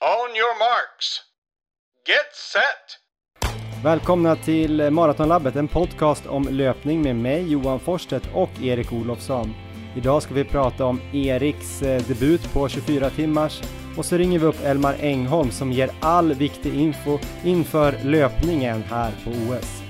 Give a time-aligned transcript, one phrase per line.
[0.00, 1.20] On your marks.
[2.06, 2.98] Get set!
[3.84, 9.54] Välkomna till Maratonlabbet, en podcast om löpning med mig Johan Forsstedt och Erik Olofsson.
[9.96, 13.62] Idag ska vi prata om Eriks eh, debut på 24 timmars
[13.96, 19.12] och så ringer vi upp Elmar Engholm som ger all viktig info inför löpningen här
[19.24, 19.87] på OS.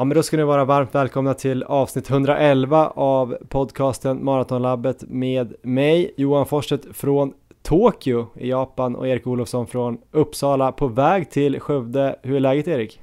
[0.00, 5.54] Ja men då ska ni vara varmt välkomna till avsnitt 111 av podcasten Maratonlabbet med
[5.62, 7.32] mig Johan Forsstedt från
[7.62, 12.16] Tokyo i Japan och Erik Olofsson från Uppsala på väg till Skövde.
[12.22, 13.00] Hur är läget Erik?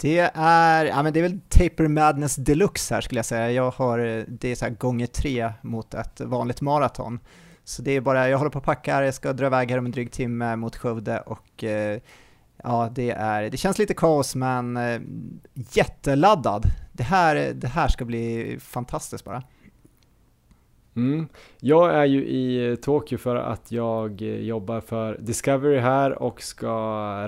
[0.00, 3.52] Det är, ja men det är väl Taper Madness Deluxe här skulle jag säga.
[3.52, 7.20] Jag har, det är så här gånger tre mot ett vanligt maraton.
[7.64, 9.78] Så det är bara, jag håller på att packa, här, jag ska dra iväg här
[9.78, 12.00] om en dryg timme mot Skövde och eh,
[12.62, 15.00] Ja, det, är, det känns lite kaos men eh,
[15.54, 16.64] jätteladdad.
[16.92, 19.42] Det här, det här ska bli fantastiskt bara.
[20.96, 21.28] Mm.
[21.60, 26.68] Jag är ju i Tokyo för att jag eh, jobbar för Discovery här och ska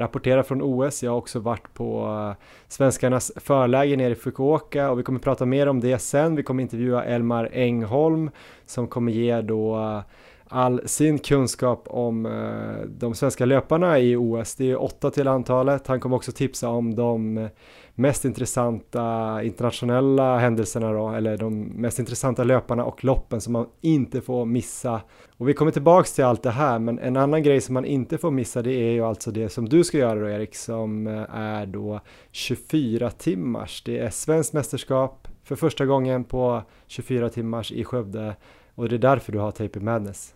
[0.01, 1.03] rapportera från OS.
[1.03, 5.47] Jag har också varit på eh, svenskarnas förläge nere i Fukuoka och vi kommer prata
[5.47, 6.37] mer om det sen.
[6.37, 8.31] Vi kommer intervjua Elmar Engholm
[8.67, 10.03] som kommer ge då
[10.49, 14.55] all sin kunskap om eh, de svenska löparna i OS.
[14.55, 15.87] Det är åtta till antalet.
[15.87, 17.49] Han kommer också tipsa om de
[17.95, 24.21] mest intressanta internationella händelserna då, eller de mest intressanta löparna och loppen som man inte
[24.21, 25.01] får missa.
[25.37, 28.19] Och vi kommer tillbaks till allt det här, men en annan grej som man inte
[28.19, 31.35] får missa det är ju alltså det som du ska göra då Erik, som eh,
[31.35, 33.83] är då 24 timmars.
[33.83, 38.37] Det är svenskt mästerskap för första gången på 24 timmars i Skövde
[38.75, 40.35] och det är därför du har Taper Madness.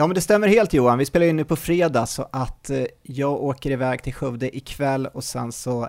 [0.00, 2.84] Ja men det stämmer helt Johan, vi spelar in nu på fredag så att eh,
[3.02, 5.88] jag åker iväg till Skövde ikväll och sen så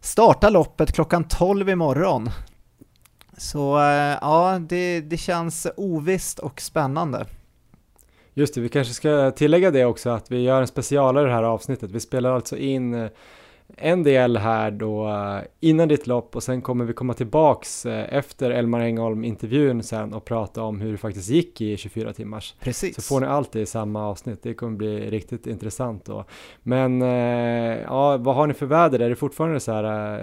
[0.00, 2.30] startar loppet klockan 12 imorgon.
[3.36, 7.26] Så eh, ja, det, det känns ovisst och spännande.
[8.34, 11.34] Just det, vi kanske ska tillägga det också att vi gör en specialare i det
[11.34, 11.90] här avsnittet.
[11.90, 13.10] Vi spelar alltså in eh,
[13.76, 18.14] en del här då eh, innan ditt lopp och sen kommer vi komma tillbaks eh,
[18.14, 22.54] efter Elmar Engholm intervjun sen och prata om hur det faktiskt gick i 24 timmars.
[22.60, 22.94] Precis.
[22.94, 26.24] Så får ni allt i samma avsnitt, det kommer bli riktigt intressant då.
[26.62, 29.00] Men eh, ja, vad har ni för väder?
[29.00, 30.20] Är det fortfarande så här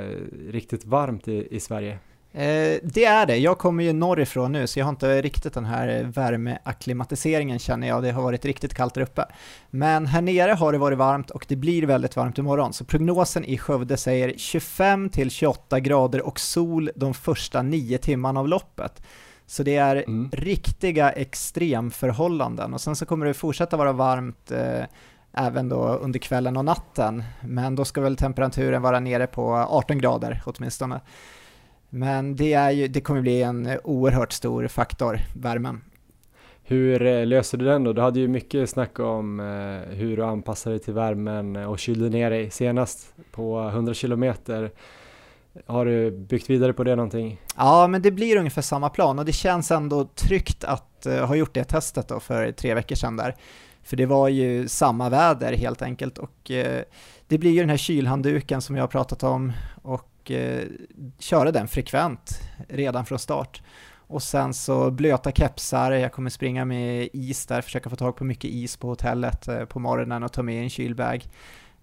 [0.50, 2.00] riktigt varmt i, i Sverige?
[2.38, 3.38] Eh, det är det.
[3.38, 8.04] Jag kommer ju norrifrån nu, så jag har inte riktigt den här värmeakklimatiseringen känner jag.
[8.04, 9.26] Det har varit riktigt kallt där uppe.
[9.70, 12.74] Men här nere har det varit varmt och det blir väldigt varmt imorgon.
[12.74, 18.40] Så prognosen i Skövde säger 25 till 28 grader och sol de första nio timmarna
[18.40, 19.02] av loppet.
[19.46, 20.30] Så det är mm.
[20.34, 24.84] riktiga extremförhållanden och sen så kommer det fortsätta vara varmt eh,
[25.34, 27.24] även då under kvällen och natten.
[27.42, 31.02] Men då ska väl temperaturen vara nere på 18 grader åtminstone.
[31.98, 35.82] Men det, är ju, det kommer bli en oerhört stor faktor, värmen.
[36.64, 37.94] Hur eh, löser du den då?
[37.94, 42.10] Du hade ju mycket snack om eh, hur du anpassade dig till värmen och kylde
[42.10, 44.72] ner dig senast på 100 kilometer.
[45.66, 47.42] Har du byggt vidare på det någonting?
[47.56, 51.54] Ja, men det blir ungefär samma plan och det känns ändå tryggt att ha gjort
[51.54, 53.36] det testet då för tre veckor sedan där.
[53.84, 56.52] För det var ju samma väder helt enkelt och
[57.28, 60.64] det blir ju den här kylhandduken som jag har pratat om och eh,
[61.20, 63.62] köra den frekvent redan från start.
[64.10, 68.24] Och sen så blöta kepsar, jag kommer springa med is där, försöka få tag på
[68.24, 71.26] mycket is på hotellet eh, på morgonen och ta med en kylbag.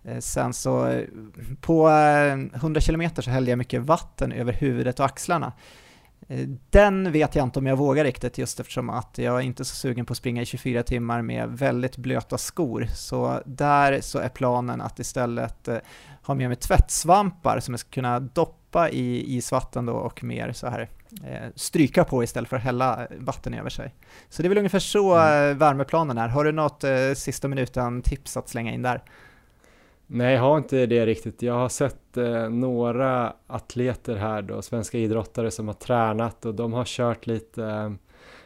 [0.05, 1.05] Eh, sen så eh,
[1.60, 5.53] på eh, 100 km så hällde jag mycket vatten över huvudet och axlarna.
[6.29, 9.65] Eh, den vet jag inte om jag vågar riktigt just eftersom att jag är inte
[9.65, 12.87] så sugen på att springa i 24 timmar med väldigt blöta skor.
[12.95, 15.69] Så där så är planen att istället
[16.27, 20.67] ha med mig tvättsvampar som jag ska kunna doppa i isvatten då och mer så
[20.67, 20.89] här
[21.25, 23.95] eh, stryka på istället för att hälla vatten över sig.
[24.29, 25.51] Så det är väl ungefär så mm.
[25.51, 26.29] Eh, värmeplanen är.
[26.29, 29.03] Har du något eh, sista minuten tips att slänga in där?
[30.06, 31.43] Nej, jag har inte det riktigt.
[31.43, 36.73] Jag har sett eh, några atleter här då, svenska idrottare som har tränat och de
[36.73, 37.90] har kört lite, eh,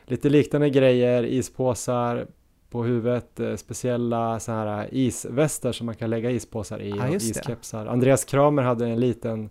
[0.05, 2.27] lite liknande grejer, ispåsar,
[2.71, 7.09] på huvudet, eh, speciella så här eh, isvästar som man kan lägga ispåsar i ah,
[7.09, 7.85] och iskepsar.
[7.85, 7.91] Det.
[7.91, 9.50] Andreas Kramer hade en liten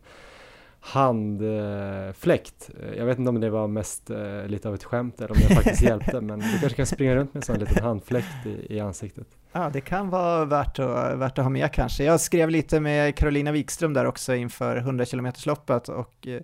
[0.80, 2.70] handfläkt.
[2.98, 5.56] Jag vet inte om det var mest eh, lite av ett skämt eller om det
[5.56, 8.80] faktiskt hjälpte men du kanske kan springa runt med en sån liten handfläkt i, i
[8.80, 9.28] ansiktet.
[9.58, 12.04] Ja, det kan vara värt att, värt att ha med kanske.
[12.04, 16.42] Jag skrev lite med Carolina Wikström där också inför 100 km loppet och eh,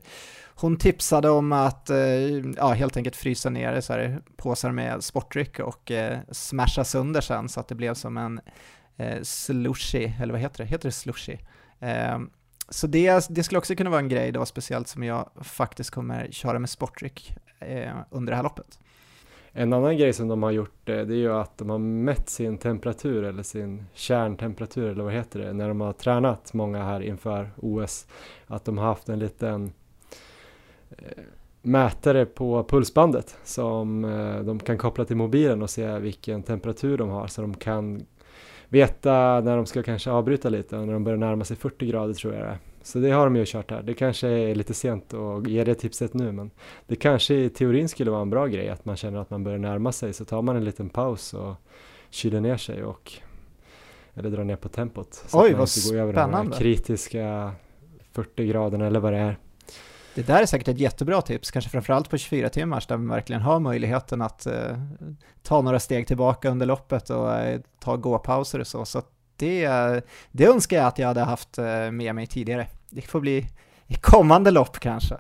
[0.56, 1.98] hon tipsade om att eh,
[2.57, 7.50] ja, helt enkelt frysa ner så här, påsar med sportdryck och eh, smasha sönder sen
[7.50, 8.42] så att det blev som en
[8.98, 10.69] eh, slushy, eller vad heter det?
[10.69, 11.38] Heter det slushy?
[11.80, 12.19] Eh,
[12.69, 16.27] så det, det skulle också kunna vara en grej då, speciellt som jag faktiskt kommer
[16.31, 18.80] köra med sportdryck eh, under det här loppet.
[19.55, 22.29] En annan grej som de har gjort eh, det är ju att de har mätt
[22.29, 27.01] sin temperatur eller sin kärntemperatur eller vad heter det när de har tränat många här
[27.01, 28.07] inför OS.
[28.47, 29.73] Att de har haft en liten
[30.89, 31.23] eh,
[31.61, 37.09] mätare på pulsbandet som eh, de kan koppla till mobilen och se vilken temperatur de
[37.09, 38.05] har så de kan
[38.69, 42.13] veta när de ska kanske avbryta lite och när de börjar närma sig 40 grader
[42.13, 42.57] tror jag det är.
[42.83, 43.81] Så det har de ju kört här.
[43.83, 46.51] Det kanske är lite sent att ge det tipset nu men
[46.88, 49.59] det kanske i teorin skulle vara en bra grej att man känner att man börjar
[49.59, 51.56] närma sig så tar man en liten paus och
[52.09, 53.12] kyler ner sig och
[54.13, 55.13] eller drar ner på tempot.
[55.13, 56.57] Så Oj, att man vad inte går över de spännande.
[56.57, 57.51] kritiska
[58.12, 59.38] 40 graderna eller vad det är.
[60.15, 63.41] Det där är säkert ett jättebra tips, kanske framförallt på 24 timmars där man verkligen
[63.41, 64.77] har möjligheten att eh,
[65.44, 68.86] ta några steg tillbaka under loppet och eh, ta gåpauser och så.
[68.86, 69.09] Så att
[69.43, 70.01] det,
[70.31, 72.67] det önskar jag att jag hade haft eh, med mig tidigare.
[72.89, 73.45] Det får bli
[73.87, 75.15] i kommande lopp kanske,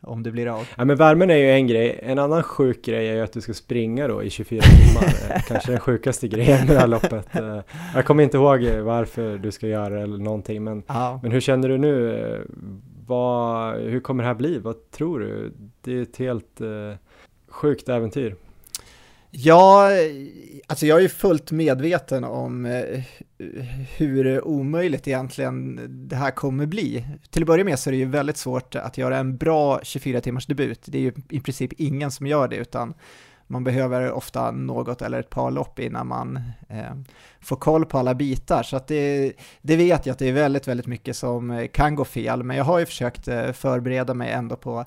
[0.00, 0.68] om det blir av.
[0.76, 3.40] Ja men värmen är ju en grej, en annan sjuk grej är ju att du
[3.40, 5.38] ska springa då i 24 timmar.
[5.48, 7.36] Kanske den sjukaste grejen med det här loppet.
[7.36, 7.60] Eh,
[7.94, 11.20] Jag kommer inte ihåg varför du ska göra det eller någonting men, Ja.
[11.22, 12.46] men hur känner du nu?
[13.06, 14.58] Vad, hur kommer det här bli?
[14.58, 15.52] Vad tror du?
[15.80, 16.66] Det är ett helt eh,
[17.48, 18.36] sjukt äventyr.
[19.36, 19.90] Ja,
[20.66, 23.02] alltså jag är ju fullt medveten om eh,
[23.96, 27.06] hur omöjligt egentligen det här kommer bli.
[27.30, 30.20] Till att börja med så är det ju väldigt svårt att göra en bra 24
[30.20, 30.80] timmars debut.
[30.84, 32.94] Det är ju i princip ingen som gör det utan
[33.46, 36.94] man behöver ofta något eller ett par lopp innan man eh,
[37.40, 38.62] får koll på alla bitar.
[38.62, 39.32] Så att det,
[39.62, 42.42] det vet jag att det är väldigt, väldigt mycket som eh, kan gå fel.
[42.42, 44.84] Men jag har ju försökt eh, förbereda mig ändå på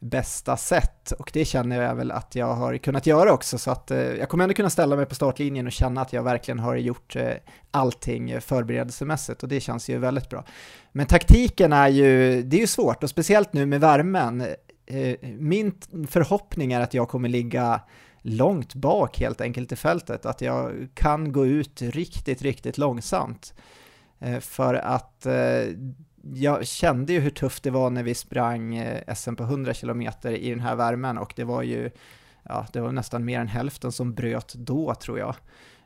[0.00, 3.90] bästa sätt och det känner jag väl att jag har kunnat göra också så att
[3.90, 6.76] eh, jag kommer ändå kunna ställa mig på startlinjen och känna att jag verkligen har
[6.76, 7.32] gjort eh,
[7.70, 10.44] allting förberedelsemässigt och det känns ju väldigt bra.
[10.92, 14.40] Men taktiken är ju, det är ju svårt och speciellt nu med värmen.
[14.86, 15.74] Eh, min
[16.08, 17.80] förhoppning är att jag kommer ligga
[18.22, 23.54] långt bak helt enkelt i fältet, att jag kan gå ut riktigt, riktigt långsamt.
[24.18, 25.32] Eh, För att eh,
[26.34, 30.02] jag kände ju hur tufft det var när vi sprang eh, SM på 100 km
[30.24, 31.90] i den här värmen och det var ju,
[32.42, 35.34] ja, det var nästan mer än hälften som bröt då tror jag.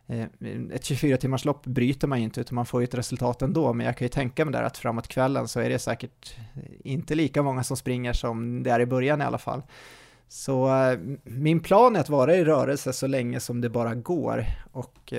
[0.07, 0.27] Eh,
[0.73, 3.73] ett 24 timmars lopp bryter man ju inte utan man får ju ett resultat ändå,
[3.73, 6.37] men jag kan ju tänka mig där att framåt kvällen så är det säkert
[6.85, 9.63] inte lika många som springer som det är i början i alla fall.
[10.29, 14.47] Så eh, min plan är att vara i rörelse så länge som det bara går
[14.73, 15.13] och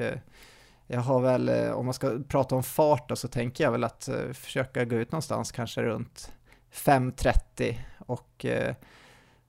[0.93, 3.83] jag har väl, eh, om man ska prata om fart då, så tänker jag väl
[3.83, 6.31] att eh, försöka gå ut någonstans kanske runt
[6.73, 8.75] 5.30 och eh,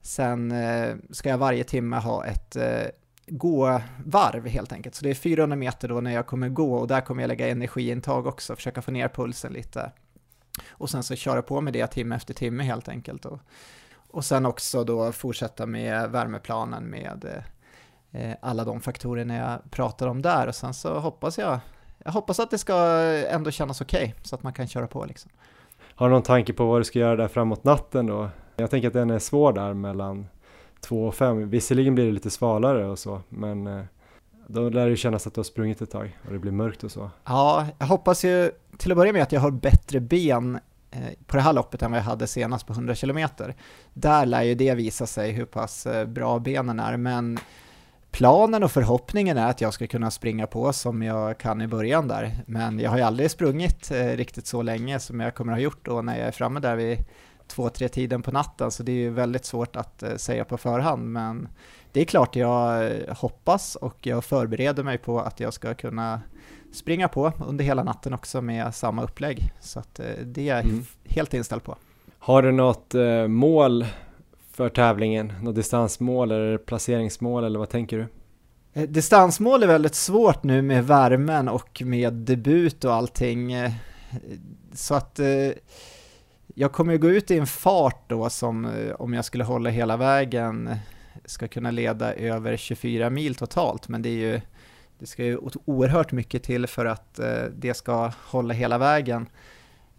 [0.01, 0.53] sen
[1.09, 2.57] ska jag varje timme ha ett
[3.27, 4.95] gå-varv helt enkelt.
[4.95, 7.47] Så det är 400 meter då när jag kommer gå och där kommer jag lägga
[7.47, 9.91] energiintag också, försöka få ner pulsen lite.
[10.69, 13.25] Och sen så köra på med det timme efter timme helt enkelt.
[13.25, 13.39] Och,
[13.95, 17.43] och sen också då fortsätta med värmeplanen med
[18.41, 21.59] alla de faktorerna jag pratar om där och sen så hoppas jag,
[21.97, 22.75] jag hoppas att det ska
[23.29, 25.31] ändå kännas okej så att man kan köra på liksom.
[25.95, 28.29] Har du någon tanke på vad du ska göra där framåt natten då?
[28.55, 30.27] Jag tänker att den är svår där mellan
[30.81, 31.49] 2 och 5.
[31.49, 33.83] Visserligen blir det lite svalare och så, men eh,
[34.47, 36.91] då lär det kännas att du har sprungit ett tag och det blir mörkt och
[36.91, 37.09] så.
[37.25, 40.59] Ja, jag hoppas ju till att börja med att jag har bättre ben
[40.91, 43.27] eh, på det här loppet än vad jag hade senast på 100 km.
[43.93, 47.39] Där lär ju det visa sig hur pass eh, bra benen är, men
[48.13, 52.07] planen och förhoppningen är att jag ska kunna springa på som jag kan i början
[52.07, 52.31] där.
[52.45, 55.85] Men jag har ju aldrig sprungit eh, riktigt så länge som jag kommer ha gjort
[55.85, 56.97] då när jag är framme där vid
[57.47, 60.57] två, tre tiden på natten, så det är ju väldigt svårt att eh, säga på
[60.57, 61.09] förhand.
[61.09, 61.47] Men
[61.91, 66.21] det är klart jag eh, hoppas och jag förbereder mig på att jag ska kunna
[66.73, 69.51] springa på under hela natten också med samma upplägg.
[69.59, 70.85] Så att det är jag Mm.
[71.05, 71.75] helt inställd på.
[72.19, 72.93] Har du något
[73.27, 73.85] mål
[74.53, 75.33] för tävlingen?
[75.41, 78.07] Något distansmål eller placeringsmål eller vad tänker du?
[78.73, 83.53] Eh, distansmål är väldigt svårt nu med värmen och med debut och allting.
[83.53, 83.71] Eh,
[84.73, 85.49] så att eh,
[86.55, 89.97] jag kommer ju gå ut i en fart då som om jag skulle hålla hela
[89.97, 90.75] vägen
[91.25, 93.87] ska kunna leda över 24 mil totalt.
[93.87, 94.41] Men det är ju
[94.99, 97.19] det ska ju oerhört mycket till för att
[97.55, 99.27] det ska hålla hela vägen.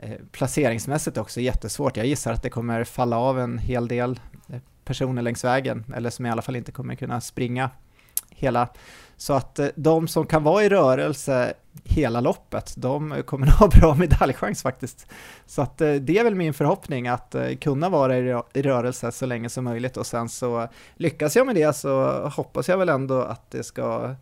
[0.04, 1.96] Eh, placeringsmässigt också jättesvårt.
[1.96, 6.10] Jag gissar att det kommer falla av en hel del eh, personer längs vägen, eller
[6.10, 7.70] som i alla fall inte kommer kunna springa
[8.30, 8.68] hela.
[9.16, 13.68] Så att eh, de som kan vara i rörelse hela loppet, de kommer att ha
[13.68, 15.06] bra medaljchans faktiskt.
[15.46, 18.18] Så att det är väl min förhoppning att kunna vara
[18.52, 22.68] i rörelse så länge som möjligt och sen så lyckas jag med det så hoppas
[22.68, 24.14] jag väl ändå att det ska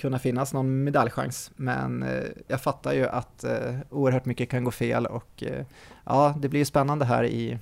[0.00, 1.50] kunna finnas någon medaljchans.
[1.56, 5.64] Men eh, jag fattar ju att eh, oerhört mycket kan gå fel och eh,
[6.04, 7.58] ja, det blir spännande här i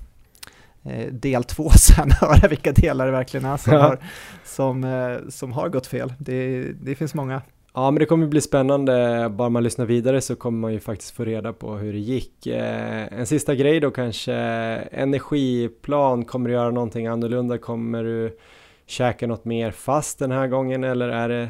[1.10, 3.98] del två sen, höra vilka delar det verkligen är som, har,
[4.44, 6.12] som, som har gått fel.
[6.18, 7.42] Det, det finns många.
[7.74, 9.28] Ja, men det kommer bli spännande.
[9.30, 12.46] Bara man lyssnar vidare så kommer man ju faktiskt få reda på hur det gick.
[12.46, 14.34] En sista grej då kanske.
[14.34, 17.58] Energiplan, kommer du göra någonting annorlunda?
[17.58, 18.38] Kommer du
[18.86, 21.48] käka något mer fast den här gången eller är det,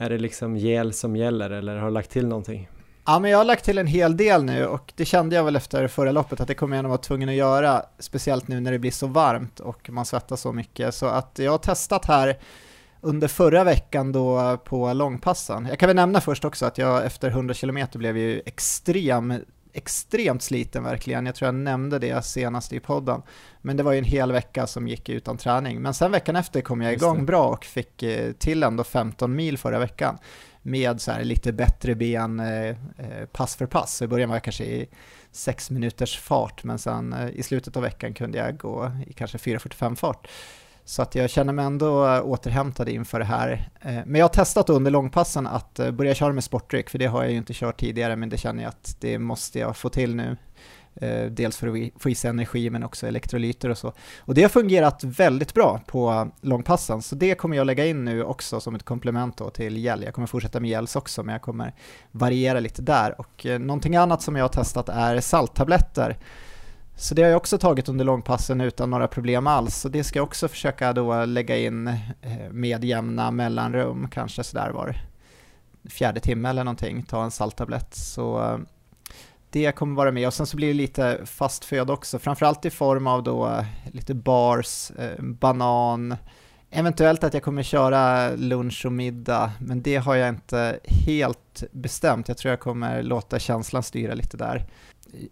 [0.00, 2.68] är det liksom gel som gäller eller har du lagt till någonting?
[3.06, 5.56] Ja, men jag har lagt till en hel del nu och det kände jag väl
[5.56, 8.72] efter förra loppet att det kommer jag nog vara tvungen att göra, speciellt nu när
[8.72, 10.94] det blir så varmt och man svettas så mycket.
[10.94, 12.38] Så att jag har testat här
[13.00, 15.66] under förra veckan då på långpassen.
[15.66, 19.34] Jag kan väl nämna först också att jag efter 100 km blev ju extrem,
[19.78, 21.26] extremt sliten verkligen.
[21.26, 23.22] Jag tror jag nämnde det senast i podden.
[23.62, 25.82] Men det var ju en hel vecka som gick utan träning.
[25.82, 29.58] Men sen veckan efter kom jag igång bra och fick eh, till ändå 15 mil
[29.58, 30.18] förra veckan
[30.62, 33.96] med så lite bättre ben eh, eh, pass för pass.
[33.96, 34.88] Så i början var jag kanske i
[35.32, 39.94] 6 minuters fart men sen i slutet av veckan kunde jag gå i kanske 4.45
[39.94, 40.28] fart.
[40.88, 43.70] Så att jag känner mig ändå eh, återhämtad inför det här.
[43.80, 47.06] Eh, men jag har testat under långpassen att eh, börja köra med sportdryck, för det
[47.06, 49.88] har jag ju inte kört tidigare, men det känner jag att det måste jag få
[49.88, 50.36] till nu.
[51.30, 53.92] Dels för att få i sig energi, men också elektrolyter och så.
[54.18, 58.24] Och det har fungerat väldigt bra på långpassen, så det kommer jag lägga in nu
[58.24, 60.02] också som ett komplement till gel.
[60.02, 61.74] Jag kommer fortsätta med gels också, men jag kommer
[62.10, 63.20] variera lite där.
[63.20, 66.16] Och någonting annat som jag har testat är salttabletter
[67.00, 69.76] så det har jag också tagit under långpassen utan några problem alls.
[69.76, 74.70] Så det ska jag också försöka då lägga in eh, med jämna mellanrum, kanske sådär
[74.70, 74.96] var
[75.90, 77.94] fjärde timme eller någonting, ta en salttablett.
[77.94, 78.58] Så eh,
[79.50, 82.70] det kommer vara med och sen så blir det lite fast föda också, framförallt i
[82.70, 86.16] form av då eh, lite bars, banan,
[86.70, 92.28] eventuellt att jag kommer köra lunch och middag, men det har jag inte helt bestämt.
[92.28, 94.66] Jag tror jag kommer låta känslan styra lite där.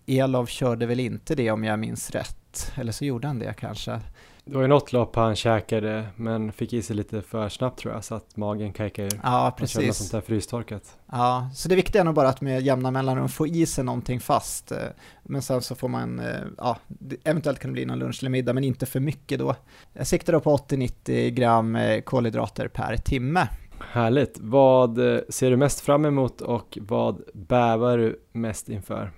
[0.07, 4.01] Elov körde väl inte det om jag minns rätt, eller så gjorde han det kanske.
[4.49, 7.95] Det var ju något lopp han käkade men fick i sig lite för snabbt tror
[7.95, 9.21] jag så att magen kajkade ur.
[9.23, 9.85] Ja, precis.
[9.85, 10.97] Han sånt där frystorkat.
[11.13, 14.21] Ja, så det viktiga är nog bara att med jämna mellanrum få i sig någonting
[14.21, 14.73] fast.
[14.73, 14.79] Eh,
[15.23, 16.79] men sen så får man, eh, ja,
[17.25, 19.55] eventuellt kan det bli någon lunch eller middag men inte för mycket då.
[19.93, 23.49] Jag siktar då på 80-90 gram eh, kolhydrater per timme.
[23.93, 24.39] Härligt.
[24.41, 29.13] Vad ser du mest fram emot och vad bävar du mest inför?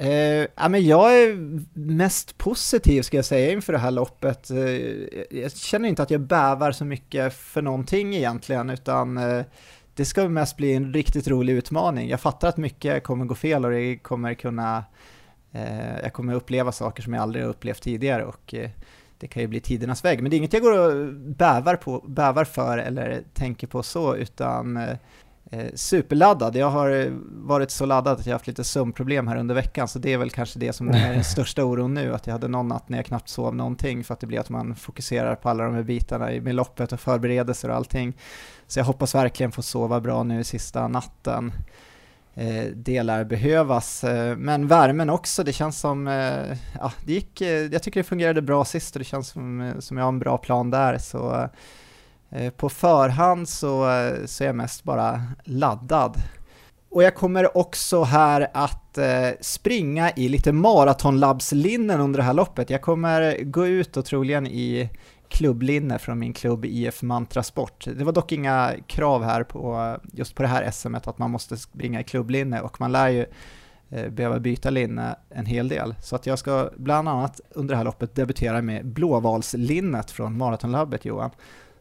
[0.00, 1.36] Eh, ja, men jag är
[1.78, 4.50] mest positiv ska jag säga inför det här loppet.
[4.50, 4.58] Eh,
[5.30, 9.44] jag känner inte att jag bävar så mycket för någonting egentligen, utan eh,
[9.94, 12.08] det ska mest bli en riktigt rolig utmaning.
[12.08, 14.84] Jag fattar att mycket kommer gå fel och det kommer kunna,
[15.52, 18.70] eh, jag kommer uppleva saker som jag aldrig har upplevt tidigare och eh,
[19.18, 20.22] det kan ju bli tidernas väg.
[20.22, 24.16] Men det är inget jag går och bävar, på, bävar för eller tänker på så,
[24.16, 24.96] utan eh,
[25.74, 26.56] superladdad.
[26.56, 27.12] Jag har
[27.46, 30.30] varit så laddad att jag haft lite sömnproblem här under veckan, så det är väl
[30.30, 33.06] kanske det som är den största oron nu, att jag hade någon natt när jag
[33.06, 36.26] knappt sov någonting, för att det blir att man fokuserar på alla de här bitarna
[36.26, 38.16] med loppet och förberedelser och allting.
[38.66, 41.52] Så jag hoppas verkligen få sova bra nu sista natten.
[42.34, 47.40] Eh, det lär behövas, eh, men värmen också, det känns som, eh, ja, det gick,
[47.40, 50.08] eh, jag tycker det fungerade bra sist och det känns som, eh, som jag har
[50.08, 51.48] en bra plan där, så Eh,
[52.32, 56.16] Eh, på förhand så, eh, så är jag mest bara laddad.
[56.90, 62.70] Och jag kommer också här att eh, springa i lite maratonlabbslinnen under det här loppet.
[62.70, 64.90] Jag kommer gå ut och troligen i
[65.28, 67.86] klubblinne från min klubb IF Mantra Sport.
[67.96, 71.56] Det var dock inga krav här på just på det här SMet att man måste
[71.56, 73.26] springa i klubblinne och man lär ju
[74.10, 75.94] behöva byta linne en hel del.
[76.02, 81.04] Så att jag ska bland annat under det här loppet debutera med blåvalslinnet från Maratonlabbet
[81.04, 81.30] Johan.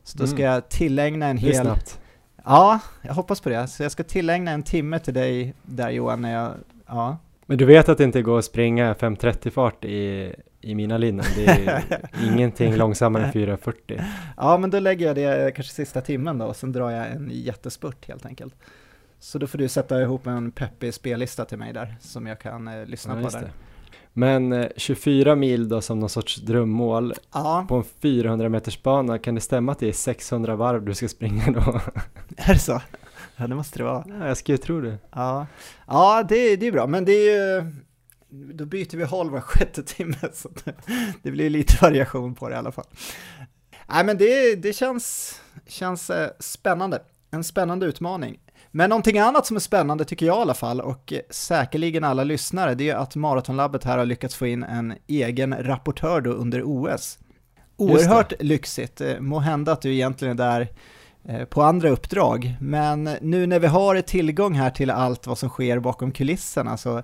[0.10, 0.54] Så då ska mm.
[0.54, 1.52] jag tillägna en hel...
[1.52, 2.00] Det är snabbt.
[2.46, 3.68] Ja, jag hoppas på det.
[3.68, 6.52] Så jag ska tillägna en timme till dig där Johan, när jag...
[6.88, 7.18] Ja.
[7.46, 11.26] Men du vet att det inte går att springa 5.30 fart i, i mina linnen?
[11.36, 11.84] Det är
[12.34, 14.04] ingenting långsammare än 4.40.
[14.38, 17.30] Ja, men då lägger jag det kanske sista timmen då, och sen drar jag en
[17.34, 18.56] jättespurt helt enkelt.
[19.20, 22.68] Så då får du sätta ihop en peppig spellista till mig där, som jag kan
[22.68, 23.42] eh, lyssna ja, på där.
[23.42, 23.52] Det.
[24.20, 27.66] Men 24 eh, mil då som någon sorts drömmål ja.
[27.68, 31.08] på en 400 meters bana, kan det stämma att det är 600 varv du ska
[31.08, 31.62] springa då?
[32.38, 32.82] Är det så?
[33.36, 34.06] Ja det måste det vara.
[34.08, 34.98] Ja, jag skulle tro det.
[35.12, 35.48] Ja,
[35.88, 37.72] ja det, det är bra, men det är ju,
[38.30, 40.50] då byter vi håll var sjätte timme så
[41.24, 42.88] det blir lite variation på det i alla fall.
[43.88, 48.40] Nej men det, det känns, känns eh, spännande, en spännande utmaning.
[48.72, 52.76] Men någonting annat som är spännande tycker jag i alla fall och säkerligen alla lyssnare
[52.76, 57.20] det är att Maratonlabbet här har lyckats få in en egen rapportör då under OS.
[57.78, 60.68] Oerhört lyxigt, eh, må hända att du egentligen är där
[61.26, 62.56] eh, på andra uppdrag.
[62.60, 67.04] Men nu när vi har tillgång här till allt vad som sker bakom kulisserna så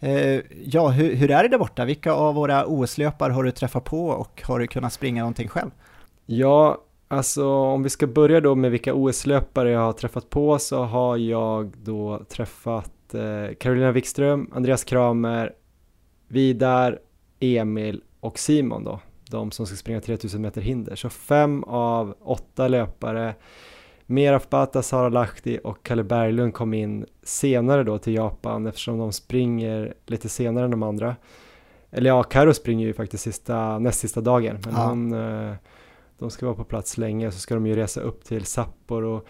[0.00, 1.84] eh, ja, hur, hur, är det där borta?
[1.84, 5.70] Vilka av våra OS-löpare har du träffat på och har du kunnat springa någonting själv?
[6.26, 6.78] Ja,
[7.12, 11.16] alltså om vi ska börja då med vilka OS-löpare jag har träffat på så har
[11.16, 15.52] jag då träffat eh, Carolina Wikström, Andreas Kramer,
[16.28, 16.98] Vidar,
[17.40, 19.00] Emil och Simon då,
[19.30, 20.96] de som ska springa 3000 meter hinder.
[20.96, 23.34] Så fem av åtta löpare,
[24.06, 29.12] Meraf Bata, Sara Lahti och Kalle Berglund kom in senare då till Japan eftersom de
[29.12, 31.16] springer lite senare än de andra.
[31.90, 34.88] Eller ja, Karo springer ju faktiskt sista, näst sista dagen, men ja.
[34.88, 35.54] hon, eh,
[36.22, 39.22] de ska vara på plats länge så ska de ju resa upp till Sapporo.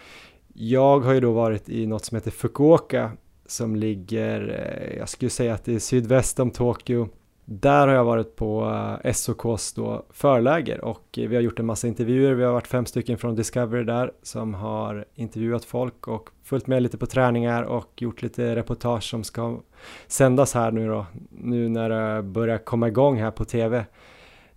[0.53, 3.11] Jag har ju då varit i något som heter Fukuoka
[3.45, 7.09] som ligger, eh, jag skulle säga att det är sydväst om Tokyo.
[7.45, 8.71] Där har jag varit på
[9.03, 12.33] eh, SOKs då förläger och eh, vi har gjort en massa intervjuer.
[12.33, 16.83] Vi har varit fem stycken från Discovery där som har intervjuat folk och följt med
[16.83, 19.59] lite på träningar och gjort lite reportage som ska
[20.07, 23.85] sändas här nu då, nu när det börjar komma igång här på TV.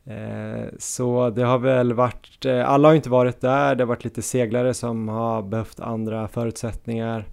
[0.06, 4.04] Eh, så det har väl varit, eh, alla har inte varit där, det har varit
[4.04, 7.24] lite seglare som har behövt andra förutsättningar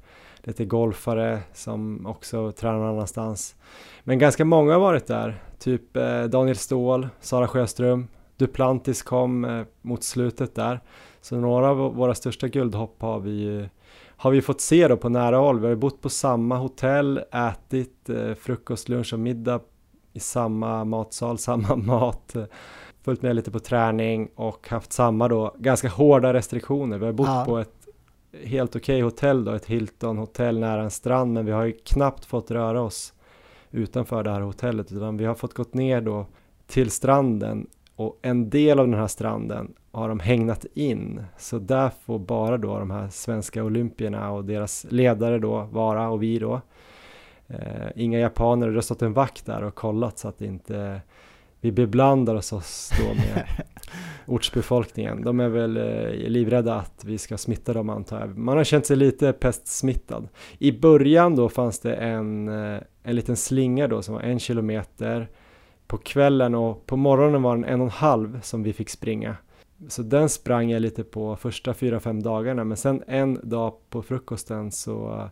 [0.46, 3.56] lite golfare som också tränar någon annanstans.
[4.04, 10.04] Men ganska många har varit där, typ eh, Daniel Ståhl, Sara Sjöström, Duplantis kom mot
[10.04, 10.80] slutet där.
[11.22, 13.70] Så några av våra största guldhopp har vi
[14.18, 15.60] har vi fått se då på nära håll.
[15.60, 19.60] Vi har ju bott på samma hotell, ätit frukost, lunch och middag
[20.14, 22.36] i samma matsal, samma mat,
[23.02, 26.98] följt med lite på träning och haft samma då ganska hårda restriktioner.
[26.98, 27.46] Vi har bott ja.
[27.46, 27.88] på ett
[28.44, 31.72] helt okej okay hotell då, ett Hilton hotell nära en strand, men vi har ju
[31.72, 33.14] knappt fått röra oss
[33.72, 36.26] utanför det här hotellet, utan vi har fått gått ner då
[36.68, 41.92] till stranden och en del av den här stranden har de hägnat in, så där
[42.06, 46.62] får bara då de här svenska olympierna och deras ledare då vara och vi då.
[47.60, 51.02] Eh, inga japaner, det har stått en vakt där och kollat så att inte
[51.64, 53.48] vi beblandar oss då med
[54.26, 55.22] ortsbefolkningen.
[55.22, 58.38] De är väl eh, livrädda att vi ska smitta dem antar jag.
[58.38, 60.28] Man har känt sig lite pestsmittad.
[60.58, 65.30] I början då fanns det en, eh, en liten slinga då som var en kilometer
[65.88, 69.36] på kvällen och på morgonen var den en och en halv som vi fick springa.
[69.88, 74.02] Så den sprang jag lite på första fyra, fem dagarna men sen en dag på
[74.02, 75.30] frukosten så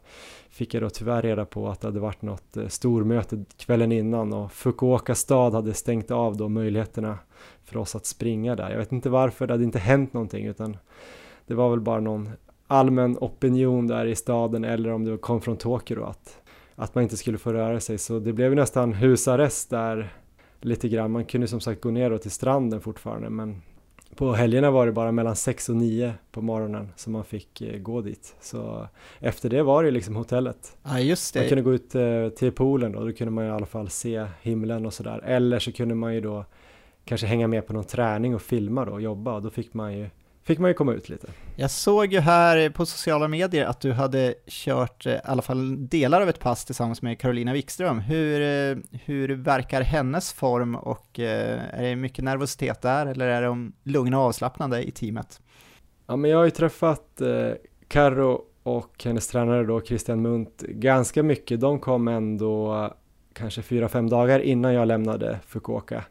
[0.49, 4.33] fick jag då tyvärr reda på att det hade varit något eh, stormöte kvällen innan
[4.33, 7.17] och Fukuoka stad hade stängt av då möjligheterna
[7.63, 8.69] för oss att springa där.
[8.69, 10.77] Jag vet inte varför, det hade inte hänt någonting utan
[11.47, 12.29] det var väl bara någon
[12.67, 16.41] allmän opinion där i staden eller om det kom från Tokyo att,
[16.75, 20.13] att man inte skulle få röra sig så det blev nästan husarrest där
[20.61, 21.11] lite grann.
[21.11, 23.61] Man kunde som sagt gå ner till stranden fortfarande men
[24.15, 27.79] på helgerna var det bara mellan 6 och 9 på morgonen som man fick eh,
[27.79, 28.35] gå dit.
[28.41, 28.87] Så
[29.19, 30.77] efter det var det liksom hotellet.
[30.83, 31.39] Ja, just det.
[31.39, 34.25] Man kunde gå ut eh, till poolen då, då kunde man i alla fall se
[34.41, 35.21] himlen och sådär.
[35.25, 36.45] Eller så kunde man ju då
[37.05, 39.97] kanske hänga med på någon träning och filma då och jobba och då fick man
[39.97, 40.09] ju
[40.51, 41.27] fick man ju komma ut lite.
[41.55, 45.87] Jag såg ju här på sociala medier att du hade kört eh, i alla fall
[45.87, 47.99] delar av ett pass tillsammans med Carolina Wikström.
[47.99, 53.41] Hur, eh, hur verkar hennes form och eh, är det mycket nervositet där eller är
[53.41, 55.41] de lugna och avslappnade i teamet?
[56.07, 57.51] Ja, men jag har ju träffat eh,
[57.87, 61.59] Karo och hennes tränare då Christian Munt ganska mycket.
[61.59, 62.89] De kom ändå
[63.33, 66.03] kanske fyra, fem dagar innan jag lämnade Fukuoka.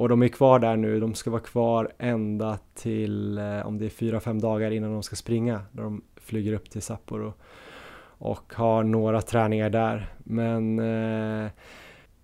[0.00, 3.84] Och de är kvar där nu, de ska vara kvar ända till eh, om det
[3.84, 7.32] är fyra, fem dagar innan de ska springa, när de flyger upp till Sapporo
[8.02, 10.12] och har några träningar där.
[10.18, 11.50] Men eh,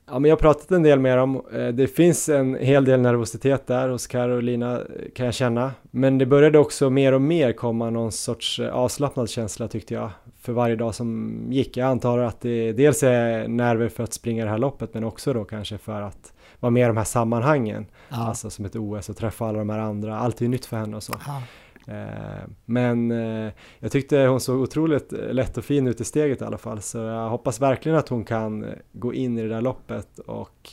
[0.08, 1.42] Ja, men jag har pratat en del med dem.
[1.52, 4.80] Eh, det finns en hel del nervositet där hos Carolina
[5.14, 5.72] kan jag känna.
[5.90, 10.10] Men det började också mer och mer komma någon sorts eh, avslappnad känsla tyckte jag
[10.40, 11.76] för varje dag som gick.
[11.76, 15.32] Jag antar att det dels är nerver för att springa det här loppet men också
[15.32, 16.32] då kanske för att
[16.66, 17.86] vara med i de här sammanhangen.
[18.08, 18.16] Ja.
[18.16, 20.18] Alltså som ett OS och träffa alla de här andra.
[20.18, 21.14] Allt är nytt för henne och så.
[21.26, 21.42] Ja.
[21.86, 26.44] Eh, men eh, jag tyckte hon såg otroligt lätt och fin ut i steget i
[26.44, 30.18] alla fall så jag hoppas verkligen att hon kan gå in i det där loppet
[30.18, 30.70] och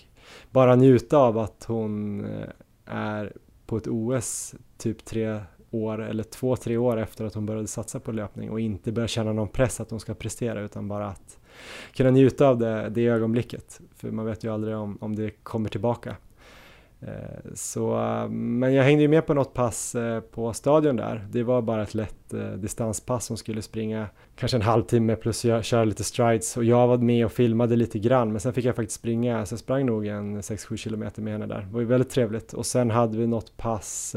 [0.52, 2.50] bara njuta av att hon eh,
[2.86, 3.34] är
[3.66, 5.40] på ett OS typ tre
[5.72, 9.08] år eller två, tre år efter att hon började satsa på löpning och inte börja
[9.08, 11.40] känna någon press att hon ska prestera utan bara att
[11.94, 13.82] kunna njuta av det, det ögonblicket.
[13.96, 16.16] För man vet ju aldrig om, om det kommer tillbaka.
[17.08, 17.98] Eh, så,
[18.30, 21.28] men jag hängde ju med på något pass eh, på stadion där.
[21.32, 25.84] Det var bara ett lätt eh, distanspass som skulle springa kanske en halvtimme plus köra
[25.84, 29.00] lite strides och jag var med och filmade lite grann men sen fick jag faktiskt
[29.00, 31.62] springa så jag sprang nog en 6-7 kilometer med henne där.
[31.62, 34.16] Det var ju väldigt trevligt och sen hade vi något pass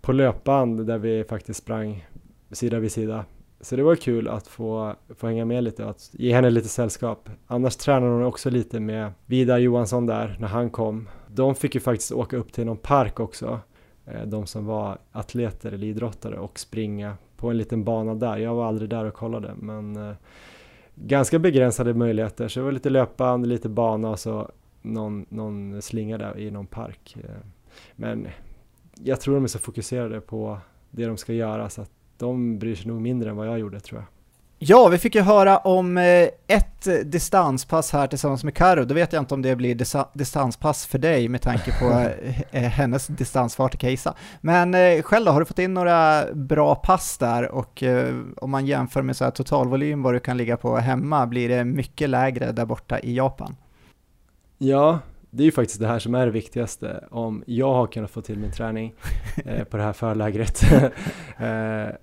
[0.00, 2.06] på löpband där vi faktiskt sprang
[2.52, 3.24] sida vid sida.
[3.64, 6.68] Så det var kul att få, få hänga med lite och att ge henne lite
[6.68, 7.28] sällskap.
[7.46, 11.08] Annars tränade hon också lite med Vidar Johansson där när han kom.
[11.26, 13.60] De fick ju faktiskt åka upp till någon park också,
[14.06, 18.36] eh, de som var atleter eller idrottare och springa på en liten bana där.
[18.36, 20.14] Jag var aldrig där och kollade men eh,
[20.94, 24.50] ganska begränsade möjligheter så det var lite löpband, lite bana och så
[24.82, 27.16] någon, någon slinga där i någon park.
[27.24, 27.46] Eh,
[27.96, 28.28] men
[28.94, 30.58] jag tror de är så fokuserade på
[30.90, 33.80] det de ska göra så att de bryr sig nog mindre än vad jag gjorde
[33.80, 34.06] tror jag.
[34.58, 38.84] Ja, vi fick ju höra om eh, ett distanspass här tillsammans med Karo.
[38.84, 39.74] Då vet jag inte om det blir
[40.14, 41.90] distanspass för dig med tanke på
[42.50, 44.14] eh, hennes distansfart till Kajsa.
[44.40, 47.82] Men själv då, har du fått in några bra pass där och
[48.36, 51.64] om man jämför med så här totalvolym vad du kan ligga på hemma, blir det
[51.64, 53.56] mycket lägre där borta i Japan?
[54.58, 54.98] Ja,
[55.36, 58.20] det är ju faktiskt det här som är det viktigaste om jag har kunnat få
[58.20, 58.94] till min träning
[59.44, 60.62] eh, på det här förlägret.
[61.38, 61.94] eh,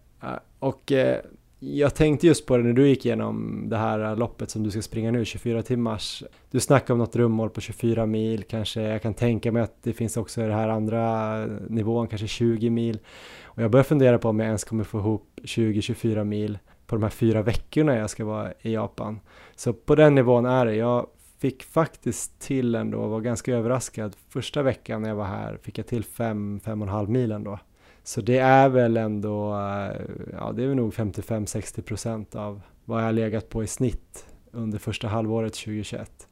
[0.60, 1.20] och eh,
[1.60, 4.82] jag tänkte just på det när du gick igenom det här loppet som du ska
[4.82, 6.24] springa nu, 24 timmars.
[6.52, 9.94] Du snackade om något rummål på 24 mil, kanske jag kan tänka mig att det
[9.94, 13.00] finns också det här andra nivån, kanske 20 mil.
[13.44, 17.04] Och jag börjar fundera på om jag ens kommer få ihop 20-24 mil på de
[17.04, 19.20] här fyra veckorna jag ska vara i Japan.
[19.56, 20.76] Så på den nivån är det.
[20.76, 21.08] Jag
[21.40, 24.16] fick faktiskt till ändå, var ganska överraskad.
[24.30, 27.60] Första veckan när jag var här fick jag till 5-5,5 mil ändå.
[28.04, 30.02] Så det är väl ändå, eh,
[30.34, 34.26] ja det är väl nog 55-60 procent av vad jag har legat på i snitt
[34.52, 36.28] under första halvåret 2021.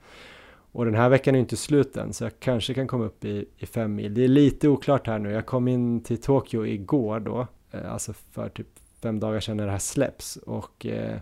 [0.71, 3.45] Och den här veckan är inte slut än så jag kanske kan komma upp i,
[3.57, 4.13] i fem mil.
[4.13, 5.31] Det är lite oklart här nu.
[5.31, 8.67] Jag kom in till Tokyo igår då, eh, alltså för typ
[9.01, 11.19] fem dagar sedan när det här släpps och eh,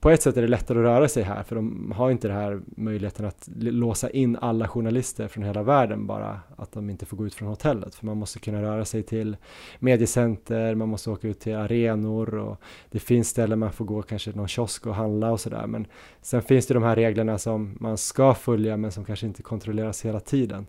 [0.00, 2.36] på ett sätt är det lättare att röra sig här för de har inte den
[2.36, 7.16] här möjligheten att låsa in alla journalister från hela världen bara att de inte får
[7.16, 9.36] gå ut från hotellet för man måste kunna röra sig till
[9.78, 14.30] mediecenter, man måste åka ut till arenor och det finns ställen man får gå kanske
[14.30, 15.86] någon kiosk och handla och sådär men
[16.22, 20.04] sen finns det de här reglerna som man ska följa men som kanske inte kontrolleras
[20.04, 20.66] hela tiden.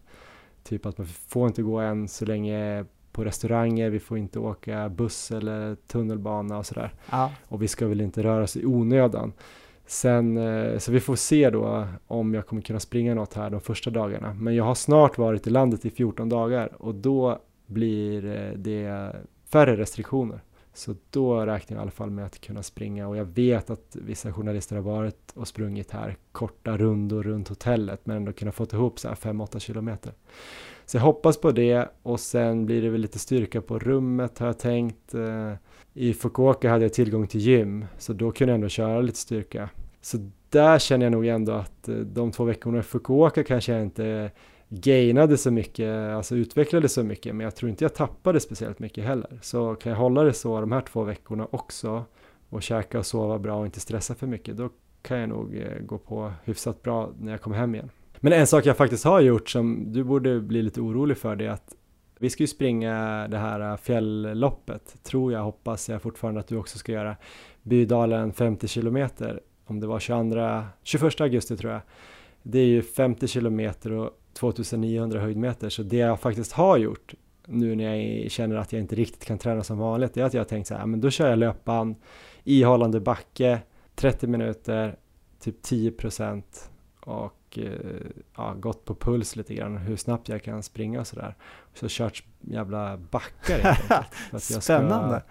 [0.63, 2.85] Typ att man får inte gå än så länge
[3.17, 6.93] på restauranger, vi får inte åka buss eller tunnelbana och sådär.
[7.11, 7.31] Ja.
[7.47, 9.33] Och vi ska väl inte röra oss i onödan.
[9.85, 13.61] Sen, eh, så vi får se då om jag kommer kunna springa något här de
[13.61, 14.33] första dagarna.
[14.33, 19.15] Men jag har snart varit i landet i 14 dagar och då blir eh, det
[19.49, 20.39] färre restriktioner.
[20.73, 23.95] Så då räknar jag i alla fall med att kunna springa och jag vet att
[24.01, 28.67] vissa journalister har varit och sprungit här korta rundor runt hotellet men ändå kunnat få
[28.71, 30.13] ihop så här 5-8 kilometer.
[30.87, 34.47] Så jag hoppas på det och sen blir det väl lite styrka på rummet har
[34.47, 35.13] jag tänkt.
[35.13, 35.53] Eh,
[35.93, 39.69] I Fukuoka hade jag tillgång till gym så då kunde jag ändå köra lite styrka.
[40.01, 43.81] Så där känner jag nog ändå att eh, de två veckorna i Fukuoka kanske jag
[43.81, 44.31] inte
[44.69, 49.03] gainade så mycket, alltså utvecklade så mycket, men jag tror inte jag tappade speciellt mycket
[49.03, 49.39] heller.
[49.41, 52.03] Så kan jag hålla det så de här två veckorna också
[52.49, 54.69] och käka och sova bra och inte stressa för mycket, då
[55.01, 57.89] kan jag nog eh, gå på hyfsat bra när jag kommer hem igen.
[58.17, 61.45] Men en sak jag faktiskt har gjort som du borde bli lite orolig för det
[61.45, 61.75] är att
[62.19, 66.57] vi ska ju springa det här äh, fjällloppet, tror jag, hoppas jag fortfarande att du
[66.57, 67.15] också ska göra.
[67.63, 71.81] Bydalen 50 kilometer, om det var 22, 21 augusti tror jag.
[72.43, 77.13] Det är ju 50 kilometer och 2900 höjdmeter, så det jag faktiskt har gjort
[77.45, 80.41] nu när jag känner att jag inte riktigt kan träna som vanligt, är att jag
[80.41, 81.95] har tänkt så här, men då kör jag löpband,
[82.43, 83.59] ihållande backe,
[83.95, 84.97] 30 minuter,
[85.39, 87.71] typ 10 procent och och eh,
[88.35, 91.35] ja, gått på puls lite grann hur snabbt jag kan springa och sådär.
[91.73, 94.43] Så kört jävla backar enkelt.
[94.63, 95.23] Spännande!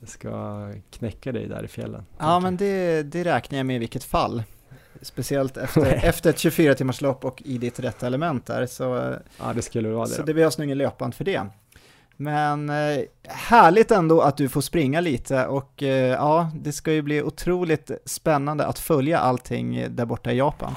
[0.00, 2.06] Jag ska knäcka dig där i fjällen.
[2.18, 4.42] Ja men det, det räknar jag med i vilket fall.
[5.02, 8.66] Speciellt efter, efter ett 24 timmars lopp och i ditt rätta element där.
[8.66, 10.14] Så, ja det skulle vara det.
[10.14, 11.46] Så det behövs nog ingen löpband för det.
[12.16, 17.02] Men eh, härligt ändå att du får springa lite och eh, ja, det ska ju
[17.02, 20.74] bli otroligt spännande att följa allting där borta i Japan.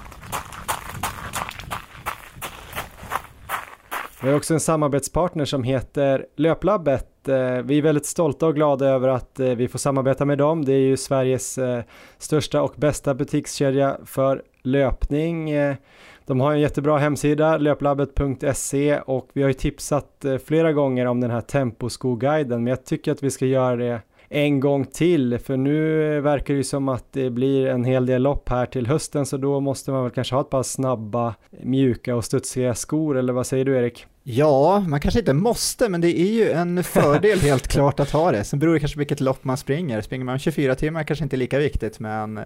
[4.24, 7.28] Vi har också en samarbetspartner som heter Löplabbet.
[7.28, 10.66] Eh, vi är väldigt stolta och glada över att eh, vi får samarbeta med dem.
[10.66, 11.84] Det är ju Sveriges eh,
[12.18, 15.52] största och bästa butikskedja för löpning.
[16.26, 21.32] De har en jättebra hemsida, löplabbet.se och vi har ju tipsat flera gånger om den
[21.32, 26.22] här temposkoguiden men jag tycker att vi ska göra det en gång till för nu
[26.22, 29.38] verkar det ju som att det blir en hel del lopp här till hösten så
[29.38, 33.48] då måste man väl kanske ha ett par snabba, mjuka och studsiga skor eller vad
[33.48, 34.08] säger du Erik?
[34.24, 38.32] Ja, man kanske inte måste, men det är ju en fördel helt klart att ha
[38.32, 38.44] det.
[38.44, 40.02] Sen beror det kanske på vilket lopp man springer.
[40.02, 42.40] Springer man 24 timmar kanske inte är lika viktigt, men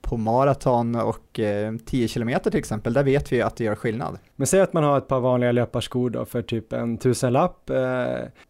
[0.00, 4.18] på maraton och eh, 10 km till exempel, där vet vi att det gör skillnad.
[4.36, 7.70] Men säg att man har ett par vanliga löparskor då för typ en tusenlapp.
[7.70, 7.76] Eh,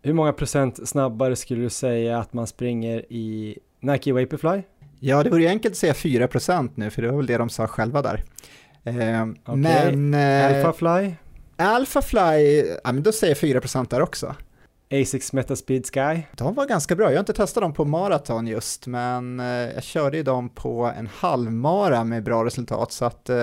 [0.03, 4.63] hur många procent snabbare skulle du säga att man springer i Nike Vaporfly?
[5.01, 7.39] Ja, det vore ju enkelt att säga 4 procent nu, för det var väl det
[7.39, 8.25] de sa själva där.
[8.85, 9.57] Eh, okay.
[9.57, 10.15] Men...
[10.15, 11.15] Eh, Alphafly?
[11.57, 14.35] Alphafly, ja men då säger jag 4 procent där också.
[14.91, 16.23] Asics Metaspeed Sky?
[16.37, 19.83] De var ganska bra, jag har inte testat dem på maraton just, men eh, jag
[19.83, 23.37] körde ju dem på en halvmara med bra resultat, så att eh,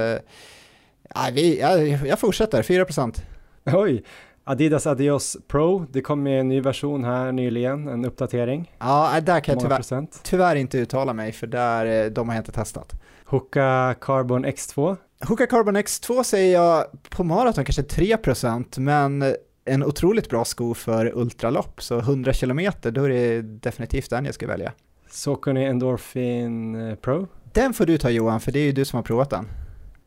[1.15, 3.23] ja, vi, jag, jag fortsätter, 4 procent.
[3.65, 4.03] Oj,
[4.43, 8.71] Adidas Adios Pro, det kom med en ny version här nyligen, en uppdatering.
[8.79, 12.41] Ja, där kan jag tyvärr, tyvärr, inte uttala mig för där, eh, de har jag
[12.41, 12.93] inte testat.
[13.25, 14.97] Hoka Carbon X2?
[15.27, 21.17] Hoka Carbon X2 säger jag på maraton kanske 3% men en otroligt bra sko för
[21.17, 24.73] ultralopp, så 100 km, då är det definitivt den jag ska välja.
[25.09, 27.27] Saucony Endorphin eh, Pro?
[27.53, 29.47] Den får du ta Johan, för det är ju du som har provat den.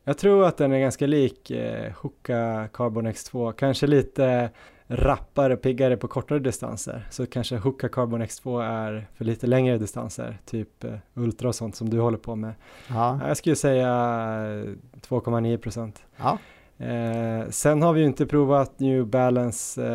[0.03, 4.49] Jag tror att den är ganska lik eh, Hoka Carbon X2, kanske lite
[4.87, 7.07] rappare, piggare på kortare distanser.
[7.09, 11.75] Så kanske Hoka Carbon X2 är för lite längre distanser, typ eh, Ultra och sånt
[11.75, 12.53] som du håller på med.
[12.89, 13.19] Ja.
[13.27, 16.03] Jag skulle säga 2,9 eh, procent.
[16.17, 16.37] Ja.
[16.85, 19.85] Eh, sen har vi ju inte provat New Balance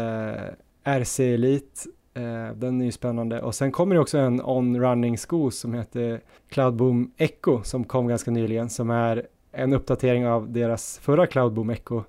[0.85, 1.81] eh, RC Elite.
[2.15, 6.21] Eh, den är ju spännande och sen kommer det också en on-running sko som heter
[6.49, 12.03] Cloudboom Echo som kom ganska nyligen som är en uppdatering av deras förra Cloudboom Echo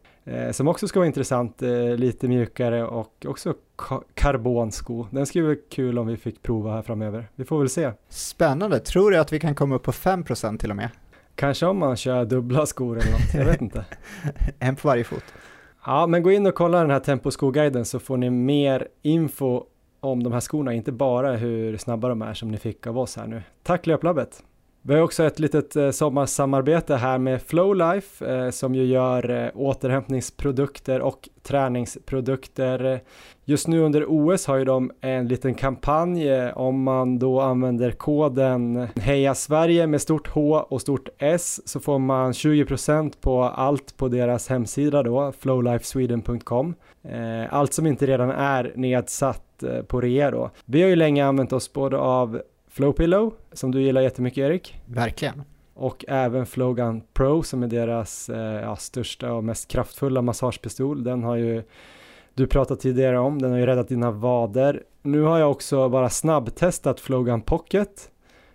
[0.52, 5.08] som också ska vara intressant, eh, lite mjukare och också ka karbonsko.
[5.12, 7.28] Den skulle vara kul om vi fick prova här framöver.
[7.36, 7.92] Vi får väl se.
[8.10, 10.90] Spännande, tror du att vi kan komma upp på 5% till och med?
[11.36, 13.86] Kanske om man kör dubbla skor eller något, jag vet inte.
[14.60, 15.24] en på varje fot.
[15.86, 19.64] Ja, men gå in och kolla den här Temposkoguiden så får ni mer info
[20.00, 23.18] om de här skorna, inte bara hur snabba de är som ni fick av oss
[23.18, 23.42] här nu.
[23.64, 24.44] Tack Löplabbet!
[24.86, 29.50] Vi har också ett litet eh, sommarsamarbete här med Flowlife eh, som ju gör eh,
[29.56, 33.02] återhämtningsprodukter och träningsprodukter.
[33.46, 38.88] Just nu under OS har ju de en liten kampanj om man då använder koden
[38.96, 44.08] Heja Sverige med stort H och stort S så får man 20% på allt på
[44.08, 46.76] deras hemsida då, flowlifesweden.com.
[47.50, 50.50] Allt som inte redan är nedsatt på rea då.
[50.66, 52.42] Vi har ju länge använt oss både av
[52.74, 54.76] Flowpillow som du gillar jättemycket Erik.
[54.86, 55.44] Verkligen.
[55.74, 61.04] Och även Flowgun Pro som är deras eh, ja, största och mest kraftfulla massagepistol.
[61.04, 61.64] Den har ju
[62.34, 64.84] du pratat tidigare om, den har ju räddat dina vader.
[65.02, 68.12] Nu har jag också bara snabbtestat Flowgun Pocket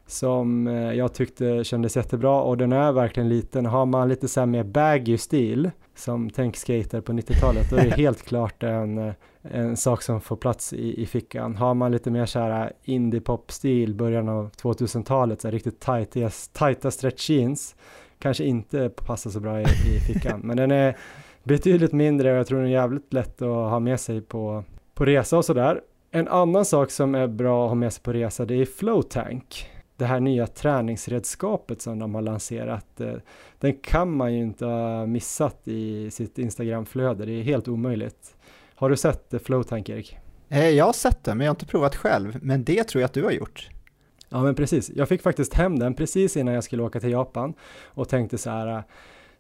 [0.09, 3.67] som eh, jag tyckte kändes jättebra och den är verkligen liten.
[3.67, 7.85] Har man lite så här mer baggy stil som tänk skater på 90-talet då är
[7.85, 11.57] det helt klart en, eh, en sak som får plats i, i fickan.
[11.57, 15.81] Har man lite mer så här indie pop stil början av 2000-talet, så här riktigt
[15.81, 17.77] tajta, tajta stretch jeans
[18.19, 20.41] kanske inte passar så bra i, i fickan.
[20.45, 20.97] Men den är
[21.43, 25.05] betydligt mindre och jag tror den är jävligt lätt att ha med sig på, på
[25.05, 25.81] resa och sådär.
[26.11, 29.71] En annan sak som är bra att ha med sig på resa det är Flowtank
[29.99, 33.15] det här nya träningsredskapet som de har lanserat, eh,
[33.59, 38.37] den kan man ju inte ha missat i sitt Instagramflöde, det är helt omöjligt.
[38.75, 40.17] Har du sett eh, Flowtank Erik?
[40.49, 43.07] Eh, jag har sett den, men jag har inte provat själv, men det tror jag
[43.07, 43.69] att du har gjort.
[44.29, 47.55] Ja men precis, jag fick faktiskt hem den precis innan jag skulle åka till Japan
[47.85, 48.83] och tänkte så här,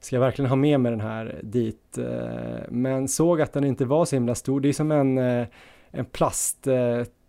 [0.01, 1.99] ska jag verkligen ha med mig den här dit?
[2.68, 5.18] Men såg att den inte var så himla stor, det är som en,
[5.90, 6.68] en plast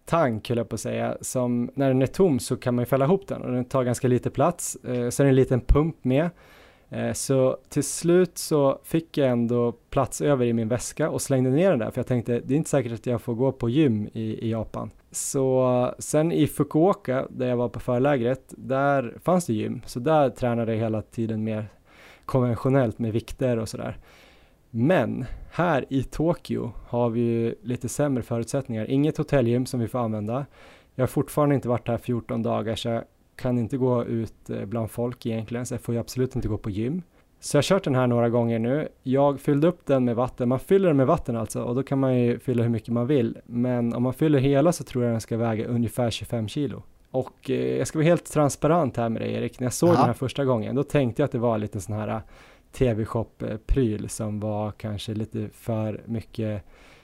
[0.10, 2.86] tank, höll jag på att säga, som när den är tom så kan man ju
[2.86, 4.76] fälla ihop den och den tar ganska lite plats.
[4.76, 6.30] Eh, sen är det en liten pump med.
[6.90, 11.50] Eh, så till slut så fick jag ändå plats över i min väska och slängde
[11.50, 13.70] ner den där för jag tänkte det är inte säkert att jag får gå på
[13.70, 14.92] gym i, i Japan.
[15.12, 19.82] Så sen i Fukuoka där jag var på förlägret, där fanns det gym.
[19.86, 21.68] Så där tränade jag hela tiden mer
[22.26, 23.98] konventionellt med vikter och sådär.
[24.70, 28.86] Men här i Tokyo har vi ju lite sämre förutsättningar.
[28.90, 30.46] Inget hotellgym som vi får använda.
[30.96, 33.04] Jag har fortfarande inte varit här 14 dagar så jag
[33.36, 36.58] kan inte gå ut eh, bland folk egentligen så jag får ju absolut inte gå
[36.58, 37.02] på gym.
[37.40, 38.88] Så jag har kört den här några gånger nu.
[39.04, 40.50] Jag fyllde upp den med vatten.
[40.50, 43.08] Man fyller den med vatten alltså och då kan man ju fylla hur mycket man
[43.08, 43.38] vill.
[43.46, 46.84] Men om man fyller hela så tror jag den ska väga ungefär 25 kilo.
[47.12, 49.60] Och eh, jag ska vara helt transparent här med dig Erik.
[49.60, 49.98] När jag såg Aha.
[49.98, 52.22] den här första gången då tänkte jag att det var lite sån här
[52.72, 56.64] tv-shop-pryl som var kanske lite för mycket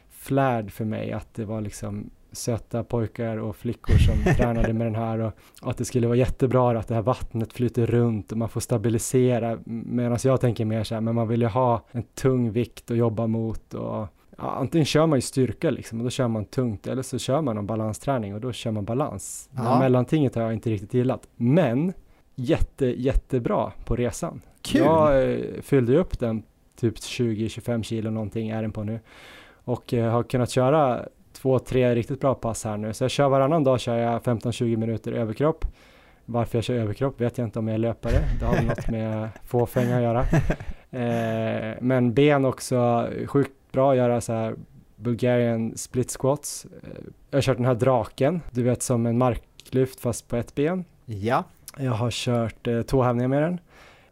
[0.10, 1.12] flärd för mig.
[1.12, 5.78] Att det var liksom söta pojkar och flickor som tränade med den här och, att
[5.78, 10.18] det skulle vara jättebra att det här vattnet flyter runt och man får stabilisera medan
[10.24, 13.28] jag tänker mer så här, men man vill ju ha en tung vikt att jobba
[13.28, 17.02] mot och ja, antingen kör man ju styrka liksom och då kör man tungt eller
[17.02, 19.50] så kör man en balansträning och då kör man balans.
[19.56, 19.64] Ja.
[19.64, 21.28] Det mellantinget har jag inte riktigt gillat.
[21.36, 21.94] Men
[22.36, 24.42] jätte, jättebra på resan.
[24.62, 24.82] Kul!
[24.82, 26.44] Jag eh, fyllde upp den
[26.76, 29.00] typ 20-25 kilo någonting är den på nu
[29.66, 32.94] och eh, har kunnat köra två, tre riktigt bra pass här nu.
[32.94, 35.66] Så jag kör varannan dag kör jag 15-20 minuter överkropp.
[36.26, 38.14] Varför jag kör överkropp vet jag inte om jag är löpare.
[38.40, 40.26] Det har något med fåfänga att göra.
[40.92, 44.56] Eh, men ben också sjukt bra att göra så här
[44.96, 46.66] Bulgarian split squats.
[46.84, 46.90] Eh,
[47.30, 50.86] jag har kört den här draken, du vet som en marklyft fast på ett ben.
[51.06, 51.44] Ja.
[51.78, 53.60] Jag har kört eh, tåhävningar med den.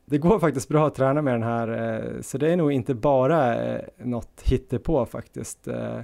[0.06, 2.94] Det går faktiskt bra att träna med den här, eh, så det är nog inte
[2.94, 5.68] bara eh, något hittepå faktiskt.
[5.68, 6.00] Eh,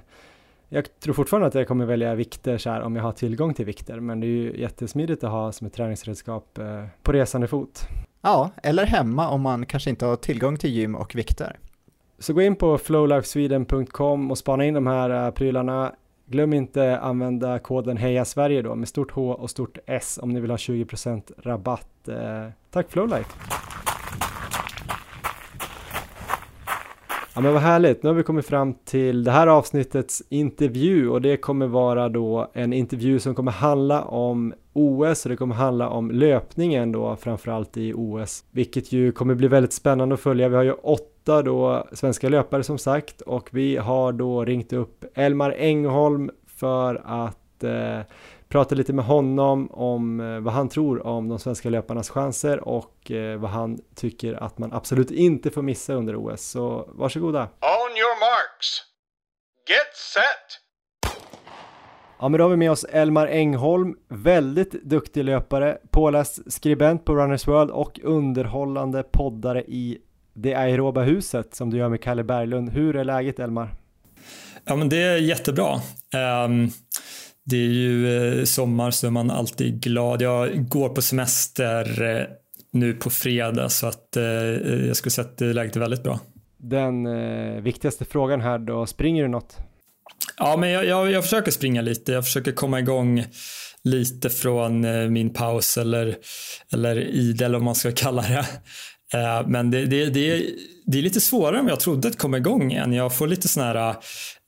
[0.69, 3.65] jag tror fortfarande att jag kommer välja vikter så här om jag har tillgång till
[3.65, 7.87] vikter, men det är ju jättesmidigt att ha som ett träningsredskap eh, på resande fot.
[8.21, 11.59] Ja, eller hemma om man kanske inte har tillgång till gym och vikter.
[12.19, 15.93] Så gå in på flowlifesweden.com och spana in de här uh, prylarna.
[16.31, 20.39] Glöm inte använda koden Heja Sverige då med stort H och stort S om ni
[20.39, 22.07] vill ha 20% rabatt.
[22.07, 23.27] Eh, tack Flowlight!
[27.35, 31.21] Ja men vad härligt, nu har vi kommit fram till det här avsnittets intervju och
[31.21, 35.89] det kommer vara då en intervju som kommer handla om OS och det kommer handla
[35.89, 40.49] om löpningen då framförallt i OS, vilket ju kommer bli väldigt spännande att följa.
[40.49, 45.05] Vi har ju åtta då svenska löpare som sagt och vi har då ringt upp
[45.13, 47.99] Elmar Engholm för att eh,
[48.49, 53.11] prata lite med honom om eh, vad han tror om de svenska löparnas chanser och
[53.11, 56.41] eh, vad han tycker att man absolut inte får missa under OS.
[56.41, 57.41] Så varsågoda!
[57.61, 58.83] On your marks!
[59.69, 60.69] Get set!
[62.21, 67.15] Ja men då har vi med oss Elmar Engholm, väldigt duktig löpare, påläst skribent på
[67.15, 69.97] Runners World och underhållande poddare i
[70.41, 72.69] Det aeroba huset som du gör med Kalle Berglund.
[72.69, 73.75] Hur är läget Elmar?
[74.65, 75.81] Ja men det är jättebra.
[76.45, 76.71] Um,
[77.45, 80.21] det är ju eh, sommar så är man alltid glad.
[80.21, 82.25] Jag går på semester eh,
[82.71, 84.23] nu på fredag så att eh,
[84.87, 86.19] jag skulle säga att läget är väldigt bra.
[86.57, 87.07] Den
[87.63, 89.57] viktigaste frågan här då, springer du något?
[90.37, 92.11] Ja, men jag, jag, jag, försöker springa lite.
[92.11, 93.25] Jag försöker komma igång
[93.83, 94.81] lite från
[95.13, 96.15] min paus eller,
[96.73, 98.45] eller idel om man ska kalla det.
[99.13, 100.45] Eh, men det, det, det,
[100.85, 102.93] det är lite svårare än jag trodde att komma igång igen.
[102.93, 103.95] Jag får lite sån här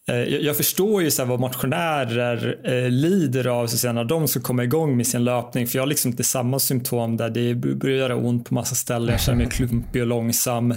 [0.10, 4.40] Eh, jag förstår ju så vad motionärer eh, lider av så säga, när de ska
[4.40, 5.68] komma igång med sin löpning.
[5.68, 9.10] För jag har liksom inte samma symptom där det börjar göra ont på massa ställen.
[9.10, 10.74] Jag känner mig klumpig och långsam.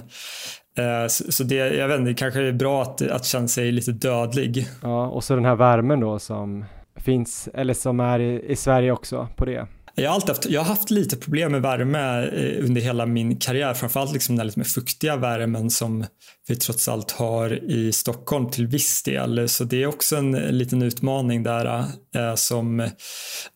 [1.08, 4.66] Så det, jag vet inte, det kanske är bra att, att känna sig lite dödlig.
[4.82, 6.64] Ja, och så den här värmen då som
[6.96, 9.66] finns, eller som är i, i Sverige också på det.
[9.96, 13.36] Jag har, alltid haft, jag har haft lite problem med värme eh, under hela min
[13.36, 16.04] karriär, framförallt liksom den lite mer fuktiga värmen som
[16.48, 19.48] vi trots allt har i Stockholm till viss del.
[19.48, 22.88] Så det är också en liten utmaning där eh, som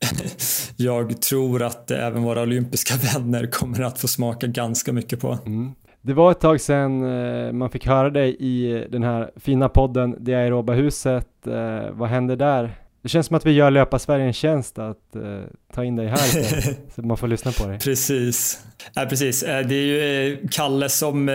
[0.77, 5.38] jag tror att även våra olympiska vänner kommer att få smaka ganska mycket på.
[5.46, 5.72] Mm.
[6.03, 10.16] Det var ett tag sedan eh, man fick höra dig i den här fina podden
[10.20, 11.46] Det aeroba huset.
[11.46, 12.88] Eh, vad hände där?
[13.09, 15.40] Det känns som att vi gör Löpa-Sverige en tjänst att uh,
[15.73, 16.16] ta in dig här
[16.94, 17.79] så man får lyssna på dig.
[17.79, 18.62] Precis.
[18.94, 19.42] Ja, precis.
[19.42, 21.27] Eh, det är ju eh, Kalle som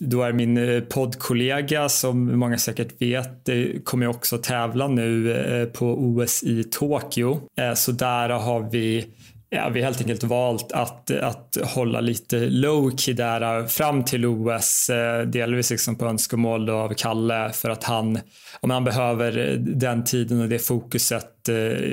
[0.00, 3.48] då är min poddkollega som många säkert vet
[3.84, 7.40] kommer också tävla nu på OS i Tokyo.
[7.74, 9.06] Så där har vi
[9.54, 14.04] Ja, vi har helt enkelt valt att, att hålla lite low key där eh, fram
[14.04, 14.90] till OS.
[14.90, 18.18] Eh, delvis liksom på önskemål av Kalle för att han
[18.60, 21.30] om han behöver eh, den tiden och det fokuset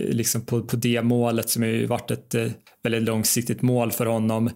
[0.09, 2.35] liksom på, på det målet som har varit ett
[2.83, 4.49] väldigt långsiktigt mål för honom.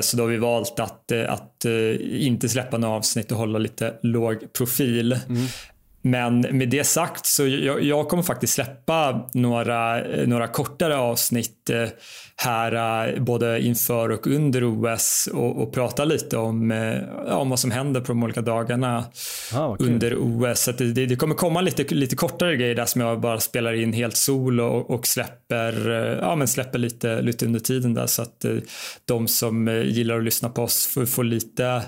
[0.00, 1.64] Så då har vi valt att, att
[2.00, 5.12] inte släppa några avsnitt och hålla lite låg profil.
[5.12, 5.46] Mm.
[6.06, 11.70] Men med det sagt så jag, jag kommer faktiskt släppa några, några kortare avsnitt
[12.36, 17.58] här eh, både inför och under OS och, och prata lite om, eh, om vad
[17.58, 19.04] som händer på de olika dagarna
[19.54, 20.60] ah, under OS.
[20.60, 23.92] Så det, det, kommer komma lite, lite kortare grejer där som jag bara spelar in
[23.92, 28.22] helt solo och, och släpper, eh, ja, men släpper lite, lite under tiden där så
[28.22, 28.44] att
[29.04, 31.82] de som gillar att lyssna på oss får, får lite,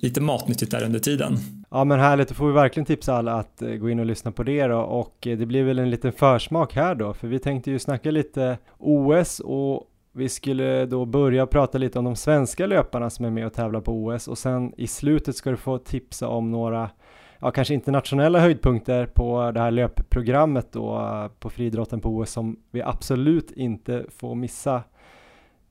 [0.00, 1.38] lite matnyttigt där under tiden.
[1.74, 4.32] Ja men härligt, då får vi verkligen tipsa alla att eh, gå in och lyssna
[4.32, 4.78] på det då.
[4.78, 7.14] Och eh, det blir väl en liten försmak här då.
[7.14, 12.04] För vi tänkte ju snacka lite OS och vi skulle då börja prata lite om
[12.04, 15.50] de svenska löparna som är med och tävlar på OS och sen i slutet ska
[15.50, 16.90] du få tipsa om några,
[17.38, 22.56] ja kanske internationella höjdpunkter på det här löpprogrammet då eh, på friidrotten på OS som
[22.70, 24.82] vi absolut inte får missa.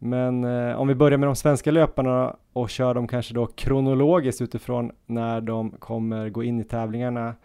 [0.06, 4.42] Men eh, om vi börjar med de svenska löparna och kör dem kanske då kronologiskt
[4.42, 7.36] utifrån när de kommer gå in i tävlingarna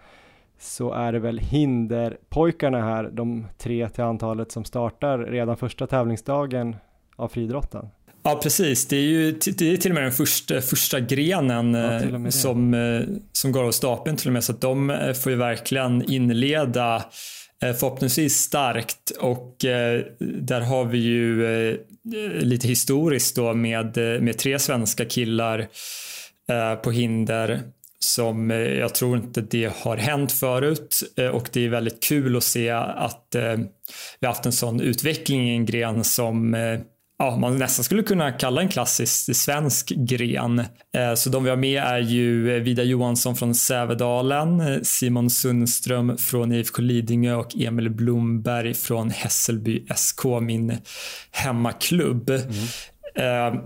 [0.59, 6.77] så är det väl hinderpojkarna här, de tre till antalet som startar redan första tävlingsdagen
[7.17, 7.89] av friidrotten.
[8.23, 8.89] Ja, precis.
[8.89, 12.77] Det är ju det är till och med den första, första grenen ja, som,
[13.33, 14.45] som går av stapeln till och med.
[14.45, 17.03] Så att de får ju verkligen inleda
[17.63, 21.77] Eh, förhoppningsvis starkt och eh, där har vi ju eh,
[22.41, 25.69] lite historiskt då med, med tre svenska killar
[26.83, 27.61] på hinder
[27.99, 30.97] som jag tror inte det har hänt förut
[31.33, 33.27] och det är väldigt kul att se att
[34.21, 36.55] vi har haft en sån utveckling i en gren som
[37.19, 40.59] ja, man nästan skulle kunna kalla en klassisk svensk gren.
[40.97, 46.19] Eh, så de vi har med är ju Vida Johansson från Sävedalen, eh, Simon Sundström
[46.19, 50.77] från IFK Lidingö och Emil Blomberg från Hässelby SK, min
[51.31, 52.31] hemmaklubb.
[52.31, 53.61] Mm.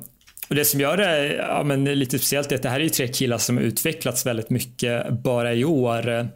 [0.49, 3.09] Och det som gör det ja, men lite speciellt är att det här är tre
[3.09, 6.29] killar som har utvecklats väldigt mycket bara i år.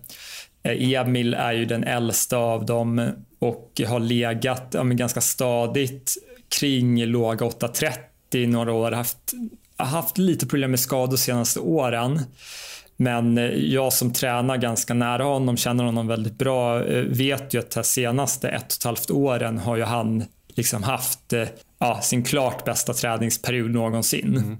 [0.62, 6.16] Emil är ju den äldsta av dem och har legat ja, ganska stadigt
[6.48, 8.92] kring låga 8.30 några år.
[8.92, 9.32] Haft,
[9.76, 12.20] haft lite problem med skador de senaste åren.
[12.96, 17.58] Men eh, jag som tränar ganska nära honom, känner honom väldigt bra, eh, vet ju
[17.58, 22.00] att de senaste ett och ett halvt åren har ju han liksom haft eh, ja,
[22.02, 24.36] sin klart bästa träningsperiod någonsin.
[24.36, 24.56] Mm.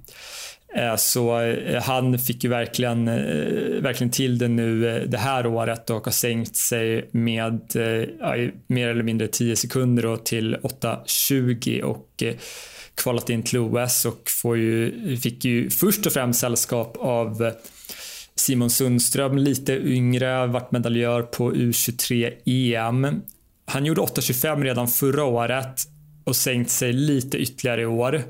[0.77, 5.91] Eh, så eh, han fick ju verkligen, eh, verkligen till det nu det här året
[5.91, 7.61] och har sänkt sig med
[8.20, 8.35] ja,
[8.66, 12.22] mer eller mindre 10 sekunder till 8.20 och
[12.95, 17.53] kvalat in till OS och får ju, fick ju först och främst sällskap av
[18.35, 23.22] Simon Sundström, lite yngre, vart medaljör på U23 EM.
[23.66, 25.95] Han gjorde 8.25 redan förra året
[26.27, 28.22] och sänkt sig lite ytterligare i år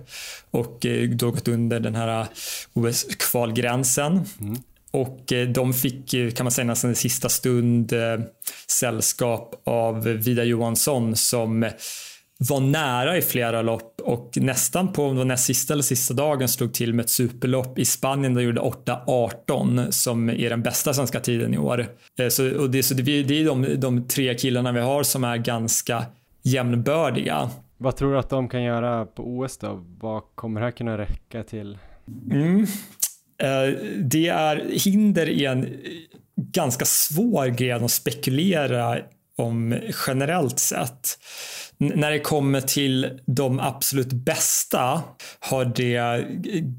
[0.51, 2.27] och eh, då gått under den här eh,
[2.75, 4.25] OS-kvalgränsen.
[4.41, 4.57] Mm.
[4.91, 7.93] Och eh, de fick, kan man säga nästan i sista stund,
[8.71, 11.71] sällskap av Vida Johansson som
[12.39, 16.15] var nära i flera lopp och nästan på om det var näst sista eller sista
[16.15, 20.95] dagen slog till med ett superlopp i Spanien där gjorde 8.18 som är den bästa
[20.95, 21.87] svenska tiden i år.
[22.31, 25.37] Så, och det, så det, det är de, de tre killarna vi har som är
[25.37, 26.05] ganska
[26.43, 27.51] jämnbördiga.
[27.79, 29.85] Vad tror du att de kan göra på OS då?
[30.01, 31.79] Vad kommer det här kunna räcka till?
[32.31, 32.67] Mm.
[33.43, 35.81] Eh, det är hinder i en
[36.37, 38.99] ganska svår gren att spekulera
[39.39, 41.19] om generellt sett.
[41.79, 45.03] när det kommer till de absolut bästa
[45.41, 46.25] har det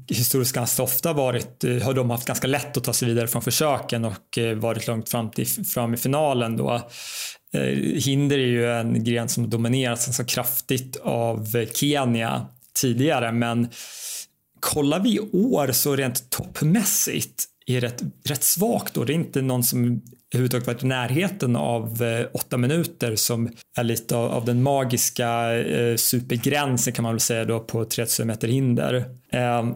[0.08, 3.42] historiskt ganska ofta varit, eh, har de haft ganska lätt att ta sig vidare från
[3.42, 6.88] försöken och eh, varit långt fram, till, fram i finalen då.
[7.54, 7.60] Eh,
[8.00, 12.46] hinder är ju en gren som dominerats ganska kraftigt av Kenya
[12.80, 13.68] tidigare men
[14.60, 19.04] kollar vi i år så rent toppmässigt är rätt, rätt svagt då.
[19.04, 20.02] Det är inte någon som
[20.34, 25.58] överhuvudtaget varit i närheten av eh, åtta minuter som är lite av, av den magiska
[25.58, 28.94] eh, supergränsen kan man väl säga då på 30 meter hinder.
[29.32, 29.68] Eh,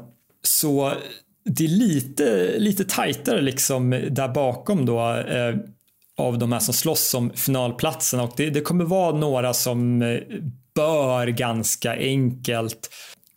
[0.42, 0.92] så
[1.44, 5.14] det är lite, lite tajtare liksom där bakom då.
[5.14, 5.56] Eh,
[6.18, 10.18] av de här som slåss om finalplatserna och det, det kommer vara några som eh,
[10.74, 12.90] bör ganska enkelt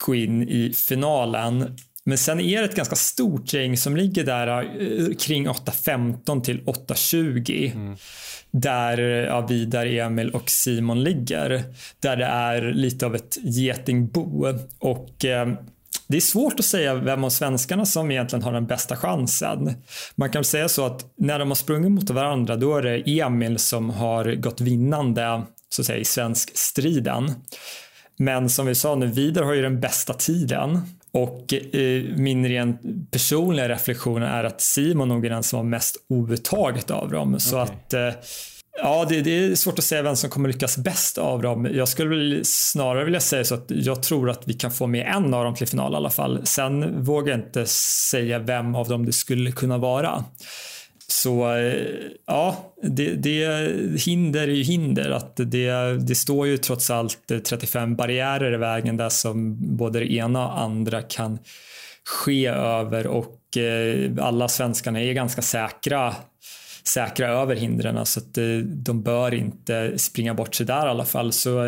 [0.06, 1.78] gå in i finalen.
[2.04, 6.62] Men sen är det ett ganska stort gäng som ligger där eh, kring 8.15 till
[6.62, 7.72] 8.20.
[7.74, 7.98] Mm.
[8.52, 11.64] Där eh, ja, Vidar, Emil och Simon ligger.
[12.00, 14.54] Där det är lite av ett getingbo.
[14.80, 15.54] Och eh,
[16.08, 19.74] det är svårt att säga vem av svenskarna som egentligen har den bästa chansen.
[20.16, 23.60] Man kan säga så att när de har sprungit mot varandra då är det Emil
[23.60, 27.32] som har gått vinnande så att säga, i svensk striden.
[28.18, 30.82] Men som vi sa nu, Vidar har ju den bästa tiden
[31.12, 32.82] och eh, min rent
[33.12, 37.30] personliga reflektion är att Simon nog är den som har mest outtaget av dem.
[37.30, 37.40] Okay.
[37.40, 38.10] Så att eh,
[38.78, 41.68] Ja, det, det, är svårt att säga vem som kommer lyckas bäst av dem.
[41.74, 45.34] Jag skulle snarare vilja säga så att jag tror att vi kan få med en
[45.34, 46.42] av dem till final i alla fall.
[46.44, 47.66] Sen vågar jag inte
[48.12, 50.24] säga vem av dem det skulle kunna vara.
[51.08, 51.84] Så eh,
[52.28, 53.72] ja, det, det,
[54.06, 55.10] hinder är ju hinder.
[55.10, 57.18] Att det, det står ju trots allt
[57.50, 61.40] 35 barriärer i vägen där som både det ena och andra kan
[62.06, 66.16] ske över och eh, alla svenskarna är ganska säkra
[66.88, 71.06] säkra över hindren så att eh, de bör inte springa bort sig där i alla
[71.06, 71.32] fall.
[71.32, 71.66] Så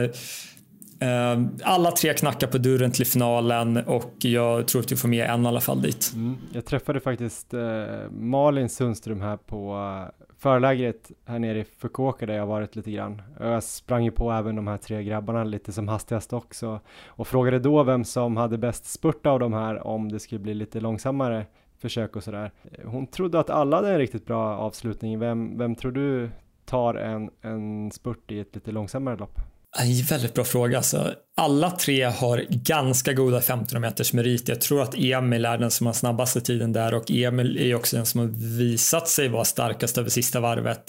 [0.99, 5.29] eh, alla tre knackar på dörren till finalen och jag tror att vi får med
[5.29, 6.11] en i alla fall dit.
[6.15, 6.37] Mm.
[6.53, 12.33] Jag träffade faktiskt eh, Malin Sundström här på eh, förlägret här nere i Fukuoka där
[12.33, 13.21] jag varit lite grann.
[13.39, 17.59] Jag sprang ju på även de här tre grabbarna lite som hastigast också och frågade
[17.59, 21.45] då vem som hade bäst spurt av de här om det skulle bli lite långsammare
[21.79, 22.51] försök och sådär.
[22.71, 25.19] Eh, hon trodde att alla hade en riktigt bra avslutning.
[25.19, 26.29] Vem, vem tror du
[26.65, 29.39] tar en, en spurt i ett lite långsammare lopp?
[29.79, 30.77] En väldigt bra fråga.
[30.77, 34.49] Alltså, alla tre har ganska goda 15 meters merit.
[34.49, 37.95] Jag tror att Emil är den som har snabbaste tiden där och Emil är också
[37.95, 40.83] den som har visat sig vara starkast över sista varvet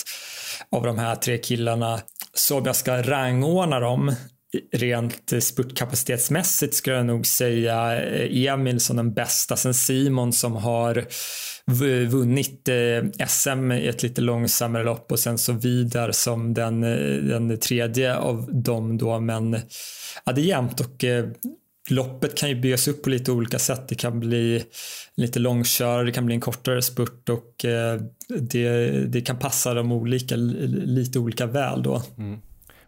[0.71, 2.01] av de här tre killarna.
[2.35, 4.15] Så om jag ska rangordna dem
[4.73, 9.57] rent spurtkapacitetsmässigt skulle jag nog säga eh, Emil som den bästa.
[9.57, 11.07] Sen Simon som har
[12.07, 17.23] vunnit eh, SM i ett lite långsammare lopp och sen så Vidar som den, eh,
[17.25, 19.21] den tredje av dem då.
[19.21, 19.61] Men
[20.25, 21.05] ja, det är jämnt och
[21.91, 23.89] loppet kan ju byggas upp på lite olika sätt.
[23.89, 24.65] Det kan bli
[25.17, 27.55] lite långkörare, det kan bli en kortare spurt och
[28.39, 32.03] det, det kan passa dem olika, lite olika väl då.
[32.19, 32.41] Mm.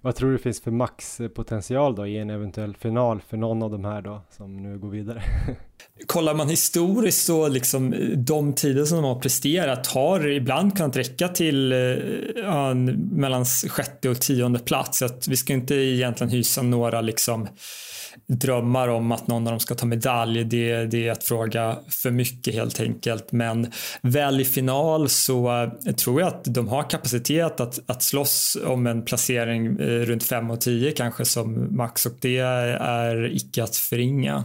[0.03, 3.85] Vad tror du finns för maxpotential då i en eventuell final för någon av de
[3.85, 5.23] här då som nu går vidare?
[6.07, 10.97] Kollar man historiskt så liksom eh, de tider som de har presterat har ibland kunnat
[10.97, 11.79] räcka till eh,
[12.37, 12.75] ja,
[13.13, 14.99] mellan sjätte och tionde plats.
[14.99, 17.49] Så att vi ska inte egentligen hysa några liksom
[18.27, 22.11] drömmar om att någon av dem ska ta medalj, det, det är att fråga för
[22.11, 23.33] mycket helt enkelt.
[23.33, 28.57] Men väl i final så eh, tror jag att de har kapacitet att, att slåss
[28.67, 33.65] om en placering eh, runt 5 och 10 kanske som max och det är icke
[33.65, 34.45] att förringa.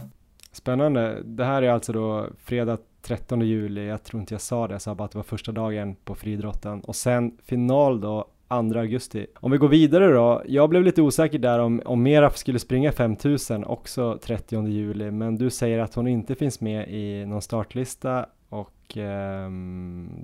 [0.52, 1.22] Spännande.
[1.24, 4.82] Det här är alltså då fredag 13 juli, jag tror inte jag sa det, jag
[4.82, 9.26] sa bara att det var första dagen på friidrotten och sen final då 2 augusti.
[9.40, 12.92] Om vi går vidare då, jag blev lite osäker där om, om Meraf skulle springa
[12.92, 18.26] 5000 också 30 juli, men du säger att hon inte finns med i någon startlista
[18.48, 19.50] och eh,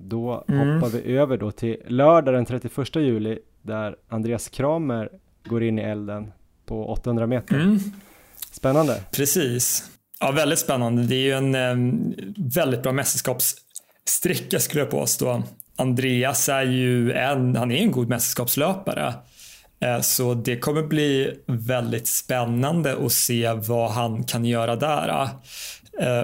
[0.03, 0.75] då mm.
[0.75, 5.09] hoppar vi över då till lördag den 31 juli där Andreas Kramer
[5.45, 6.33] går in i elden
[6.67, 7.55] på 800 meter.
[7.55, 7.79] Mm.
[8.51, 9.03] Spännande.
[9.13, 9.91] Precis.
[10.21, 11.03] Ja, väldigt spännande.
[11.03, 11.95] Det är ju en eh,
[12.55, 15.43] väldigt bra mästerskapssträcka skulle jag påstå.
[15.77, 19.15] Andreas är ju en, han är en god mästerskapslöpare.
[19.83, 25.29] Eh, så det kommer bli väldigt spännande att se vad han kan göra där.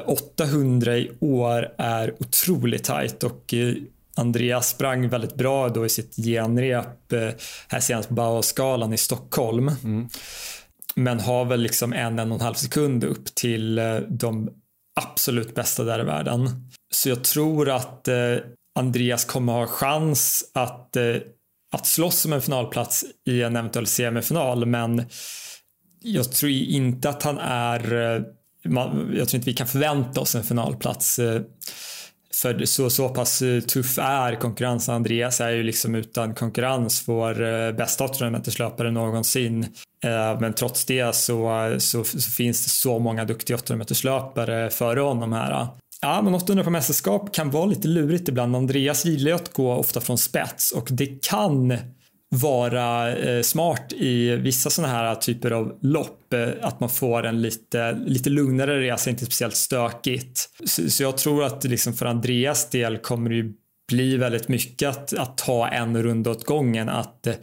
[0.06, 3.74] 800 eh, i år är otroligt tajt och eh,
[4.16, 7.12] Andreas sprang väldigt bra då i sitt genrep
[7.68, 9.68] här senast på Bauhausgalan i Stockholm.
[9.84, 10.08] Mm.
[10.94, 14.50] Men har väl liksom en, en och en halv sekund upp till de
[15.00, 16.70] absolut bästa där i världen.
[16.94, 18.08] Så jag tror att
[18.78, 21.16] Andreas kommer ha chans att, eh,
[21.72, 25.04] att slåss om en finalplats i en eventuell semifinal men
[26.02, 28.22] jag tror inte att han är eh,
[29.12, 31.42] jag tror inte vi kan förvänta oss en finalplats eh,
[32.42, 34.94] för så, så pass eh, tuff är konkurrensen.
[34.94, 39.62] Andreas är ju liksom utan konkurrens vår eh, bästa 800-meterslöpare någonsin.
[40.04, 45.32] Eh, men trots det så, så, så, finns det så många duktiga 800-meterslöpare före honom
[45.32, 45.66] här.
[46.00, 48.56] Ja, men 800 på mästerskap kan vara lite lurigt ibland.
[48.56, 51.78] Andreas gillar ju att gå ofta från spets och det kan
[52.30, 56.32] vara eh, smart i vissa sådana här typer av lopp.
[56.32, 60.48] Eh, att man får en lite, lite lugnare resa, inte speciellt stökigt.
[60.64, 63.52] Så, så jag tror att liksom för Andreas del kommer det ju
[63.88, 66.88] bli väldigt mycket att, att ta en runda åt gången.
[66.88, 67.34] Att eh,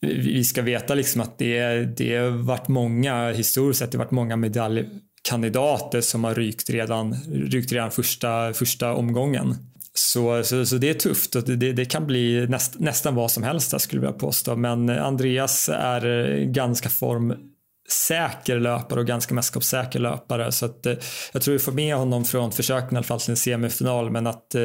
[0.00, 4.10] vi ska veta liksom att det, det har varit många, historiskt sett, det har varit
[4.10, 4.86] många medalj
[5.28, 9.56] kandidater som har rykt redan, rykt redan första, första omgången.
[9.94, 13.42] Så, så, så, det är tufft och det, det kan bli näst, nästan vad som
[13.42, 14.56] helst där skulle jag påstå.
[14.56, 20.52] Men Andreas är ganska formsäker löpare och ganska mästerskapssäker löpare.
[20.52, 20.94] Så att, eh,
[21.32, 24.26] jag tror vi får med honom från försöken i alla fall till en semifinal men
[24.26, 24.62] att eh,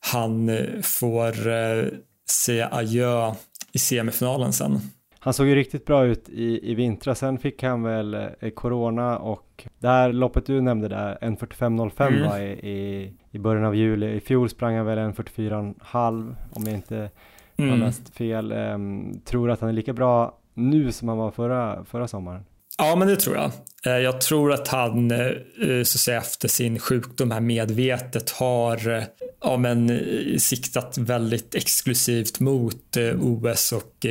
[0.00, 0.50] han
[0.82, 1.84] får eh,
[2.30, 3.34] säga adjö
[3.72, 4.80] i semifinalen sen.
[5.22, 9.18] Han såg ju riktigt bra ut i, i vintras, sen fick han väl eh, corona
[9.18, 12.28] och det här loppet du nämnde där, 1.45.05 mm.
[12.28, 14.16] var i, i, i början av juli.
[14.16, 17.10] I fjol sprang han väl 1.44,5 om jag inte
[17.56, 17.70] mm.
[17.70, 18.52] har läst fel.
[18.52, 22.44] Um, tror att han är lika bra nu som han var förra, förra sommaren?
[22.78, 23.52] Ja, men det tror jag.
[23.86, 25.18] Eh, jag tror att han eh,
[25.66, 29.04] så att säga, efter sin sjukdom här medvetet har
[29.40, 30.00] ja, men,
[30.38, 34.06] siktat väldigt exklusivt mot OS och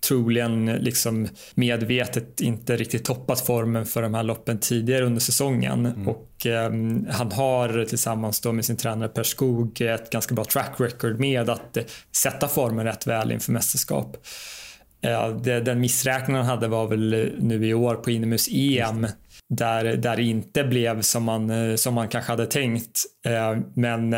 [0.00, 5.86] troligen liksom medvetet inte riktigt toppat formen för de här loppen tidigare under säsongen.
[5.86, 6.08] Mm.
[6.08, 6.70] Och eh,
[7.10, 11.76] han har tillsammans med sin tränare Per Skog ett ganska bra track record med att
[11.76, 11.84] eh,
[12.16, 14.16] sätta formen rätt väl inför mästerskap.
[15.02, 19.06] Eh, det, den missräkningen han hade var väl nu i år på Inemus EM
[19.48, 23.00] där, där det inte blev som man, eh, som man kanske hade tänkt.
[23.26, 24.16] Eh, men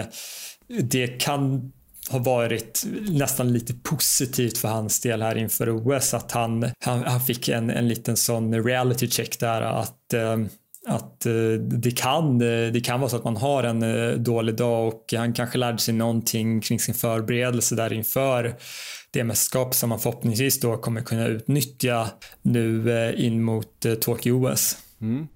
[0.83, 1.73] det kan
[2.11, 7.21] har varit nästan lite positivt för hans del här inför OS att han, han, han
[7.21, 10.37] fick en, en liten sån reality check där att eh,
[10.87, 14.57] att eh, det, kan, eh, det kan vara så att man har en eh, dålig
[14.57, 18.55] dag och han kanske lärde sig någonting kring sin förberedelse där inför
[19.11, 22.11] det mästerskap som man förhoppningsvis då kommer kunna utnyttja
[22.43, 24.77] nu in mot Tokyo-OS.
[25.01, 25.29] Mm.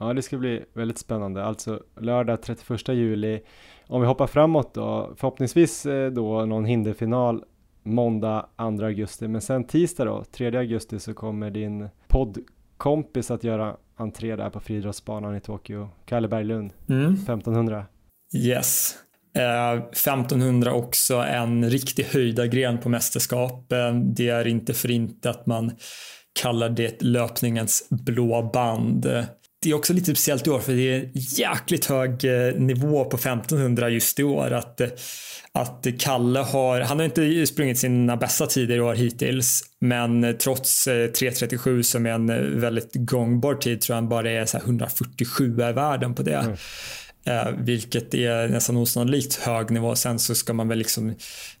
[0.00, 1.44] Ja, det ska bli väldigt spännande.
[1.44, 3.40] Alltså lördag 31 juli.
[3.86, 7.44] Om vi hoppar framåt då, förhoppningsvis då någon hinderfinal
[7.82, 9.28] måndag 2 augusti.
[9.28, 14.60] Men sen tisdag då, 3 augusti så kommer din poddkompis att göra entré där på
[14.60, 15.88] friidrottsbanan i Tokyo.
[16.04, 17.14] Kalle Berglund, mm.
[17.14, 17.86] 1500.
[18.36, 18.94] Yes.
[19.36, 24.14] Eh, 1500 också en riktig höjdargren på mästerskapen.
[24.14, 25.72] Det är inte för inte att man
[26.42, 29.06] kallar det löpningens blå band.
[29.62, 33.16] Det är också lite speciellt i år för det är jäkligt hög eh, nivå på
[33.16, 34.50] 1500 just i år.
[34.50, 34.80] Att,
[35.52, 40.88] att Kalle har, han har inte sprungit sina bästa tider i år hittills, men trots
[40.88, 45.54] 3.37 eh, som är en väldigt gångbar tid tror jag han bara är så 147
[45.54, 46.34] i världen på det.
[46.34, 46.56] Mm.
[47.24, 49.96] Eh, vilket är nästan osannolikt hög nivå.
[49.96, 51.08] Sen så ska man väl liksom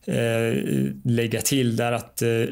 [0.04, 0.54] eh,
[1.04, 2.44] lägga till där att eh,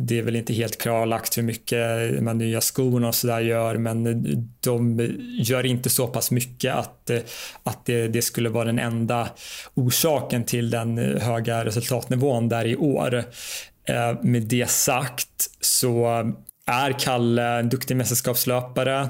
[0.00, 1.80] det är väl inte helt klarlagt hur mycket
[2.24, 4.24] de nya skorna och sådär gör men
[4.60, 5.00] de
[5.42, 7.10] gör inte så pass mycket att,
[7.62, 9.28] att det, det, skulle vara den enda
[9.74, 13.24] orsaken till den höga resultatnivån där i år.
[13.88, 16.06] Eh, med det sagt så
[16.66, 19.08] är Kalle en duktig mästerskapslöpare.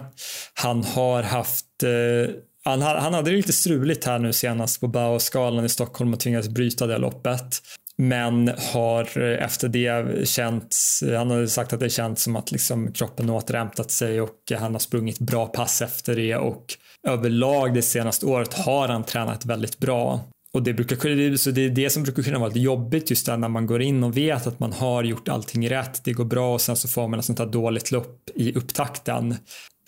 [0.55, 2.34] Han har haft eh,
[2.64, 6.49] han, han hade det lite struligt här nu senast på Bauskalan i Stockholm och tvingades
[6.49, 7.62] bryta det loppet.
[8.03, 12.92] Men har eh, efter det känts, han har sagt att det känts som att liksom
[12.92, 16.64] kroppen återhämtat sig och han har sprungit bra pass efter det och
[17.09, 20.20] överlag det senaste året har han tränat väldigt bra.
[20.53, 23.36] Och det, brukar, så det är det som brukar kunna vara lite jobbigt just där
[23.36, 26.55] när man går in och vet att man har gjort allting rätt, det går bra
[26.55, 29.36] och sen så får man ett sånt här dåligt lopp i upptakten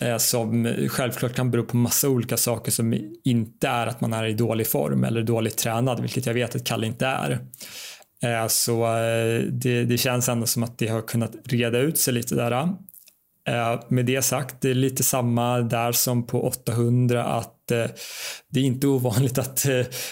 [0.01, 4.25] eh, som självklart kan bero på massa olika saker som inte är att man är
[4.25, 7.39] i dålig form eller dåligt tränad, vilket jag vet att Kalle inte är.
[8.25, 12.15] Eh, så eh, det, det, känns ändå som att det har kunnat reda ut sig
[12.15, 12.53] lite där.
[13.49, 17.57] Eh, med det sagt, det är lite samma där som på 800 att
[18.49, 19.67] det är inte ovanligt att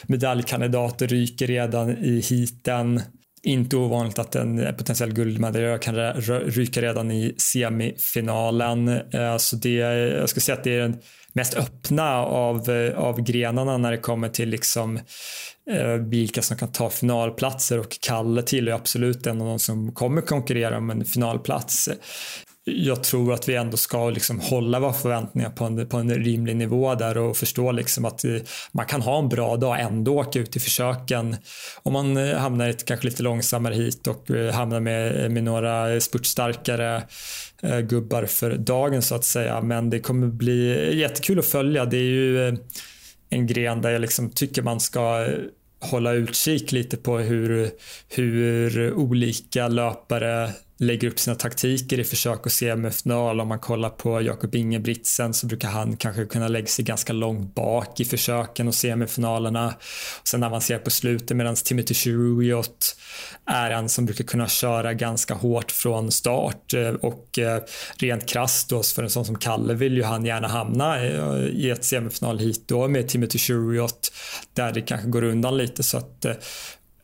[0.06, 3.02] medaljkandidater ryker redan i hiten.
[3.42, 9.00] Inte ovanligt att en potentiell guldmedaljör kan ryka redan i semifinalen.
[9.38, 10.98] Så det, jag skulle säga att det är den
[11.32, 15.00] mest öppna av, av grenarna när det kommer till liksom
[15.70, 20.22] Eh, vilka som kan ta finalplatser och Kalle tillhör absolut en av de som kommer
[20.22, 21.88] konkurrera om en finalplats.
[22.64, 26.56] Jag tror att vi ändå ska liksom hålla våra förväntningar på en, på en rimlig
[26.56, 28.36] nivå där och förstå liksom att eh,
[28.72, 31.36] man kan ha en bra dag och ändå åka ut i försöken.
[31.82, 36.00] Om man eh, hamnar i ett kanske lite långsammare hit och hamnar med, med några
[36.00, 37.02] spurtstarkare
[37.88, 39.60] gubbar för dagen så att säga.
[39.60, 41.84] Men det kommer bli jättekul att följa.
[41.84, 42.56] Det är ju
[43.30, 45.26] en gren där jag liksom tycker man ska
[45.80, 47.70] hålla utkik lite på hur,
[48.08, 53.40] hur olika löpare lägger upp sina taktiker i försök att se med final.
[53.40, 57.54] Om man kollar på Jakob Ingebrigtsen så brukar han kanske kunna lägga sig ganska långt
[57.54, 59.74] bak i försöken och semifinalerna.
[60.24, 62.96] Sen avancerar på slutet medan Timothy Cheruiyot
[63.46, 67.62] är en som brukar kunna köra ganska hårt från start och eh,
[67.96, 71.70] rent krasst då för en sån som Kalle vill ju han gärna hamna eh, i
[71.70, 74.12] ett semifinal hit då med Timothy Cheruiyot
[74.52, 76.34] där det kanske går undan lite så att eh,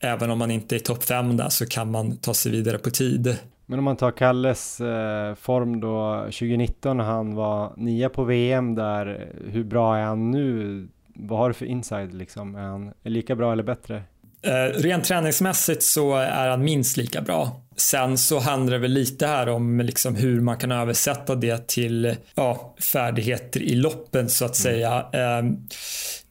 [0.00, 2.90] även om man inte är topp fem där så kan man ta sig vidare på
[2.90, 3.36] tid.
[3.66, 8.74] Men om man tar Kalles eh, form då 2019 när han var nia på VM
[8.74, 10.88] där, hur bra är han nu?
[11.14, 12.54] Vad har du för inside liksom?
[12.54, 14.02] Är han lika bra eller bättre?
[14.42, 17.60] Eh, rent träningsmässigt så är han minst lika bra.
[17.76, 22.16] Sen så handlar det väl lite här om liksom hur man kan översätta det till
[22.34, 24.74] ja, färdigheter i loppen så att mm.
[24.74, 25.06] säga.
[25.12, 25.44] Eh,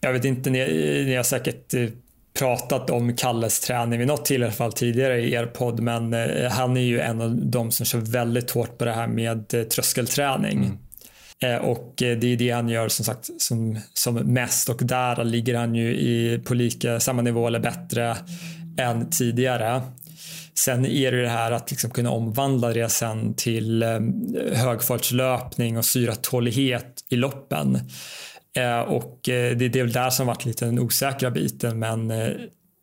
[0.01, 0.59] jag vet inte, ni,
[1.05, 1.89] ni har säkert eh,
[2.33, 6.81] pratat om Kalles träning vid något tillfälle tidigare i er podd men eh, han är
[6.81, 10.57] ju en av de som kör väldigt hårt på det här med eh, tröskelträning.
[10.57, 10.77] Mm.
[11.43, 15.55] Eh, och det är det han gör som sagt som, som mest och där ligger
[15.55, 18.17] han ju i, på lika, samma nivå eller bättre
[18.77, 19.81] än tidigare.
[20.55, 23.83] Sen är det det här att liksom kunna omvandla det sen till
[24.53, 27.79] högfartslöpning och syratålighet i loppen.
[28.57, 32.27] Eh, och eh, det, är väl där som varit lite den osäkra biten men eh,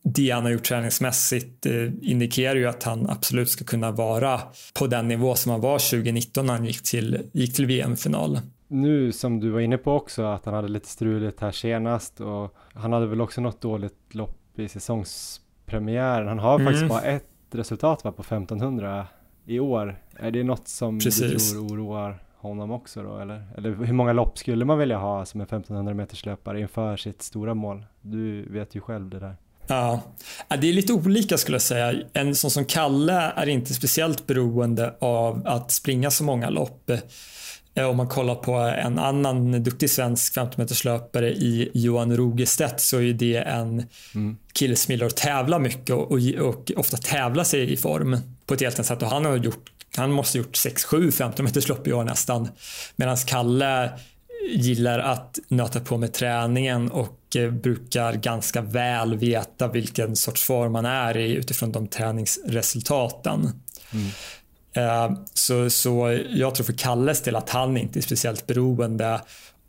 [0.02, 1.66] det han har gjort träningsmässigt
[2.02, 4.40] indikerar ju att han absolut ska kunna vara
[4.78, 8.40] på den nivå som han var 2019 när han gick till, gick till VM-final.
[8.68, 12.54] Nu som du var inne på också att han hade lite struligt här senast och
[12.74, 16.28] han hade väl också något dåligt lopp i säsongspremiären.
[16.28, 16.66] Han har mm.
[16.66, 19.06] faktiskt bara ett resultat va, på 1500
[19.46, 20.02] i år.
[20.16, 21.52] Är det något som Precis.
[21.52, 23.46] du tror oroar honom också då eller?
[23.56, 27.22] Eller hur många lopp skulle man vilja ha som en 1500 meters löpare inför sitt
[27.22, 27.84] stora mål?
[28.00, 29.36] Du vet ju själv det där.
[29.66, 30.02] Ja,
[30.48, 31.94] det är lite olika skulle jag säga.
[32.12, 36.90] En sån som Kalle är inte speciellt beroende av att springa så många lopp.
[37.74, 43.00] Eh, om man kollar på en annan duktig svensk 50 meterslöpare i Johan Rogestedt så
[43.00, 43.84] är det en
[44.14, 44.36] mm.
[44.52, 48.16] kille som gillar att tävla mycket och, och, och, ofta tävla sig i form
[48.46, 49.02] på ett helt annat sätt.
[49.02, 52.48] Och han har gjort han måste gjort 6-7 15 meterslopp i år nästan.
[52.96, 53.90] Medan Kalle
[54.50, 60.72] gillar att nöta på med träningen och eh, brukar ganska väl veta vilken sorts form
[60.72, 63.62] man är i utifrån de träningsresultaten.
[63.92, 64.10] Mm.
[64.72, 69.20] Eh, så, så jag tror för Kalles del att han inte är speciellt beroende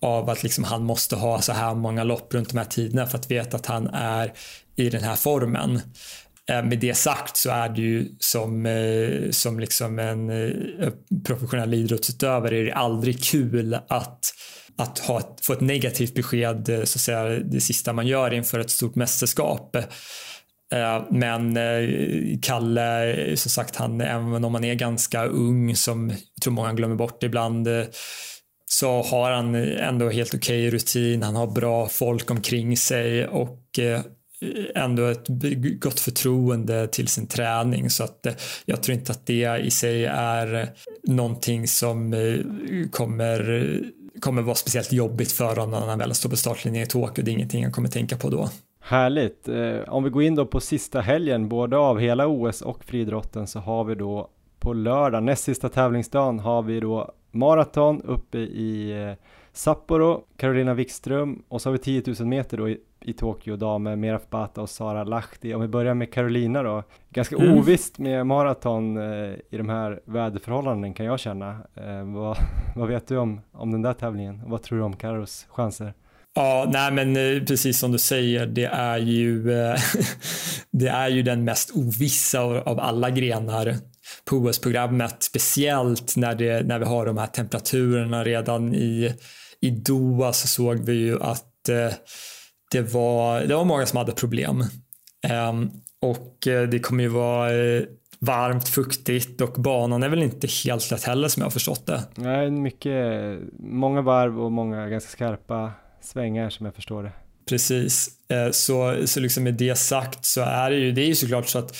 [0.01, 3.17] av att liksom han måste ha så här många lopp runt de här tiderna för
[3.17, 4.33] att veta att han är
[4.75, 5.81] i den här formen.
[6.49, 10.89] Eh, med det sagt så är det ju som, eh, som liksom en eh,
[11.25, 14.33] professionell idrottsutövare är det aldrig kul att
[14.77, 18.59] att ha ett, få ett negativt besked så att säga, det sista man gör inför
[18.59, 19.75] ett stort mästerskap.
[21.09, 21.57] Men
[22.41, 26.95] Kalle, som sagt, han, även om han är ganska ung, som jag tror många glömmer
[26.95, 27.67] bort ibland,
[28.65, 31.23] så har han ändå helt okej okay rutin.
[31.23, 33.79] Han har bra folk omkring sig och
[34.41, 35.27] Eh, ändå ett
[35.79, 38.33] gott förtroende till sin träning så att eh,
[38.65, 40.67] jag tror inte att det i sig är eh,
[41.03, 42.15] någonting som
[42.91, 43.69] kommer
[44.19, 47.23] kommer vara speciellt jobbigt för honom när han väl står på startlinjen i Tokyo.
[47.23, 48.49] Det är ingenting han kommer tänka på då.
[48.79, 49.49] Härligt.
[49.87, 53.59] Om vi går in då på sista helgen, både av hela OS och friidrotten, så
[53.59, 54.29] har vi då
[54.59, 58.93] på lördag, näst sista tävlingsdagen, har vi då maraton uppe i
[59.53, 63.95] Sapporo, Carolina Wikström och så har vi 10 000 meter då i, i Tokyo damer,
[63.95, 65.53] Meraf Bata och Sara Lahti.
[65.53, 67.57] Om vi börjar med Carolina då, ganska mm.
[67.57, 71.49] ovisst med maraton eh, i de här väderförhållanden kan jag känna.
[71.75, 72.37] Eh, vad,
[72.75, 74.41] vad vet du om, om den där tävlingen?
[74.45, 75.93] Vad tror du om Karos chanser?
[76.33, 79.79] Ja, nej men eh, precis som du säger, det är ju, eh,
[80.71, 83.75] det är ju den mest ovissa av, alla grenar
[84.25, 89.13] på OS-programmet, speciellt när, det, när vi har de här temperaturerna redan i,
[89.61, 91.93] i Doha så såg vi ju att eh,
[92.71, 94.63] det, var, det var många som hade problem.
[95.27, 95.69] Ehm,
[96.01, 97.51] och det kommer ju vara
[98.19, 102.03] varmt, fuktigt och banan är väl inte helt lätt heller som jag har förstått det.
[102.15, 105.71] Nej, mycket, många varv och många ganska skarpa
[106.01, 107.11] svängar som jag förstår det.
[107.49, 111.15] Precis, eh, så, så liksom med det sagt så är det ju, det är ju
[111.15, 111.75] såklart så att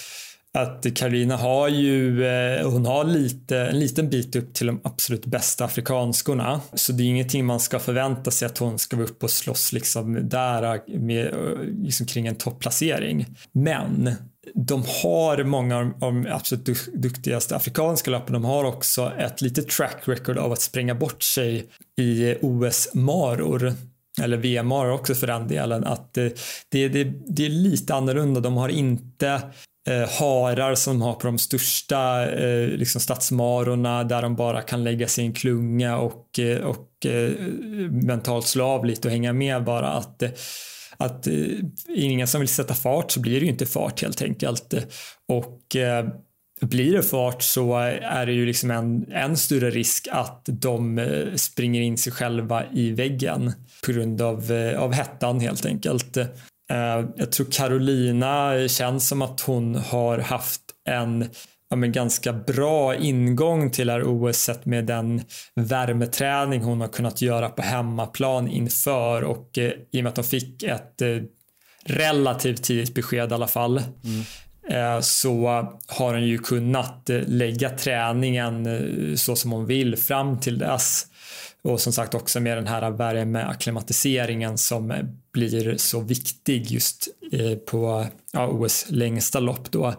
[0.54, 5.26] att Karina har ju, eh, hon har lite, en liten bit upp till de absolut
[5.26, 6.62] bästa afrikanskorna.
[6.74, 9.74] Så det är ingenting man ska förvänta sig att hon ska vara uppe och slåss
[9.74, 11.36] liksom där eh, med,
[11.84, 13.26] liksom kring en topplacering.
[13.52, 14.16] Men
[14.54, 18.40] de har många av de absolut duktigaste afrikanska löparna.
[18.40, 21.66] De har också ett litet track record av att spränga bort sig
[21.98, 23.74] i OS-maror
[24.22, 26.39] eller VM-maror också för den delen, att det,
[26.70, 28.39] det, det, det är lite annorlunda.
[28.39, 29.41] De har inte
[29.89, 34.84] eh, harar som de har på de största eh, liksom stadsmarorna där de bara kan
[34.84, 37.32] lägga sig i en klunga och, eh, och eh,
[37.91, 40.30] mentalt slå av lite och hänga med bara att eh,
[40.97, 41.34] att eh,
[41.88, 44.74] ingen som vill sätta fart så blir det ju inte fart helt enkelt.
[45.28, 46.05] Och eh,
[46.62, 51.36] blir det fart så är det ju liksom en, en större risk att de eh,
[51.36, 53.53] springer in sig själva i väggen
[53.86, 56.18] på grund av, eh, av hettan helt enkelt.
[56.18, 61.30] Eh, jag tror Carolina känns som att hon har haft en
[61.72, 65.22] ja, men ganska bra ingång till det här OS med den
[65.56, 70.24] värmeträning hon har kunnat göra på hemmaplan inför och eh, i och med att de
[70.24, 71.18] fick ett eh,
[71.86, 74.96] relativt tidigt besked i alla fall mm.
[74.96, 75.48] eh, så
[75.88, 78.68] har hon ju kunnat eh, lägga träningen
[79.18, 81.08] så som hon vill fram till dess.
[81.64, 84.93] Och som sagt också med den här värmeacklimatiseringen som
[85.34, 89.95] blir så viktig just eh, på ja, OS längsta lopp då.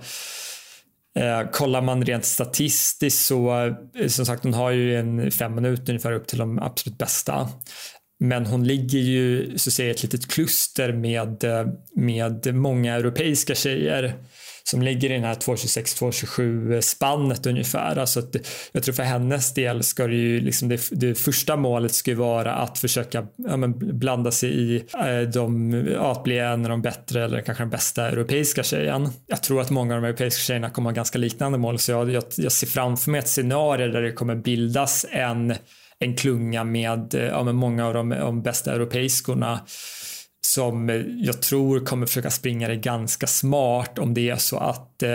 [1.15, 3.67] Eh, kollar man rent statistiskt så,
[3.99, 7.49] eh, som sagt hon har ju en fem minuter ungefär upp till de absolut bästa.
[8.21, 13.55] Men hon ligger ju så att säga ett litet kluster med, eh, med många europeiska
[13.55, 14.15] tjejer
[14.65, 17.97] som ligger i den här 226-227 spannet ungefär.
[17.99, 18.37] Alltså att,
[18.73, 22.17] jag tror för hennes del ska det ju liksom det, det första målet ska ju
[22.17, 26.71] vara att försöka ja, men blanda sig i eh, de, ja, att bli en av
[26.71, 29.09] de bättre eller kanske den bästa europeiska tjejen.
[29.27, 32.11] Jag tror att många av de europeiska tjejerna kommer ha ganska liknande mål så jag,
[32.11, 35.55] jag, jag ser framför mig ett scenario där det kommer bildas en
[36.03, 39.61] en klunga med, eh, ja, med många av de, de bästa europeiskorna
[40.47, 45.03] som eh, jag tror kommer försöka springa det ganska smart om det är så att
[45.03, 45.15] eh,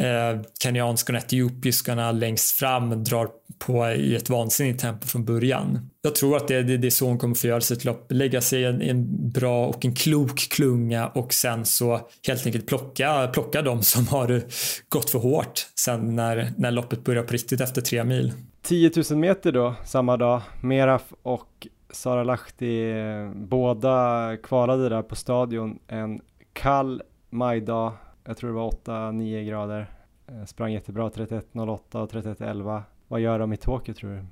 [0.00, 3.28] eh kenyanskarna och etiopiskarna längst fram drar
[3.58, 5.90] på i ett vansinnigt tempo från början.
[6.02, 8.06] Jag tror att det, det, det är så hon kommer få göra sitt lopp.
[8.12, 12.66] Lägga sig i en, en, bra och en klok klunga och sen så helt enkelt
[12.66, 14.42] plocka, plocka de som har
[14.88, 18.32] gått för hårt sen när, när loppet börjar på riktigt efter tre mil.
[18.62, 20.42] 10 000 meter då, samma dag.
[20.60, 22.94] Meraf och Sara Lahti,
[23.34, 26.20] båda kvalade där på stadion en
[26.52, 27.92] kall majdag.
[28.24, 29.86] Jag tror det var 8-9 grader.
[30.26, 32.82] Eh, sprang jättebra, 31.08 och 31.11.
[33.08, 34.24] Vad gör de i Tokyo tror du?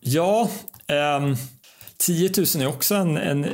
[0.00, 0.48] Ja,
[1.18, 1.34] um,
[1.98, 3.46] 10 000 är också en, en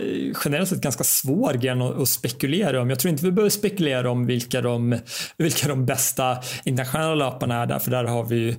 [0.44, 2.90] generellt sett ganska svår grej att, att, spekulera om.
[2.90, 4.98] Jag tror inte vi behöver spekulera om vilka de,
[5.36, 8.56] vilka de bästa internationella löparna är där, för där har vi ju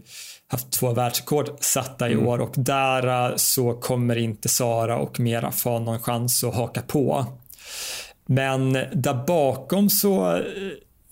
[0.47, 2.27] haft två världsrekord satta i mm.
[2.27, 6.81] år och där uh, så kommer inte Sara och Mera få någon chans att haka
[6.81, 7.25] på.
[8.25, 10.41] Men där bakom så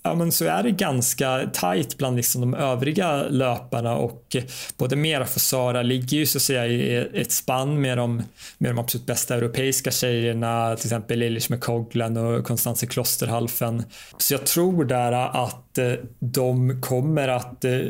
[0.02, 4.44] ja, men så är det ganska tajt bland liksom de övriga löparna och eh,
[4.76, 8.22] både Mera och Sara ligger ju så att säga i ett spann med de,
[8.58, 13.84] med de absolut bästa europeiska tjejerna, till exempel Lilish McCoglan och Konstanze Klosterhalfen.
[14.16, 17.80] Så jag tror där att eh, de kommer att eh,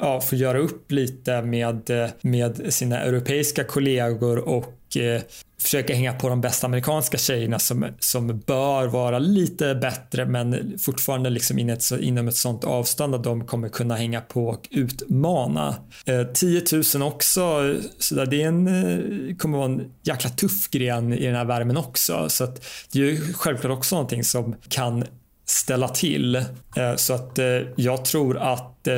[0.00, 5.22] ja, få göra upp lite med, med sina europeiska kollegor och eh,
[5.62, 11.30] försöka hänga på de bästa amerikanska tjejerna som, som bör vara lite bättre men fortfarande
[11.30, 15.74] liksom in ett, inom ett sånt avstånd att de kommer kunna hänga på och utmana.
[16.06, 16.62] Eh, 10
[16.94, 21.26] 000 också, så där, det är en, eh, kommer vara en jäkla tuff gren i
[21.26, 22.28] den här värmen också.
[22.28, 25.04] Så att det är ju självklart också någonting som kan
[25.52, 26.36] ställa till.
[26.76, 27.46] Eh, så att eh,
[27.76, 28.94] jag tror att eh,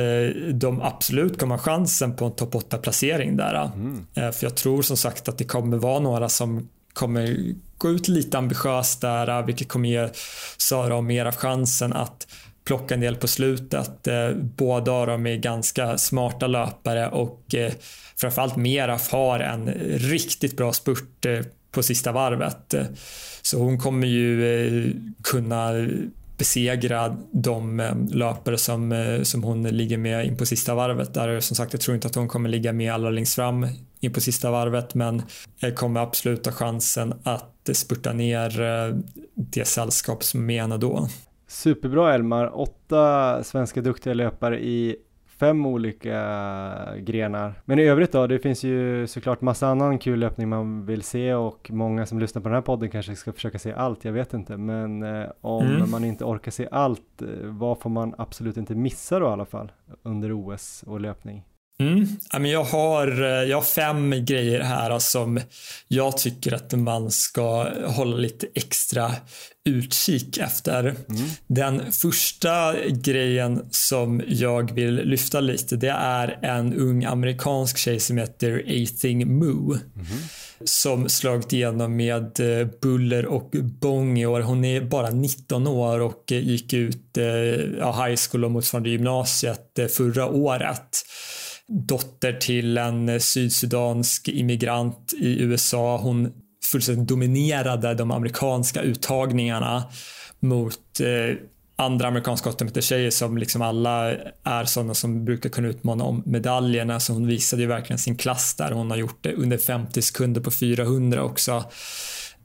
[0.53, 3.71] de absolut kommer ha chansen på en topp 8 placering där.
[3.75, 4.05] Mm.
[4.13, 7.37] För jag tror som sagt att det kommer vara några som kommer
[7.77, 10.09] gå ut lite ambitiöst där, vilket kommer ge
[10.57, 12.27] Sara och Mera chansen att
[12.65, 14.07] plocka en del på slutet.
[14.35, 17.55] Båda av dem är ganska smarta löpare och
[18.17, 21.25] framförallt Meraf har en riktigt bra spurt
[21.71, 22.75] på sista varvet.
[23.41, 24.93] Så hon kommer ju
[25.23, 25.71] kunna
[26.37, 31.13] besegra de eh, löpare som, eh, som hon ligger med in på sista varvet.
[31.13, 33.67] Där som sagt, jag tror inte att hon kommer ligga med allra längst fram
[33.99, 35.21] in på sista varvet, men
[35.75, 38.95] kommer absolut ha chansen att spurta ner eh,
[39.35, 41.07] det sällskap som är med henne då.
[41.47, 44.95] Superbra Elmar, åtta svenska duktiga löpare i
[45.45, 46.19] fem olika
[46.97, 47.53] grenar.
[47.65, 51.33] Men i övrigt då, det finns ju såklart massa annan kul löpning man vill se
[51.33, 54.33] och många som lyssnar på den här podden kanske ska försöka se allt, jag vet
[54.33, 54.57] inte.
[54.57, 55.91] Men eh, om mm.
[55.91, 59.45] man inte orkar se allt, eh, vad får man absolut inte missa då i alla
[59.45, 59.71] fall
[60.03, 61.43] under OS och löpning?
[61.79, 62.07] Mm.
[62.45, 65.39] Jag, har, eh, jag har fem grejer här som
[65.87, 69.11] jag tycker att man ska hålla lite extra
[69.65, 70.79] utkik efter.
[70.79, 70.95] Mm.
[71.47, 78.17] Den första grejen som jag vill lyfta lite det är en ung amerikansk tjej som
[78.17, 79.73] heter Athing Moo.
[79.73, 80.07] Mm.
[80.63, 83.51] Som slagit igenom med eh, buller och
[83.81, 84.41] bång i år.
[84.41, 87.17] Hon är bara 19 år och gick ut
[87.79, 91.05] ja, high school och motsvarande gymnasiet förra året
[91.67, 95.97] dotter till en sydsudansk immigrant i USA.
[95.97, 96.31] Hon
[96.71, 99.83] fullständigt dominerade de amerikanska uttagningarna
[100.39, 101.37] mot eh,
[101.75, 104.11] andra amerikanska 8 tjejer som liksom alla
[104.43, 106.99] är sådana som brukar kunna utmana om medaljerna.
[106.99, 108.71] Så hon visade ju verkligen sin klass där.
[108.71, 111.63] Hon har gjort det under 50 sekunder på 400 också.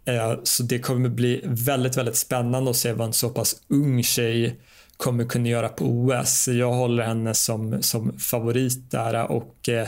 [0.04, 4.02] Eh, så det kommer bli väldigt, väldigt spännande att se vad en så pass ung
[4.02, 4.60] tjej
[5.00, 6.48] kommer kunna göra på OS.
[6.48, 9.86] Jag håller henne som, som favorit där och eh,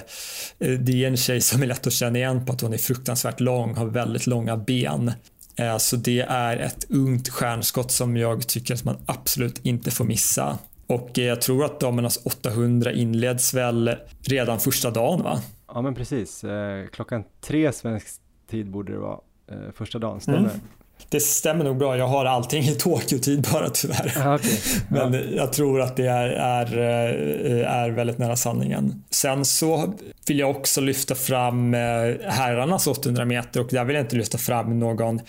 [0.59, 3.41] det är en tjej som är lätt att känna igen på att hon är fruktansvärt
[3.41, 5.13] lång, har väldigt långa ben.
[5.57, 10.05] Eh, så det är ett ungt stjärnskott som jag tycker att man absolut inte får
[10.05, 10.59] missa.
[10.87, 15.41] Och eh, jag tror att damernas 800 inleds väl redan första dagen va?
[15.75, 19.19] Ja men precis, eh, klockan tre svensk tid borde det vara
[19.51, 20.39] eh, första dagen, stämmer?
[20.39, 20.61] Mm.
[21.09, 21.97] Det stämmer nog bra.
[21.97, 24.13] Jag har allting i Tokyo-tid bara tyvärr.
[24.25, 24.51] Ah, okay.
[24.91, 25.21] Men ja.
[25.37, 29.05] jag tror att det är, är, eh, är väldigt nära sanningen.
[29.11, 29.95] Sen så
[30.27, 31.81] vill jag också lyfta fram eh,
[32.25, 35.21] herrarnas 800 meter och där vill jag inte lyfta fram någon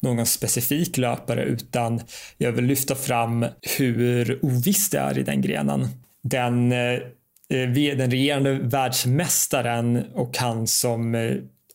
[0.00, 2.00] någon specifik löpare utan
[2.38, 3.46] jag vill lyfta fram
[3.78, 5.88] hur ovisst det är i den grenen.
[6.22, 6.98] Den, eh,
[7.96, 11.14] den regerande världsmästaren och han som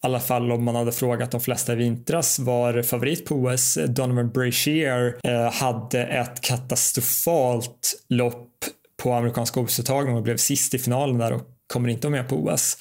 [0.06, 3.78] alla fall om man hade frågat de flesta i vintras var favorit på OS.
[3.88, 8.50] Donovan Brashear eh, hade ett katastrofalt lopp
[9.04, 11.42] på amerikanska OS-uttagningen och blev sist i finalen där och
[11.74, 12.78] kommer inte med på OS.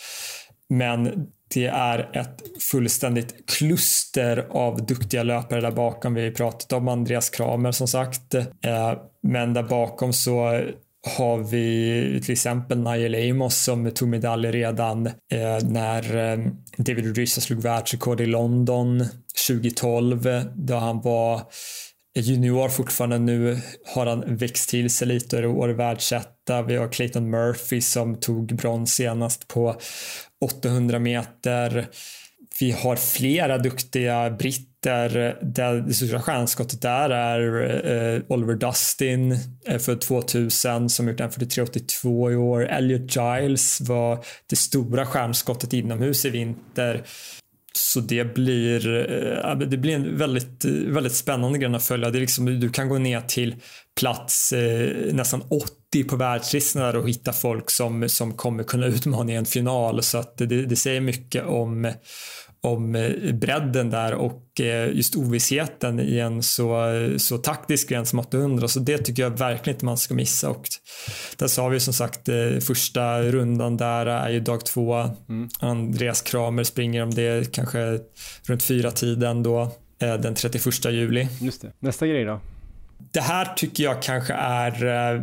[0.69, 6.15] Men det är ett fullständigt kluster av duktiga löpare där bakom.
[6.15, 8.35] Vi har ju pratat om Andreas Kramer som sagt.
[8.35, 10.63] Eh, men där bakom så
[11.05, 16.39] har vi till exempel Nigel Amos som tog medalj redan eh, när eh,
[16.77, 19.05] David Rissa slog världsrekord i London
[19.49, 21.43] 2012 då han var
[22.19, 23.19] junior fortfarande.
[23.19, 26.63] Nu har han växt till sig lite och är år världsetta.
[26.63, 29.77] Vi har Clayton Murphy som tog brons senast på
[30.45, 31.87] 800 meter.
[32.61, 34.74] Vi har flera duktiga britter.
[34.85, 42.33] Det stora stjärnskottet där är eh, Oliver Dustin eh, för 2000 som gjort en 43,82
[42.33, 42.67] i år.
[42.67, 47.05] Elliot Giles var det stora stjärnskottet inomhus i vinter.
[47.77, 48.89] Så det blir,
[49.45, 52.11] eh, det blir en väldigt, väldigt spännande grej att följa.
[52.11, 53.57] Det är liksom, du kan gå ner till
[54.01, 59.35] plats eh, nästan 80 på världslistan och hitta folk som, som kommer kunna utmana i
[59.35, 60.03] en final.
[60.03, 61.93] Så att det, det säger mycket om,
[62.65, 66.85] om eh, bredden där och eh, just ovissheten i en så,
[67.17, 70.69] så taktisk gräns som 800 så det tycker jag verkligen inte man ska missa och
[71.37, 74.95] där sa vi som sagt eh, första rundan där är ju dag två
[75.29, 75.49] mm.
[75.61, 77.99] Andreas Kramer springer om det kanske
[78.47, 81.29] runt fyra tiden då den 31 juli.
[81.41, 81.73] Just det.
[81.79, 82.41] Nästa grej då?
[83.13, 85.23] Det här tycker jag kanske är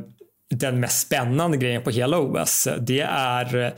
[0.50, 2.68] den mest spännande grejen på hela OS.
[2.80, 3.74] Det är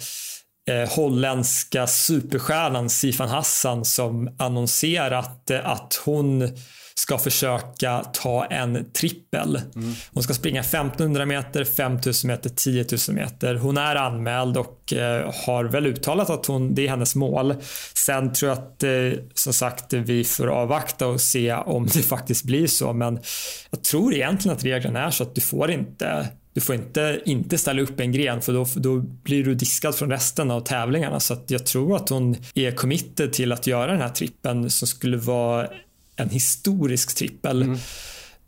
[0.69, 6.49] eh, holländska superstjärnan Sifan Hassan som annonserat eh, att hon
[6.95, 9.61] ska försöka ta en trippel.
[9.75, 9.93] Mm.
[10.13, 13.55] Hon ska springa 1500 meter, 5000 meter, 10 000 meter.
[13.55, 17.55] Hon är anmäld och eh, har väl uttalat att hon, det är hennes mål.
[17.93, 22.43] Sen tror jag att eh, som sagt vi får avvakta och se om det faktiskt
[22.43, 22.93] blir så.
[22.93, 23.19] Men
[23.71, 27.57] jag tror egentligen att reglerna är så att du får inte du får inte, inte
[27.57, 31.19] ställa upp en gren för då, då blir du diskad från resten av tävlingarna.
[31.19, 34.87] Så att jag tror att hon är committed till att göra den här trippen som
[34.87, 35.67] skulle vara
[36.15, 37.61] en historisk trippel.
[37.61, 37.77] Mm.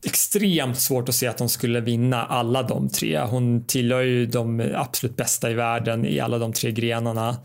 [0.06, 3.20] Extremt svårt att se att hon skulle vinna alla de tre.
[3.20, 7.38] Hon tillhör ju de absolut bästa i världen i alla de tre grenarna.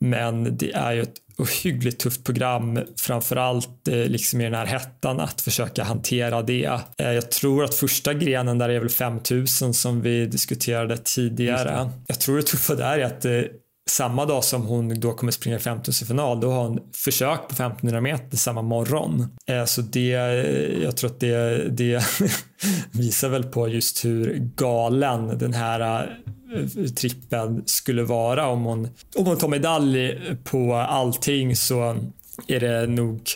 [0.00, 5.20] Men det är ju ett ohyggligt tufft program, framförallt eh, liksom i den här hettan
[5.20, 6.80] att försöka hantera det.
[6.98, 11.90] Eh, jag tror att första grenen där är väl 5000 som vi diskuterade tidigare.
[12.06, 13.40] Jag tror det tuffa där är att eh,
[13.90, 18.00] samma dag som hon då kommer springa 5000 final, då har hon försök på 1500
[18.00, 19.28] meter samma morgon.
[19.66, 20.08] Så det,
[20.82, 22.04] jag tror att det, det
[22.92, 26.08] visar väl på just hur galen den här
[26.96, 31.96] trippen skulle vara om hon, om hon tar medalj på allting så
[32.46, 33.30] är det nog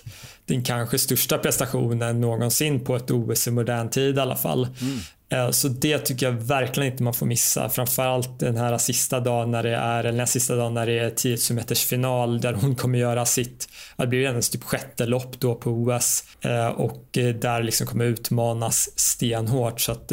[0.45, 4.69] den kanske största prestationen någonsin på ett OS i modern tid i alla fall.
[4.81, 4.99] Mm.
[5.29, 7.69] Eh, så det tycker jag verkligen inte man får missa.
[7.69, 11.11] Framförallt den här sista dagen när det är, eller den sista dagen när det är
[11.11, 15.55] 10 meters final där hon kommer göra sitt, det blir hennes typ sjätte lopp då
[15.55, 20.13] på OS eh, och eh, där liksom kommer utmanas stenhårt så att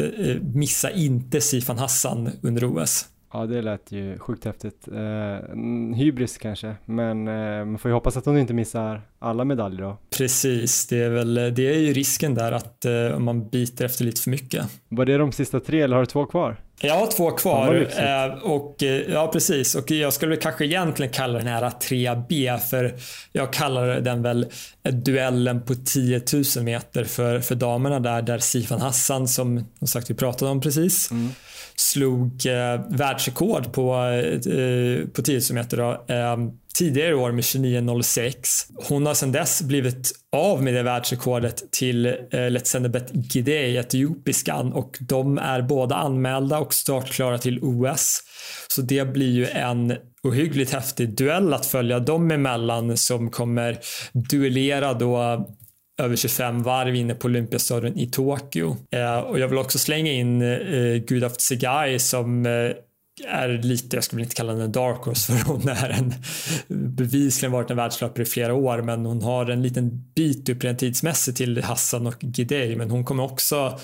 [0.54, 3.06] missa inte Sifan Hassan under OS.
[3.34, 4.88] Ja, det lät ju sjukt häftigt.
[4.88, 5.56] Eh,
[5.96, 9.96] hybris kanske, men eh, man får ju hoppas att hon inte missar alla medaljer då.
[10.18, 14.20] Precis, det är väl det är ju risken där att eh, man biter efter lite
[14.20, 14.66] för mycket.
[14.88, 16.56] Var det de sista tre eller har du två kvar?
[16.80, 17.88] Jag har två kvar.
[17.98, 19.74] Eh, och, eh, ja, precis.
[19.74, 22.94] Och jag skulle väl kanske egentligen kalla den här 3B för
[23.32, 24.46] jag kallar den väl
[24.82, 26.22] duellen på 10
[26.56, 30.60] 000 meter för, för damerna där, där Sifan Hassan som, som sagt vi pratade om
[30.60, 31.10] precis.
[31.10, 31.30] Mm
[31.76, 36.36] slog eh, världsrekord på, eh, på 10 meter då, eh,
[36.74, 38.66] tidigare i år med 29.06.
[38.88, 44.98] Hon har sedan dess blivit av med det världsrekordet till eh, Letsenebet Gidey, etiopiskan och
[45.00, 48.22] de är båda anmälda och startklara till OS.
[48.68, 53.78] Så det blir ju en ohyggligt häftig duell att följa dem emellan som kommer
[54.12, 55.46] duellera då
[56.02, 58.76] över 25 varv inne på Olympiastadion i Tokyo.
[58.90, 62.70] Eh, och jag vill också slänga in eh, Gudaf Tsegai som eh,
[63.28, 66.14] är lite, jag skulle inte kalla henne dark horse för hon är en
[66.94, 70.78] bevisligen varit en världslöpare i flera år men hon har en liten bit upp rent
[70.78, 73.78] tidsmässigt till Hassan och Gidey men hon kommer också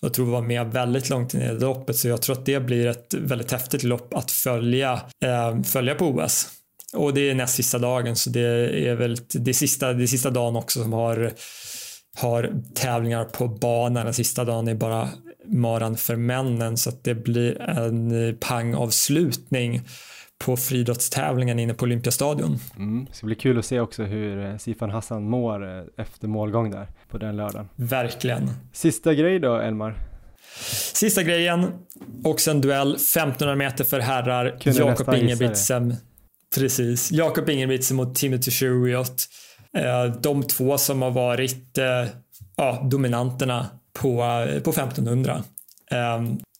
[0.00, 2.86] jag tror vara med väldigt långt in i loppet så jag tror att det blir
[2.86, 4.92] ett väldigt häftigt lopp att följa,
[5.24, 6.48] eh, följa på OS.
[6.94, 10.56] Och det är näst sista dagen så det är väl det sista, det sista dagen
[10.56, 11.32] också som har,
[12.16, 14.04] har tävlingar på banan.
[14.04, 15.08] Den sista dagen är bara
[15.46, 19.82] maran för männen så att det blir en pangavslutning
[20.38, 22.58] på friidrottstävlingen inne på Olympiastadion.
[22.76, 23.04] Mm.
[23.04, 26.70] Det ska bli kul att se också hur eh, Sifan Hassan mår eh, efter målgång
[26.70, 27.68] där på den lördagen.
[27.76, 28.50] Verkligen.
[28.72, 29.94] Sista grej då, Elmar?
[30.94, 31.66] Sista grejen,
[32.24, 35.96] också en duell, 1500 meter för herrar, Jakob Ingebrigtsen
[36.54, 37.12] Precis.
[37.12, 39.28] Jakob Ingebrigtsen mot Timothy Cheruiyot.
[39.76, 42.04] Eh, de två som har varit eh,
[42.56, 45.42] ja, dominanterna på, eh, på 1500.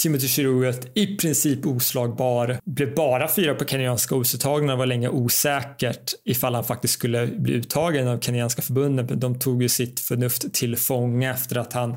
[0.04, 2.58] Timothy Cheruiyot i princip oslagbar.
[2.64, 4.76] Blev bara fyra på kenyanska OS-uttagna.
[4.76, 9.20] var länge osäkert ifall han faktiskt skulle bli uttagen av kenyanska förbundet.
[9.20, 11.96] De tog ju sitt förnuft till fånga efter att han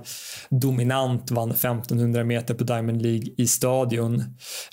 [0.50, 4.24] dominant vann 1500 meter på Diamond League i stadion.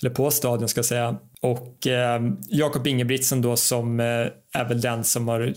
[0.01, 1.17] Eller på stadion ska jag säga.
[1.45, 4.05] Och eh, Jakob Ingebrigtsen då som eh,
[4.53, 5.53] är väl den som har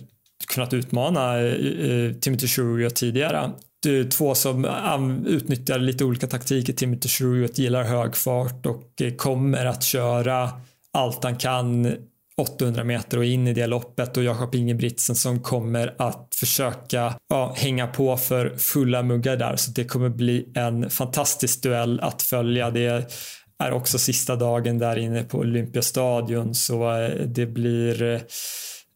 [0.47, 3.51] kunnat utmana eh, eh Timothy Cheruiyot tidigare
[4.11, 6.73] två som eh, utnyttjar lite olika taktiker.
[6.73, 10.51] Timothy Shrewitt gillar hög fart och eh, kommer att köra
[10.93, 11.97] allt han kan
[12.37, 17.55] 800 meter och in i det loppet och Jakob Ingebrigtsen som kommer att försöka ja,
[17.57, 22.71] hänga på för fulla muggar där så det kommer bli en fantastisk duell att följa.
[22.71, 23.13] Det
[23.59, 28.21] är också sista dagen där inne på Olympiastadion så eh, det blir eh,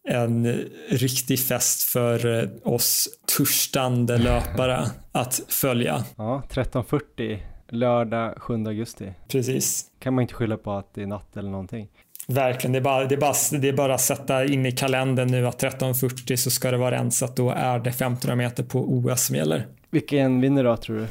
[0.08, 6.04] en riktig fest för oss törstande löpare att följa.
[6.16, 7.38] Ja, 13.40
[7.68, 9.12] lördag 7 augusti.
[9.28, 9.84] Precis.
[9.98, 11.88] Kan man inte skylla på att det är natt eller någonting.
[12.26, 15.28] Verkligen, det är, bara, det, är bara, det är bara att sätta in i kalendern
[15.28, 17.36] nu att 13.40 så ska det vara rensat.
[17.36, 19.66] Då är det 1500 meter på OS som gäller.
[19.90, 21.06] Vilken vinner då tror du?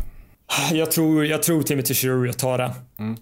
[0.78, 2.72] Jag tror, jag tror Timothy Shrew tar det.
[3.00, 3.18] Mm.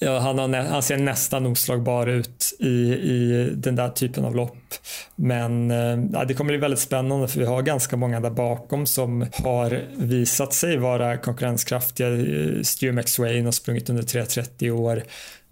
[0.00, 4.74] Ja, han, har, han, ser nästan oslagbar ut i, i den där typen av lopp.
[5.16, 8.86] Men eh, ja, det kommer bli väldigt spännande för vi har ganska många där bakom
[8.86, 12.08] som har visat sig vara konkurrenskraftiga.
[12.08, 15.02] Eh, Stu McSwain har sprungit under 3.30 år.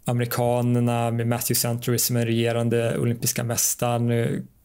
[0.04, 4.08] Amerikanerna med Matthew Century som är regerande olympiska mästaren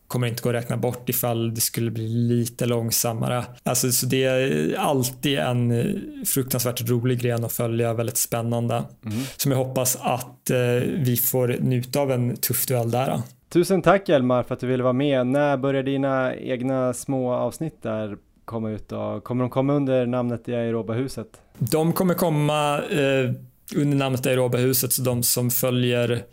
[0.08, 3.45] kommer inte gå att räkna bort ifall det skulle bli lite långsammare.
[3.64, 5.84] Alltså, så det är alltid en
[6.26, 8.84] fruktansvärt rolig gren att följa, väldigt spännande.
[9.05, 9.18] Mm.
[9.38, 10.58] Som jag hoppas att eh,
[10.97, 13.22] vi får njuta av en tuff duell där.
[13.49, 15.28] Tusen tack Elmar för att du ville vara med.
[15.28, 18.89] När börjar dina egna små avsnitt där komma ut?
[18.89, 19.22] Då?
[19.24, 21.28] Kommer de komma under namnet i Aerobahuset?
[21.58, 23.32] De kommer komma eh,
[23.76, 26.24] under namnet Aerobahuset, så de som följer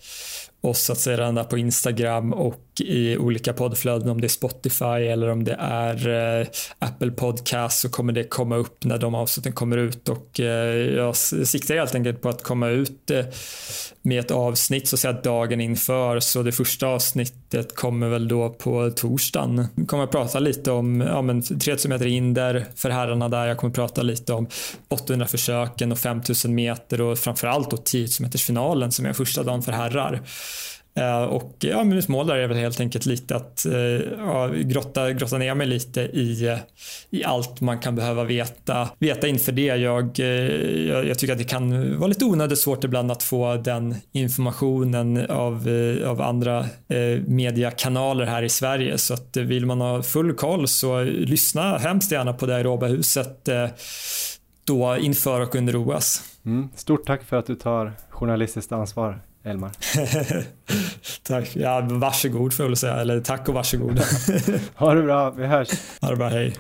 [0.61, 4.85] oss att säga redan där på Instagram och i olika poddflöden om det är Spotify
[4.85, 6.09] eller om det är
[6.41, 6.47] eh,
[6.79, 11.17] Apple Podcast så kommer det komma upp när de avsnitten kommer ut och eh, jag
[11.17, 13.25] siktar helt enkelt på att komma ut eh,
[14.03, 18.51] med ett avsnitt så att säga dagen inför så det första avsnittet kommer väl då
[18.51, 19.67] på torsdagen.
[19.75, 23.47] Jag kommer att prata lite om ja, men 3000 meter inder för herrarna där.
[23.47, 24.49] Jag kommer att prata lite om
[24.89, 29.63] 800 försöken och 5000 meter och framförallt då 10 meters finalen som är första dagen
[29.63, 30.23] för herrar.
[30.97, 33.75] Eh, och ja, mitt mål där är väl helt enkelt lite att eh,
[34.19, 36.59] ja, grotta, grotta ner mig lite i,
[37.11, 39.63] i allt man kan behöva veta, veta inför det.
[39.63, 40.27] Jag, eh,
[40.89, 45.31] jag, jag, tycker att det kan vara lite onödigt svårt ibland att få den informationen
[45.31, 45.69] av,
[46.07, 46.67] av andra
[47.27, 48.99] mediekanaler här i Sverige.
[48.99, 53.49] Så att vill man ha full koll så lyssna hemskt gärna på det aeroba huset
[54.65, 56.23] då inför och under OS.
[56.47, 56.69] Mm.
[56.75, 59.21] Stort tack för att du tar journalistiskt ansvar.
[59.47, 59.71] Elmar.
[61.23, 61.57] tack.
[61.57, 62.95] Ja, varsågod får jag väl säga.
[62.95, 63.99] Eller tack och varsågod.
[64.75, 65.69] ha det bra, vi hörs.
[66.01, 66.55] Ha det bra, hej.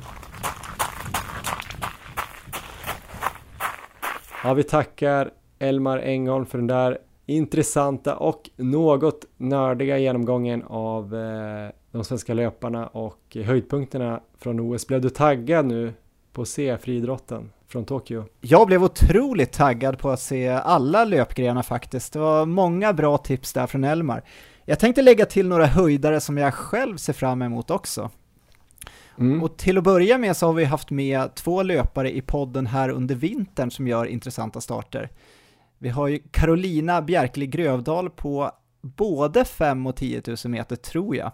[4.44, 11.70] Ja, vi tackar Elmar Engholm för den där intressanta och något nördiga genomgången av eh,
[11.90, 14.86] de svenska löparna och höjdpunkterna från OS.
[14.86, 15.92] Blev du taggad nu
[16.32, 17.50] på att se friidrotten?
[17.74, 18.24] Från Tokyo?
[18.40, 22.12] Jag blev otroligt taggad på att se alla löpgrenar faktiskt.
[22.12, 24.24] Det var många bra tips där från Elmar.
[24.64, 28.10] Jag tänkte lägga till några höjdare som jag själv ser fram emot också.
[29.18, 29.42] Mm.
[29.42, 32.88] Och till att börja med så har vi haft med två löpare i podden här
[32.88, 35.10] under vintern som gör intressanta starter.
[35.78, 38.50] Vi har ju Carolina Bjärkli Grövdal på
[38.82, 41.32] både 5 och 10 000 meter tror jag.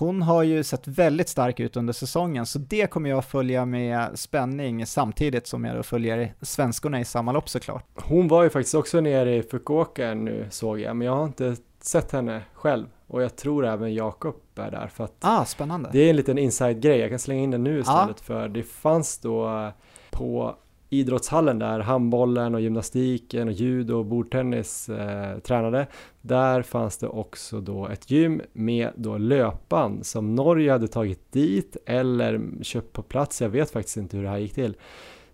[0.00, 4.18] Hon har ju sett väldigt stark ut under säsongen, så det kommer jag följa med
[4.18, 7.84] spänning samtidigt som jag då följer svenskorna i samma lopp såklart.
[7.94, 11.56] Hon var ju faktiskt också nere i Fukuoka nu såg jag, men jag har inte
[11.80, 15.90] sett henne själv och jag tror även Jakob är där för att ah, spännande.
[15.92, 18.24] det är en liten inside-grej, jag kan slänga in den nu istället ah.
[18.24, 19.70] för det fanns då
[20.10, 20.56] på
[20.90, 25.86] idrottshallen där handbollen och gymnastiken och judo och bordtennis eh, tränade.
[26.20, 31.76] Där fanns det också då ett gym med då löpan som Norge hade tagit dit
[31.86, 33.42] eller köpt på plats.
[33.42, 34.76] Jag vet faktiskt inte hur det här gick till.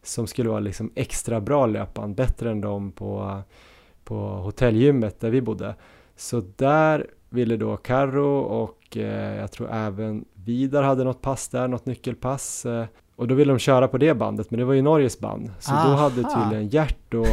[0.03, 3.43] Som skulle vara liksom extra bra löpan, bättre än de på,
[4.05, 5.75] på hotellgymmet där vi bodde.
[6.17, 11.69] Så där ville då Carro och eh, jag tror även Vidar hade något pass där,
[11.69, 12.67] något nyckelpass.
[12.67, 15.51] Eh, och då ville de köra på det bandet, men det var ju Norges band.
[15.59, 15.89] Så Aha.
[15.89, 17.25] då hade tydligen Gert då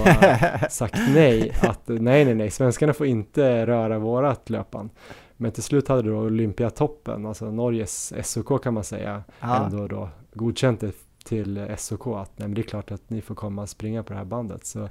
[0.69, 4.89] sagt nej, att nej, nej, nej, svenskarna får inte röra vårat löpband.
[5.38, 9.65] Men till slut hade då Olympiatoppen, alltså Norges SOK kan man säga, Aha.
[9.65, 10.91] ändå då godkänt det
[11.23, 14.14] till SOK att nej, men det är klart att ni får komma och springa på
[14.14, 14.65] det här bandet.
[14.65, 14.88] Så,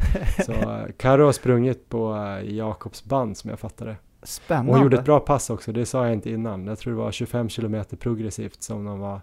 [0.46, 0.52] så
[0.96, 3.96] Karo har sprungit på Jakobs band som jag fattade.
[4.22, 4.70] Spännande.
[4.70, 6.66] Och hon gjorde ett bra pass också, det sa jag inte innan.
[6.66, 9.20] Jag tror det var 25 kilometer progressivt som de var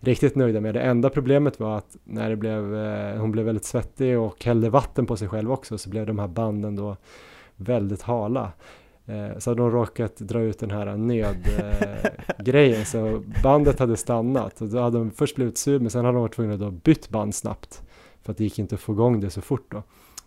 [0.00, 0.74] riktigt nöjda med.
[0.74, 4.70] Det enda problemet var att när det blev, eh, hon blev väldigt svettig och hällde
[4.70, 6.96] vatten på sig själv också så blev de här banden då
[7.56, 8.52] väldigt hala.
[9.06, 14.60] Eh, så hade de råkat dra ut den här nödgrejen eh, så bandet hade stannat
[14.60, 17.06] och då hade de först blivit sur men sen hade de varit tvungna att byta
[17.10, 17.82] band snabbt
[18.22, 19.82] för att det gick inte att få igång det så fort då.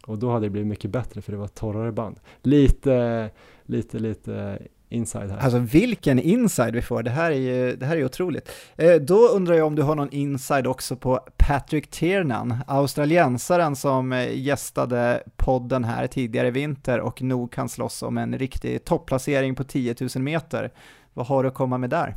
[0.06, 2.20] Och då hade det blivit mycket bättre för det var torrare band.
[2.42, 3.30] Lite,
[3.66, 4.60] lite, lite
[4.90, 5.38] inside här.
[5.38, 8.50] Alltså vilken inside vi får, det här är ju, det här är otroligt.
[8.76, 14.14] Eh, då undrar jag om du har någon inside också på Patrick Tiernan, australiensaren som
[14.14, 19.56] eh, gästade podden här tidigare i vinter och nog kan slåss om en riktig topplacering
[19.56, 20.72] på 10 000 meter.
[21.14, 22.16] Vad har du att komma med där?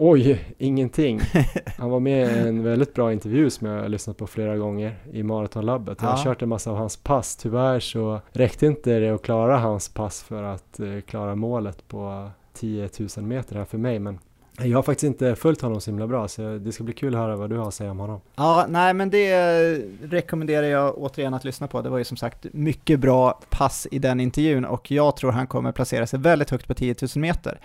[0.00, 1.20] Oj, ingenting.
[1.78, 4.96] Han var med i en väldigt bra intervju som jag har lyssnat på flera gånger
[5.12, 5.98] i Maratonlabbet.
[6.00, 6.24] Jag har ja.
[6.24, 7.36] kört en massa av hans pass.
[7.36, 12.30] Tyvärr så räckte inte det att klara hans pass för att uh, klara målet på
[12.52, 13.98] 10 000 meter här för mig.
[13.98, 14.18] Men
[14.62, 17.20] jag har faktiskt inte följt honom så himla bra, så det ska bli kul att
[17.20, 18.20] höra vad du har att säga om honom.
[18.34, 19.72] Ja, nej men det
[20.02, 21.82] rekommenderar jag återigen att lyssna på.
[21.82, 25.46] Det var ju som sagt mycket bra pass i den intervjun och jag tror han
[25.46, 27.60] kommer placera sig väldigt högt på 10 000 meter.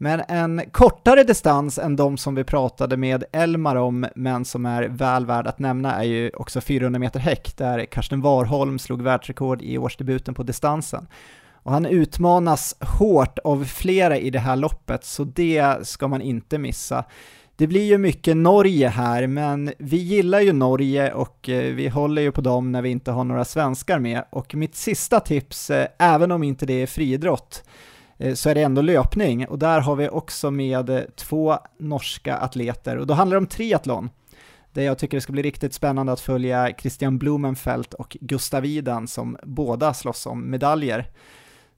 [0.00, 4.82] Men en kortare distans än de som vi pratade med Elmar om, men som är
[4.82, 9.62] väl värd att nämna, är ju också 400 meter häck, där Karsten Warholm slog världsrekord
[9.62, 11.06] i årsdebuten på distansen.
[11.62, 16.58] Och han utmanas hårt av flera i det här loppet, så det ska man inte
[16.58, 17.04] missa.
[17.56, 22.22] Det blir ju mycket Norge här, men vi gillar ju Norge och eh, vi håller
[22.22, 24.24] ju på dem när vi inte har några svenskar med.
[24.30, 27.64] Och mitt sista tips, eh, även om inte det är friidrott,
[28.18, 32.36] Eh, så är det ändå löpning och där har vi också med eh, två norska
[32.36, 34.10] atleter och då handlar det om triathlon
[34.72, 39.08] där jag tycker det ska bli riktigt spännande att följa Christian Blumenfeldt och Gustav Idan
[39.08, 41.10] som båda slåss om medaljer.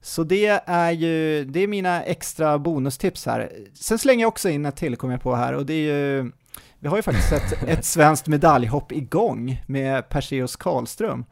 [0.01, 3.51] Så det är ju, det är mina extra bonustips här.
[3.73, 6.31] Sen slänger jag också in ett till, kommer jag på här, och det är ju,
[6.79, 11.25] vi har ju faktiskt ett, ett svenskt medaljhopp igång med Perseus Karlström.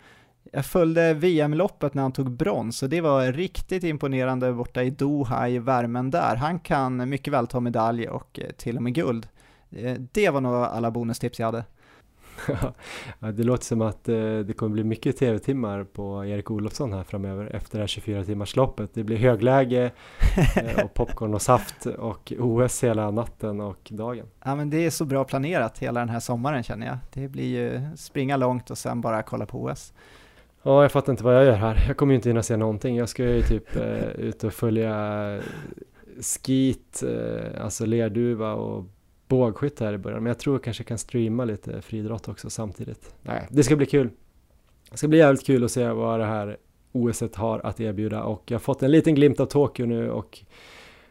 [0.51, 5.49] Jag följde VM-loppet när han tog brons och det var riktigt imponerande borta i Doha
[5.49, 6.35] i värmen där.
[6.35, 9.27] Han kan mycket väl ta medalj och eh, till och med guld.
[9.71, 11.63] Eh, det var nog alla bonustips jag hade.
[13.19, 17.03] ja, det låter som att eh, det kommer bli mycket tv-timmar på Erik Olofsson här
[17.03, 18.93] framöver efter det här 24 timmars loppet.
[18.93, 19.91] Det blir högläge
[20.83, 24.25] och popcorn och saft och OS hela natten och dagen.
[24.43, 26.97] Ja men det är så bra planerat hela den här sommaren känner jag.
[27.13, 29.93] Det blir ju springa långt och sen bara kolla på OS.
[30.63, 31.85] Ja, jag fattar inte vad jag gör här.
[31.87, 32.95] Jag kommer ju inte hinna se någonting.
[32.97, 35.39] Jag ska ju typ eh, ut och följa
[36.21, 38.85] skit, eh, alltså lerduva och
[39.27, 40.23] bågskytte här i början.
[40.23, 43.15] Men jag tror jag kanske kan streama lite friidrott också samtidigt.
[43.21, 44.09] Nej, det ska bli kul.
[44.91, 46.57] Det ska bli jävligt kul att se vad det här
[46.91, 50.39] OS har att erbjuda och jag har fått en liten glimt av Tokyo nu och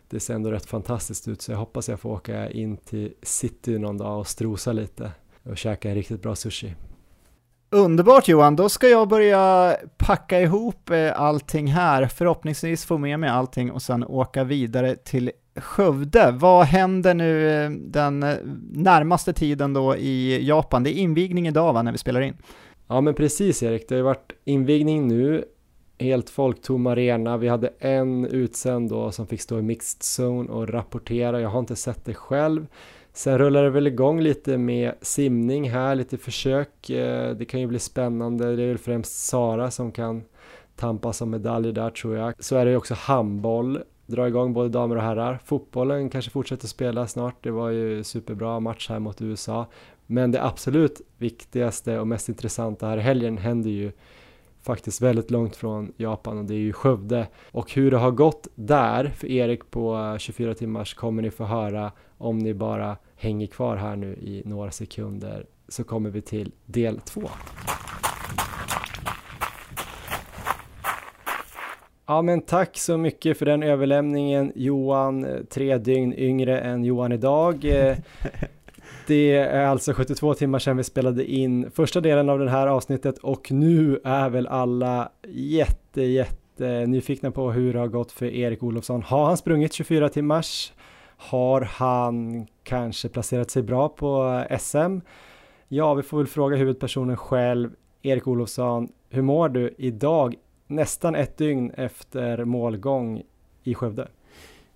[0.08, 3.78] det ser ändå rätt fantastiskt ut så jag hoppas jag får åka in till city
[3.78, 5.12] någon dag och strosa lite
[5.42, 6.74] och käka en riktigt bra sushi.
[7.70, 13.30] Underbart Johan, då ska jag börja packa ihop eh, allting här, förhoppningsvis få med mig
[13.30, 16.30] allting och sen åka vidare till Skövde.
[16.30, 18.36] Vad händer nu eh, den eh,
[18.72, 20.82] närmaste tiden då i Japan?
[20.82, 22.36] Det är invigning idag va, när vi spelar in?
[22.88, 25.44] Ja men precis Erik, det har ju varit invigning nu,
[25.98, 27.36] helt folktom arena.
[27.36, 31.40] Vi hade en utsänd då som fick stå i mixed zone och rapportera.
[31.40, 32.66] Jag har inte sett det själv.
[33.18, 36.90] Sen rullar det väl igång lite med simning här, lite försök.
[36.90, 38.56] Eh, det kan ju bli spännande.
[38.56, 40.22] Det är väl främst Sara som kan
[40.76, 42.34] tampas om medaljer där tror jag.
[42.38, 43.78] Så är det ju också handboll.
[44.06, 45.38] Dra igång både damer och herrar.
[45.44, 47.34] Fotbollen kanske fortsätter spela snart.
[47.40, 49.66] Det var ju superbra match här mot USA.
[50.06, 53.92] Men det absolut viktigaste och mest intressanta här i helgen händer ju
[54.62, 57.26] faktiskt väldigt långt från Japan och det är ju Skövde.
[57.50, 61.92] Och hur det har gått där för Erik på 24 timmars kommer ni få höra
[62.18, 67.00] om ni bara hänger kvar här nu i några sekunder så kommer vi till del
[67.00, 67.22] två.
[72.06, 77.64] Ja men tack så mycket för den överlämningen Johan, tre dygn yngre än Johan idag.
[79.06, 83.18] Det är alltså 72 timmar sedan vi spelade in första delen av det här avsnittet
[83.18, 88.62] och nu är väl alla jätte, jätte nyfikna på hur det har gått för Erik
[88.62, 89.02] Olofsson.
[89.02, 90.72] Har han sprungit 24 timmars?
[91.20, 94.98] Har han kanske placerat sig bra på SM?
[95.68, 97.70] Ja, vi får väl fråga huvudpersonen själv.
[98.02, 100.34] Erik Olofsson, hur mår du idag,
[100.66, 103.22] nästan ett dygn efter målgång
[103.62, 104.08] i Skövde?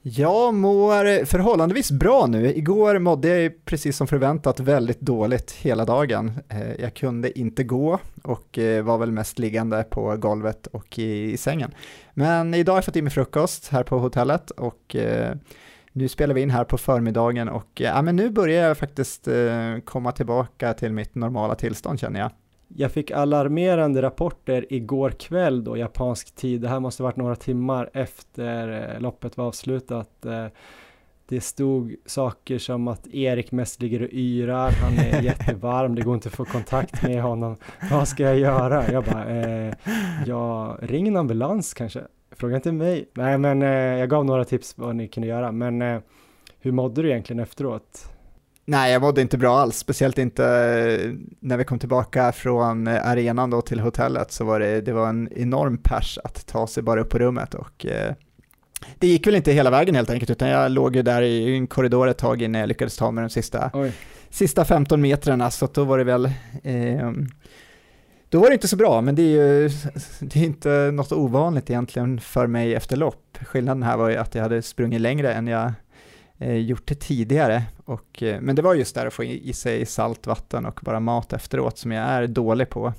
[0.04, 2.54] Jag mår förhållandevis bra nu.
[2.54, 6.32] Igår mådde jag precis som förväntat väldigt dåligt hela dagen.
[6.48, 11.36] Eh, jag kunde inte gå och eh, var väl mest liggande på golvet och i
[11.36, 11.74] sängen.
[12.14, 15.36] Men idag har jag fått i mig frukost här på hotellet och eh,
[15.92, 19.28] nu spelar vi in här på förmiddagen och ja, men nu börjar jag faktiskt
[19.84, 22.30] komma tillbaka till mitt normala tillstånd känner jag.
[22.76, 26.60] Jag fick alarmerande rapporter igår kväll då, japansk tid.
[26.60, 30.26] Det här måste varit några timmar efter eh, loppet var avslutat.
[30.26, 30.46] Eh,
[31.28, 36.14] det stod saker som att Erik mest ligger och yrar, han är jättevarm, det går
[36.14, 37.56] inte att få kontakt med honom.
[37.90, 38.92] Vad ska jag göra?
[38.92, 39.74] Jag bara, eh,
[40.26, 42.00] ja, ring en ambulans kanske.
[42.42, 43.08] Fråga inte mig.
[43.14, 45.52] Nej, men eh, jag gav några tips vad ni kunde göra.
[45.52, 46.00] Men eh,
[46.60, 48.06] hur mådde du egentligen efteråt?
[48.64, 53.08] Nej, jag mådde inte bra alls, speciellt inte eh, när vi kom tillbaka från eh,
[53.08, 56.82] arenan då till hotellet så var det, det var en enorm pers att ta sig
[56.82, 58.14] bara upp på rummet och eh,
[58.98, 61.66] det gick väl inte hela vägen helt enkelt utan jag låg ju där i en
[61.66, 63.70] korridor ett tag innan jag lyckades ta mig de sista,
[64.30, 66.24] sista 15 metrarna så då var det väl
[66.62, 67.10] eh,
[68.32, 69.68] då var det inte så bra, men det är ju
[70.20, 73.38] det är inte något ovanligt egentligen för mig efter lopp.
[73.46, 75.72] Skillnaden här var ju att jag hade sprungit längre än jag
[76.38, 77.62] eh, gjort det tidigare.
[77.84, 81.32] Och, eh, men det var just där att få i sig saltvatten och bara mat
[81.32, 82.92] efteråt som jag är dålig på.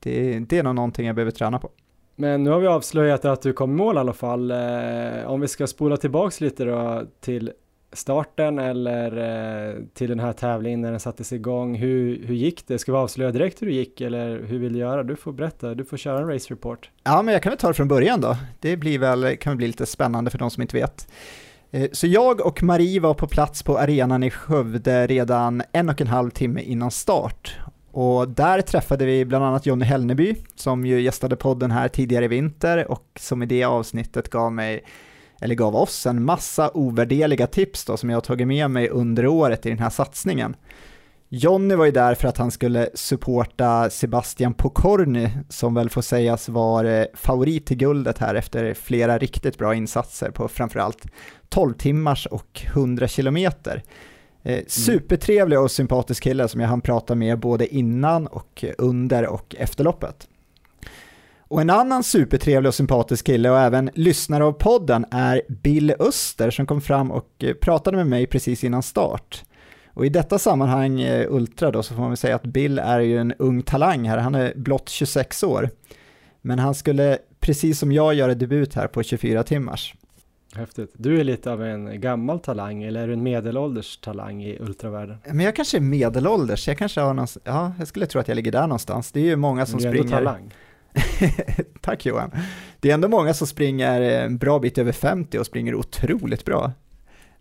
[0.00, 1.70] Det, det är nog någonting jag behöver träna på.
[2.16, 4.50] Men nu har vi avslöjat att du kom i mål i alla fall.
[4.50, 7.52] Eh, om vi ska spola tillbaks lite då till
[7.92, 11.74] starten eller eh, till den här tävlingen när den sattes igång.
[11.74, 12.78] Hur, hur gick det?
[12.78, 15.02] Ska vi avslöja direkt hur det gick eller hur vill du göra?
[15.02, 16.90] Du får berätta, du får köra en race report.
[17.04, 18.36] Ja, men jag kan väl ta det från början då.
[18.60, 21.08] Det blir väl, kan väl bli lite spännande för de som inte vet.
[21.70, 26.00] Eh, så jag och Marie var på plats på arenan i Skövde redan en och
[26.00, 27.56] en halv timme innan start.
[27.92, 32.28] Och där träffade vi bland annat Jonny Hellneby, som ju gästade podden här tidigare i
[32.28, 34.84] vinter och som i det avsnittet gav mig,
[35.42, 39.26] eller gav oss en massa ovärdeliga tips då som jag har tagit med mig under
[39.26, 40.56] året i den här satsningen.
[41.28, 46.48] Jonny var ju där för att han skulle supporta Sebastian Pokorny som väl får sägas
[46.48, 51.06] vara eh, favorit till guldet här efter flera riktigt bra insatser på framförallt
[51.48, 53.82] 12 timmars och 100 kilometer.
[54.42, 54.64] Eh, mm.
[54.68, 59.84] supertrevlig och sympatisk kille som jag hann prata med både innan och under och efter
[59.84, 60.28] loppet.
[61.52, 66.50] Och en annan supertrevlig och sympatisk kille och även lyssnare av podden är Bill Öster
[66.50, 69.44] som kom fram och eh, pratade med mig precis innan start.
[69.86, 73.00] Och i detta sammanhang, eh, Ultra då, så får man väl säga att Bill är
[73.00, 75.70] ju en ung talang här, han är blott 26 år.
[76.40, 79.94] Men han skulle, precis som jag, göra debut här på 24 timmars.
[80.54, 80.92] Häftigt.
[80.94, 85.16] Du är lite av en gammal talang eller är du en medelålders talang i ultravärlden?
[85.26, 88.34] Men jag kanske är medelålders, jag kanske har någon, ja, jag skulle tro att jag
[88.34, 89.12] ligger där någonstans.
[89.12, 89.92] Det är ju många som springer.
[89.92, 90.52] Du är ändå talang.
[91.80, 92.30] Tack Johan.
[92.80, 96.72] Det är ändå många som springer en bra bit över 50 och springer otroligt bra.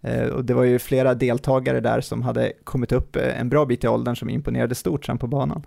[0.02, 3.66] Eh, och det var ju flera deltagare där som hade kommit upp eh, en bra
[3.66, 5.66] bit i åldern som imponerade stort sen på banan.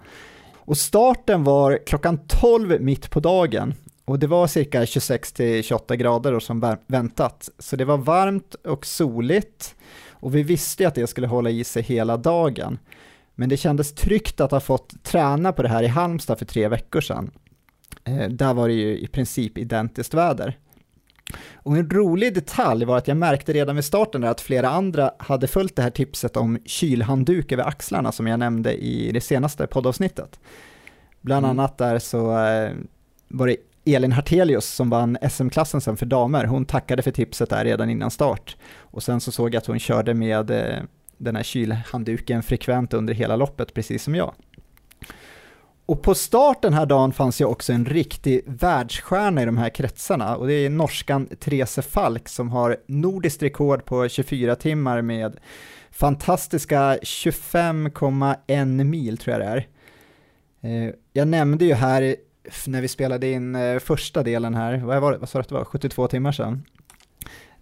[0.55, 3.75] Och starten var klockan 12 mitt på dagen
[4.05, 7.49] och det var cirka 26-28 grader som väntat.
[7.59, 9.75] Så det var varmt och soligt
[10.11, 12.79] och vi visste att det skulle hålla i sig hela dagen.
[13.35, 16.69] Men det kändes tryggt att ha fått träna på det här i Halmstad för tre
[16.69, 17.31] veckor sedan.
[18.05, 20.59] Eh, där var det ju i princip identiskt väder.
[21.55, 25.47] Och en rolig detalj var att jag märkte redan vid starten att flera andra hade
[25.47, 30.41] följt det här tipset om kylhandduk över axlarna som jag nämnde i det senaste poddavsnittet.
[31.21, 31.59] Bland mm.
[31.59, 32.73] annat där så eh,
[33.29, 37.65] var det Elin Hartelius som vann SM-klassen sen för damer, hon tackade för tipset där
[37.65, 38.57] redan innan start.
[38.77, 40.83] Och sen så såg jag att hon körde med eh,
[41.19, 44.35] den här kylhandduken frekvent under hela loppet, precis som jag.
[45.87, 49.69] Och på start den här dagen fanns ju också en riktig världsstjärna i de här
[49.69, 55.37] kretsarna och det är norskan Therese Falk som har nordiskt rekord på 24 timmar med
[55.91, 59.67] fantastiska 25,1 mil tror jag det är.
[60.61, 62.17] Eh, jag nämnde ju här
[62.67, 65.49] när vi spelade in eh, första delen här, vad, var det, vad sa du att
[65.49, 66.63] det var, 72 timmar sedan?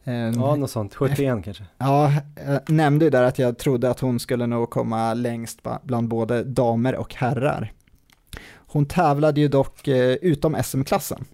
[0.04, 1.64] Ehm, ja, något sånt, 71 kanske.
[1.78, 2.12] Ja,
[2.46, 6.44] jag nämnde ju där att jag trodde att hon skulle nog komma längst bland både
[6.44, 7.72] damer och herrar.
[8.72, 11.24] Hon tävlade ju dock eh, utom SM-klassen.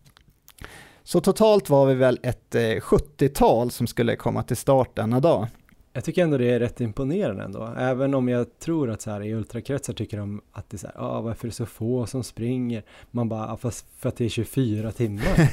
[1.03, 5.47] Så totalt var vi väl ett 70-tal eh, som skulle komma till start denna dag.
[5.93, 9.23] Jag tycker ändå det är rätt imponerande ändå, även om jag tror att så här
[9.23, 12.07] i ultrakretsar tycker de att det är så här, ah, varför är det så få
[12.07, 12.83] som springer?
[13.11, 15.51] Man bara, ah, fast för att det är 24 timmar.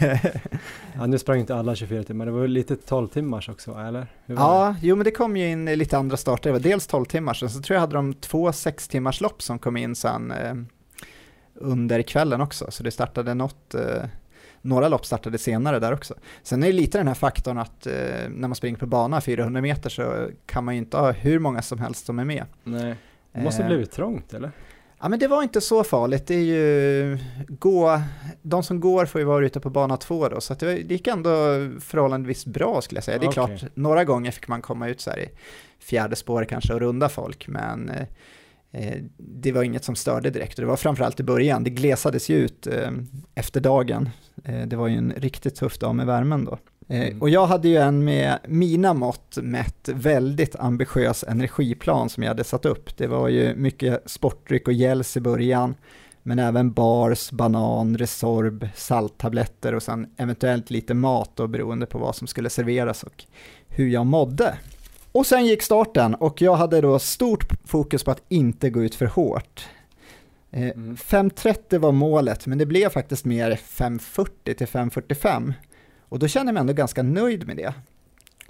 [0.95, 4.07] ja, nu sprang inte alla 24 timmar, det var lite 12 timmars också, eller?
[4.25, 7.43] Ja, jo men det kom ju in lite andra starter, det var dels 12 timmars,
[7.43, 10.53] och så tror jag hade de två 6 timmars lopp som kom in sen eh,
[11.55, 14.03] under kvällen också, så det startade något, eh,
[14.61, 16.13] några lopp startade senare där också.
[16.43, 17.93] Sen är det lite den här faktorn att eh,
[18.29, 21.61] när man springer på bana 400 meter så kan man ju inte ha hur många
[21.61, 22.45] som helst som är med.
[22.63, 22.95] Nej,
[23.33, 24.51] det måste Eh, blivit trångt eller?
[24.99, 27.17] Ja men det var inte så farligt, det är ju
[27.47, 28.01] gå,
[28.41, 30.73] de som går får ju vara ute på bana två då, så att det, var-
[30.73, 31.29] det gick ändå
[31.79, 33.17] förhållandevis bra skulle jag säga.
[33.17, 33.57] Det är Okej.
[33.59, 35.29] klart, några gånger fick man komma ut så här i
[35.79, 38.07] fjärde spår kanske och runda folk, men eh, eh,
[39.17, 42.35] det var inget som störde direkt och det var framförallt i början, det glesades ju
[42.35, 42.91] ut eh,
[43.35, 44.09] efter dagen.
[44.43, 46.51] Eh, det var ju en riktigt tuff dag med värmen då.
[46.51, 47.21] Eh, Mm.
[47.21, 52.43] Och jag hade ju en med mina mått mätt väldigt ambitiös energiplan som jag hade
[52.43, 52.97] satt upp.
[52.97, 55.75] Det var ju mycket sportdryck och gels i början,
[56.23, 62.15] men även bars, banan, Resorb, salttabletter och sen eventuellt lite mat då, beroende på vad
[62.15, 63.23] som skulle serveras och
[63.67, 64.57] hur jag mådde.
[65.15, 68.95] Och sen gick starten och jag hade då stort fokus på att inte gå ut
[68.95, 69.67] för hårt.
[70.51, 70.95] Eh, Mm.
[70.95, 75.53] 5.30 var målet, men det blev faktiskt mer 5.40 till 5.45.
[76.09, 77.73] Och då kände jag mig ändå ganska nöjd med det.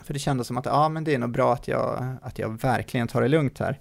[0.04, 2.62] För det kändes som att ja, men det är nog bra att jag, att jag
[2.62, 3.80] verkligen tar det lugnt här.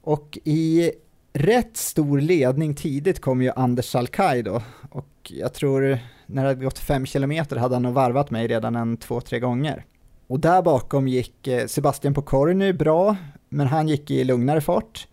[0.00, 0.90] Och i
[1.32, 4.62] rätt stor ledning tidigt kom ju Anders Salkai då.
[4.90, 8.76] Och jag tror när det hade gått fem kilometer hade han nog varvat mig redan
[8.76, 9.84] en två, tre gånger.
[10.30, 13.16] Och där bakom gick eh, Sebastian Pokorny bra,
[13.48, 15.08] men han gick i lugnare fart.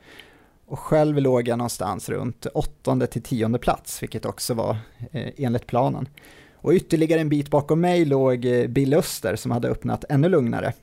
[0.66, 4.78] Och själv låg jag någonstans runt åttonde till tionde plats, vilket också var
[5.12, 6.10] eh, enligt planen.
[6.56, 10.74] Och ytterligare en bit bakom mig låg eh, Bill Öster som hade öppnat ännu lugnare.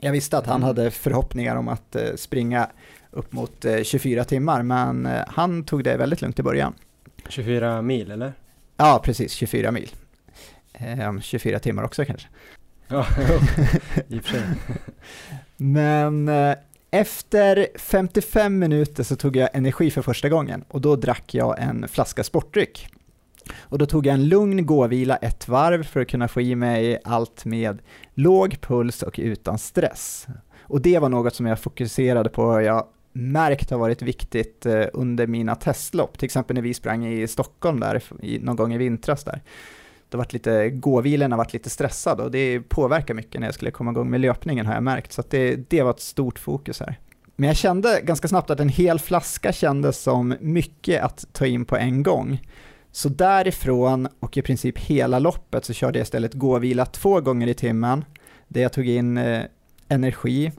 [0.00, 0.66] Jag visste att han Mm.
[0.66, 2.70] hade förhoppningar om att eh, springa
[3.10, 6.74] upp mot eh, 24 timmar, men han tog det väldigt lugnt i början.
[7.28, 8.32] 24 mil eller?
[8.76, 9.90] Ja, precis, 24 mil.
[10.72, 12.28] Eh, 24 timmar också kanske.
[12.90, 13.06] Ja,
[14.08, 14.42] i och för sig.
[15.56, 16.54] Men eh,
[16.90, 21.88] efter 55 minuter så tog jag energi för första gången och då drack jag en
[21.88, 22.88] flaska sportdryck.
[23.58, 26.98] Och då tog jag en lugn gåvila ett varv för att kunna få i mig
[27.04, 27.78] allt med
[28.14, 30.26] låg puls och utan stress.
[30.60, 34.84] Och det var något som jag fokuserade på och jag märkt har varit viktigt eh,
[34.92, 38.02] under mina testlopp, till exempel när vi sprang i Stockholm där
[38.40, 39.42] någon gång i vintras där.
[40.10, 43.54] Det har varit lite, gåvilorna har varit lite stressad och det påverkar mycket när jag
[43.54, 46.38] skulle komma igång med löpningen har jag märkt, så att det, det var ett stort
[46.38, 46.98] fokus här.
[47.36, 51.64] Men jag kände ganska snabbt att en hel flaska kändes som mycket att ta in
[51.64, 52.40] på en gång.
[52.92, 57.54] Så därifrån och i princip hela loppet så körde jag istället gåvila två gånger i
[57.54, 58.04] timmen,
[58.48, 59.42] där jag tog in eh,
[59.88, 60.52] energi.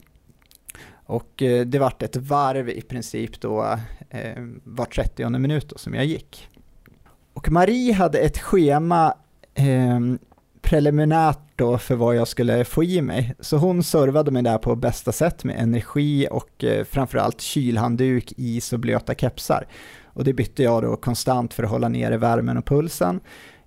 [0.92, 3.78] Och eh, det vart ett varv i princip då
[4.10, 6.48] eh, var 30 minut då, som jag gick.
[7.32, 9.14] Och Marie hade ett schema
[9.54, 10.00] eh,
[10.62, 13.34] preliminärt då för vad jag skulle få i mig.
[13.40, 18.72] Så hon servade mig där på bästa sätt med energi och eh, framförallt kylhandduk, is
[18.72, 19.66] och blöta kepsar.
[20.04, 23.20] Och det bytte jag då konstant för att hålla nere värmen och pulsen.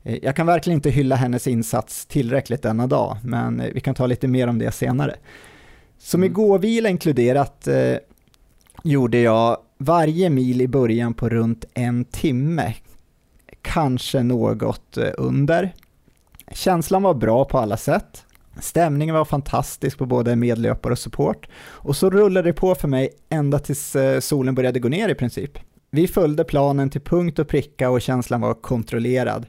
[0.03, 3.95] Eh, Jag kan verkligen inte hylla hennes insats tillräckligt denna dag, men eh, vi kan
[3.95, 5.15] ta lite mer om det senare.
[5.97, 6.33] Så med Mm.
[6.33, 7.95] gåvila inkluderat eh,
[8.83, 12.73] gjorde jag varje mil i början på runt en timme,
[13.65, 15.73] kanske något eh, under.
[16.51, 18.25] Känslan var bra på alla sätt.
[18.59, 21.47] Stämningen var fantastisk på både medlöpare och support.
[21.57, 25.15] Och så rullade det på för mig ända tills eh, solen började gå ner i
[25.15, 25.59] princip.
[25.91, 29.45] Vi följde planen till punkt och pricka och känslan var kontrollerad.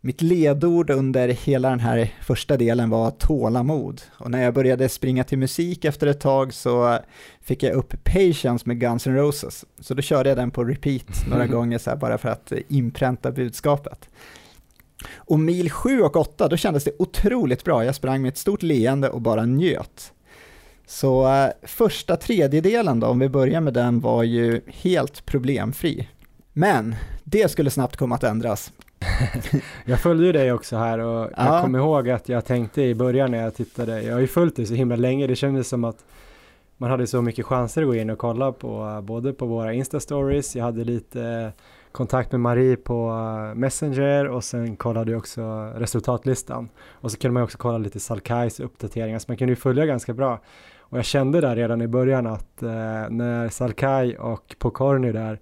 [0.00, 4.02] Mitt ledord under hela den här första delen var tålamod.
[4.10, 6.98] Och när jag började springa till musik efter ett tag så
[7.40, 9.64] fick jag upp Patience med Guns N' Roses.
[9.80, 13.32] Så då körde jag den på repeat några gånger så här bara för att inpränta
[13.32, 14.08] budskapet.
[15.14, 17.84] Och mil 7 och 8, då kändes det otroligt bra.
[17.84, 20.12] Jag sprang med ett stort leende och bara njöt.
[20.86, 26.08] Så eh, första tredjedelen då, om vi börjar med den, var ju helt problemfri.
[26.52, 26.94] Men
[27.24, 28.72] det skulle snabbt komma att ändras.
[29.84, 31.44] Jag följde ju dig också här och Ja.
[31.54, 34.56] jag kommer ihåg att jag tänkte i början när jag tittade, jag har ju följt
[34.56, 36.04] dig så himla länge, det kändes som att
[36.76, 40.56] man hade så mycket chanser att gå in och kolla på både på våra Insta-stories,
[40.56, 41.52] jag hade lite
[41.92, 43.12] kontakt med Marie på
[43.54, 46.68] Messenger och sen kollade jag också resultatlistan.
[46.90, 50.14] Och så kunde man också kolla lite Salkais uppdateringar, så man kunde ju följa ganska
[50.14, 50.40] bra.
[50.78, 52.68] Och jag kände där redan i början att eh,
[53.10, 55.38] när Salkai och Pokorny där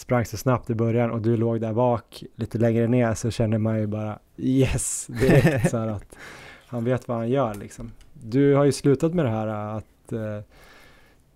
[0.00, 3.58] sprang så snabbt i början och du låg där bak lite längre ner så kände
[3.58, 6.16] man ju bara yes, direkt så här att
[6.66, 7.92] han vet vad han gör liksom.
[8.12, 10.44] Du har ju slutat med det här att eh,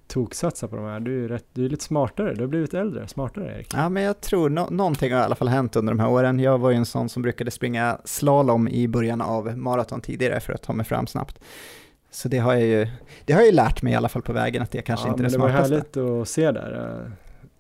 [0.07, 1.01] toksatsa på de här.
[1.01, 3.75] Du är, rätt, du är lite smartare, du har blivit äldre, smartare Erik.
[3.75, 6.41] Ja, men jag tror no någonting har i alla fall hänt under de här åren.
[6.41, 10.53] Jag var ju en sån som brukade springa slalom i början av maraton tidigare för
[10.53, 11.41] att ta mig fram snabbt.
[12.11, 12.89] Så det har jag ju,
[13.25, 15.13] det har jag ju lärt mig i alla fall på vägen att det kanske ja,
[15.13, 15.75] inte är men det det var smartaste.
[15.75, 17.13] härligt att se där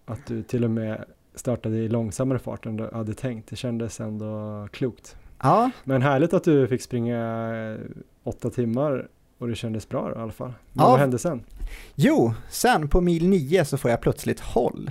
[0.04, 1.04] att du till och med
[1.34, 3.48] startade i långsammare fart än du hade tänkt.
[3.50, 5.16] Det kändes ändå klokt.
[5.42, 5.70] Ja.
[5.84, 7.78] Men härligt att du fick springa
[8.24, 9.08] åtta timmar
[9.38, 10.52] och det kändes bra i alla fall.
[10.72, 10.90] Men Ja.
[10.90, 11.44] vad hände sen?
[11.94, 14.90] Jo, sen på mil 9 så får jag plötsligt håll.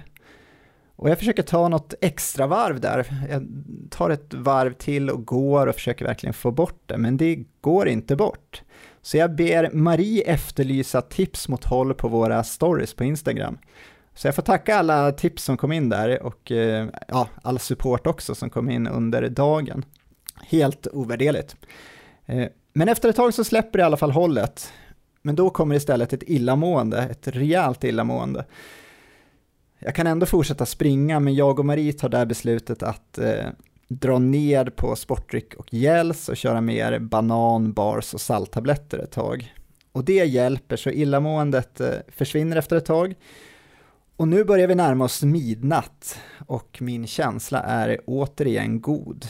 [0.95, 3.07] Och jag försöker ta något extra varv där.
[3.29, 3.47] Jag
[3.89, 7.87] tar ett varv till och går och försöker verkligen få bort det, men det går
[7.87, 8.61] inte bort.
[9.01, 13.57] Så jag ber Marie efterlysa tips mot håll på våra stories på Instagram.
[14.15, 18.07] Så jag får tacka alla tips som kom in där och eh, ja, all support
[18.07, 19.85] också som kom in under dagen.
[20.41, 21.55] Helt ovärderligt.
[22.25, 24.73] Eh, men efter ett tag så släpper i alla fall hållet.
[25.21, 28.45] Men då kommer istället ett illamående, ett rejält illamående.
[29.79, 33.45] Jag kan ändå fortsätta springa, men jag och Marie tar där beslutet att eh,
[33.87, 39.53] dra ner på sportdryck och gels och köra mer banan, bars och salttabletter ett tag.
[39.91, 43.15] Och det hjälper, så illamåendet eh, försvinner efter ett tag.
[44.17, 49.25] Och nu börjar vi närma oss midnatt och min känsla är återigen god.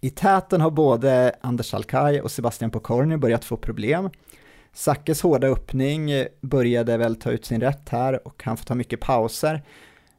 [0.00, 4.10] I täten har både Anders Alkaj och Sebastian Pokorny börjat få problem.
[4.72, 6.10] Sackes hårda öppning
[6.40, 9.62] började väl ta ut sin rätt här och han får ta mycket pauser.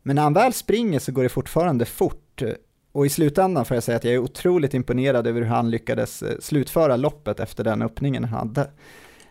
[0.03, 2.41] Men när han väl springer så går det fortfarande fort.
[2.91, 6.23] Och i slutändan får jag säga att jag är otroligt imponerad över hur han lyckades
[6.23, 8.69] eh, slutföra loppet efter den öppningen han hade.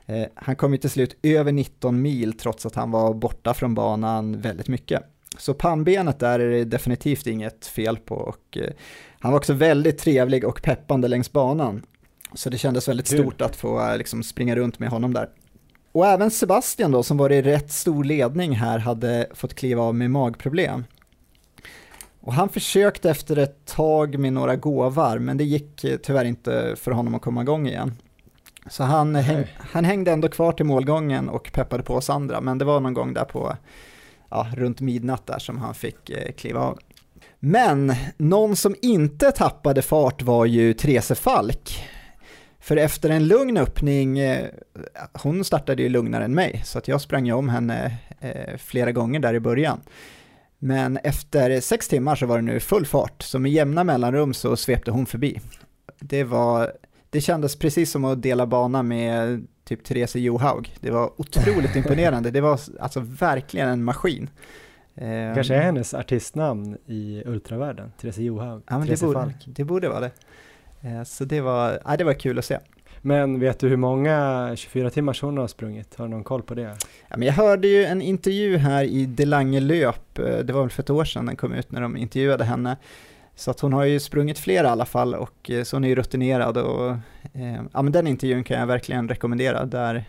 [0.07, 3.75] Eh, Han kom ju till slut över 19 mil trots att han var borta från
[3.75, 5.03] banan väldigt mycket.
[5.39, 8.71] Så pannbenet där är det definitivt inget fel på och eh,
[9.21, 11.83] han var också väldigt trevlig och peppande längs banan.
[12.35, 13.19] Så det kändes väldigt Kul.
[13.19, 15.29] stort att få eh, liksom springa runt med honom där.
[15.93, 19.95] Och även Sebastian då, som var i rätt stor ledning här, hade fått kliva av
[19.95, 20.85] med magproblem.
[22.21, 26.91] Och han försökte efter ett tag med några gåvar, men det gick tyvärr inte för
[26.91, 27.93] honom att komma igång igen.
[28.67, 32.59] Så han, häng, han hängde ändå kvar till målgången och peppade på oss andra, men
[32.59, 33.57] det var någon gång där på,
[34.31, 36.79] ja, runt midnatt där som han fick eh, kliva av.
[37.39, 41.85] Men någon som inte tappade fart var ju Therese Falk.
[42.61, 44.47] För efter en lugn öppning, eh,
[45.13, 48.93] hon startade ju lugnare än mig, så att jag sprang ju om henne eh, flera
[48.93, 49.81] gånger där i början.
[50.59, 54.57] Men efter sex timmar så var det nu full fart, så med jämna mellanrum så
[54.57, 55.41] svepte hon förbi.
[56.01, 56.73] Det var,
[57.13, 60.75] det kändes precis som att dela bana med typ Therese Johaug.
[60.81, 64.31] Det var otroligt imponerande, det var alltså verkligen en maskin.
[64.95, 69.37] Eh, Kanske är hennes artistnamn i ultravärlden, Therese Johaug, Ja, men det Therese borde, Falk.
[69.47, 70.11] det borde vara det.
[70.81, 72.59] Eh, Så det var, ja, det var kul att se.
[73.05, 75.95] Men vet du hur många 24 timmars hon har sprungit?
[75.97, 76.77] Har du någon koll på det?
[77.09, 80.71] Ja, men jag hörde ju en intervju här i Delange löp, eh, det var väl
[80.71, 82.77] för ett år sedan den kom ut när de intervjuade henne.
[83.37, 85.89] Så att hon har ju sprungit flera i alla fall och eh, så hon är
[85.89, 86.91] ju rutinerad och
[87.33, 90.05] eh, ja men den intervjun kan jag verkligen rekommendera där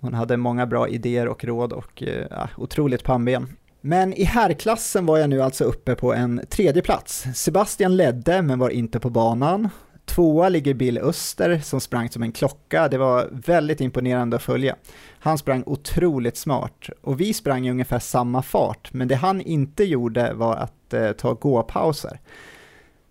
[0.00, 3.56] hon hade många bra idéer och råd och eh, otroligt pannben.
[3.80, 7.26] Men i herrklassen var jag nu alltså uppe på en tredje plats.
[7.34, 9.68] Sebastian ledde men var inte på banan.
[10.04, 12.88] Tvåa ligger Bill Öster som sprang som en klocka.
[12.88, 14.76] Det var väldigt imponerande att följa.
[15.18, 19.84] Han sprang otroligt smart och vi sprang i ungefär samma fart, men det han inte
[19.84, 22.20] gjorde var att eh, ta gåpauser.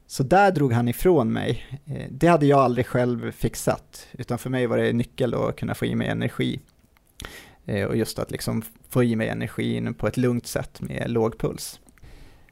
[0.07, 1.79] Så där drog han ifrån mig.
[1.85, 5.75] Eh, det hade jag aldrig själv fixat, utan för mig var det nyckel att kunna
[5.75, 6.59] få i mig energi.
[7.65, 11.37] Eh, och just att liksom få i mig energin på ett lugnt sätt med låg
[11.37, 11.79] puls.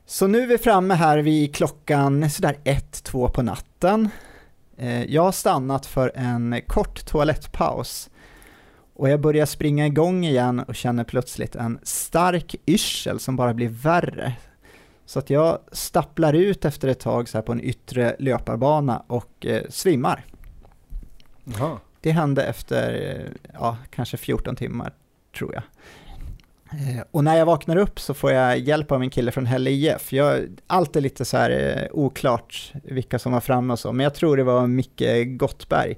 [0.06, 4.10] Så nu är vi framme här vid klockan sådär ett, två på natten.
[4.78, 8.10] Eh, Jag har stannat för en kort toalettpaus
[8.94, 13.70] och jag börjar springa igång igen och känner plötsligt en stark yrsel som bara blir
[13.70, 14.34] värre.
[15.06, 19.46] Så att jag stapplar ut efter ett tag så här på en yttre löparbana och
[19.46, 20.26] eh, svimmar.
[21.44, 21.78] Jaha.
[22.02, 24.94] Det hände efter, eh, ja, kanske 14 timmar
[25.38, 25.64] tror jag.
[26.72, 29.70] Eh, och när jag vaknar upp så får jag hjälp av min kille från Hälle
[29.70, 30.14] IF.
[30.14, 34.04] Jag, allt är lite så här eh, oklart vilka som var framme och så, men
[34.04, 35.98] jag tror det var Micke Gottberg.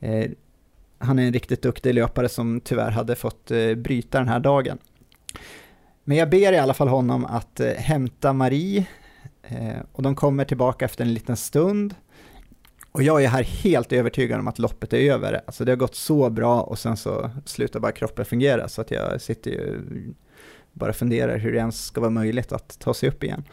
[0.00, 0.30] Eh,
[0.98, 4.78] han är en riktigt duktig löpare som tyvärr hade fått bryta den här dagen.
[6.04, 8.86] Men jag ber i alla fall honom att hämta Marie
[9.92, 11.94] och de kommer tillbaka efter en liten stund.
[12.96, 15.40] Och jag är här helt övertygad om att loppet är över.
[15.46, 18.90] Alltså det har gått så bra och sen så slutar bara kroppen fungera så att
[18.90, 19.80] jag sitter ju
[20.72, 23.44] bara och funderar hur det ens ska vara möjligt att ta sig upp igen.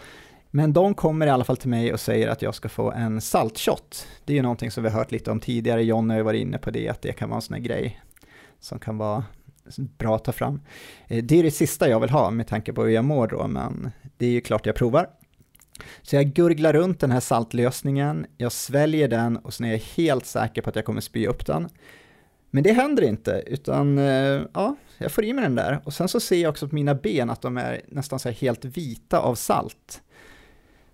[0.51, 3.21] Men de kommer i alla fall till mig och säger att jag ska få en
[3.21, 4.07] saltshot.
[4.25, 6.41] Det är ju någonting som vi har hört lite om tidigare, John har ju varit
[6.41, 8.01] inne på det, att det kan vara en sån här grej
[8.59, 9.23] som kan vara
[9.77, 10.61] bra att ta fram.
[11.07, 13.47] Eh, det är det sista jag vill ha med tanke på hur jag mår då,
[13.47, 15.07] men det är ju klart jag provar.
[16.01, 20.25] Så jag gurglar runt den här saltlösningen, jag sväljer den och sen är jag helt
[20.25, 21.69] säker på att jag kommer spy upp den.
[22.51, 25.81] Men det händer inte, utan eh, ja, jag får i mig den där.
[25.83, 28.65] Och sen så ser jag också på mina ben att de är nästan så helt
[28.65, 30.01] vita av salt.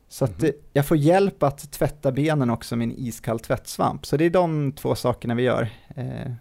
[0.10, 0.56] Så att mm.
[0.74, 4.06] jag får hjälp att tvätta benen också med en iskall tvättsvamp.
[4.06, 5.70] Så det är de två sakerna vi gör.
[5.96, 6.32] Eh,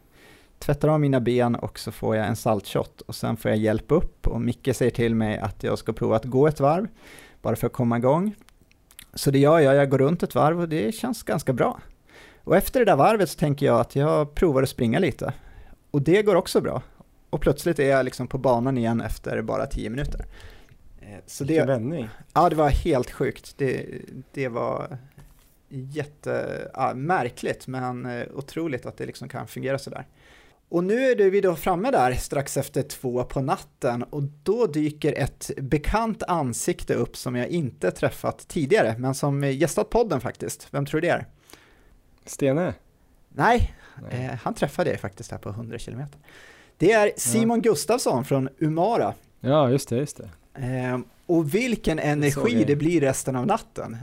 [0.59, 3.93] tvättar av mina ben och så får jag en saltshot och sen får jag hjälp
[3.93, 6.87] upp och Micke säger till mig att jag ska prova att gå ett varv
[7.43, 8.35] bara för att komma igång.
[9.15, 11.81] Så det gör jag, jag går runt ett varv och det känns ganska bra.
[12.45, 15.33] Och efter det där varvet så tänker jag att jag provar att springa lite.
[15.91, 16.83] Och det går också bra.
[17.31, 20.25] Och plötsligt är jag liksom på banan igen efter bara tio minuter.
[21.01, 22.09] Eh, så det, vändning.
[22.35, 23.55] Ja, det var helt sjukt.
[23.57, 23.87] Det,
[24.33, 24.99] det var
[25.69, 30.07] jätte, ja, märkligt men eh, otroligt att det liksom kan fungera sådär.
[30.71, 35.13] Och nu är vi då framme där strax efter två på natten och då dyker
[35.19, 40.69] ett bekant ansikte upp som jag inte träffat tidigare, men som gästat podden faktiskt.
[40.71, 41.27] Vem tror du det är?
[42.25, 42.75] Stene?
[43.29, 44.25] Nej, Nej.
[44.25, 46.03] Eh, han träffade jag faktiskt här på 100 km.
[46.77, 47.71] Det är Simon ja.
[47.71, 49.15] Gustafsson från Umara.
[49.41, 50.31] Ja, just det, just det.
[50.67, 53.97] Eh, och vilken energi det blir resten av natten.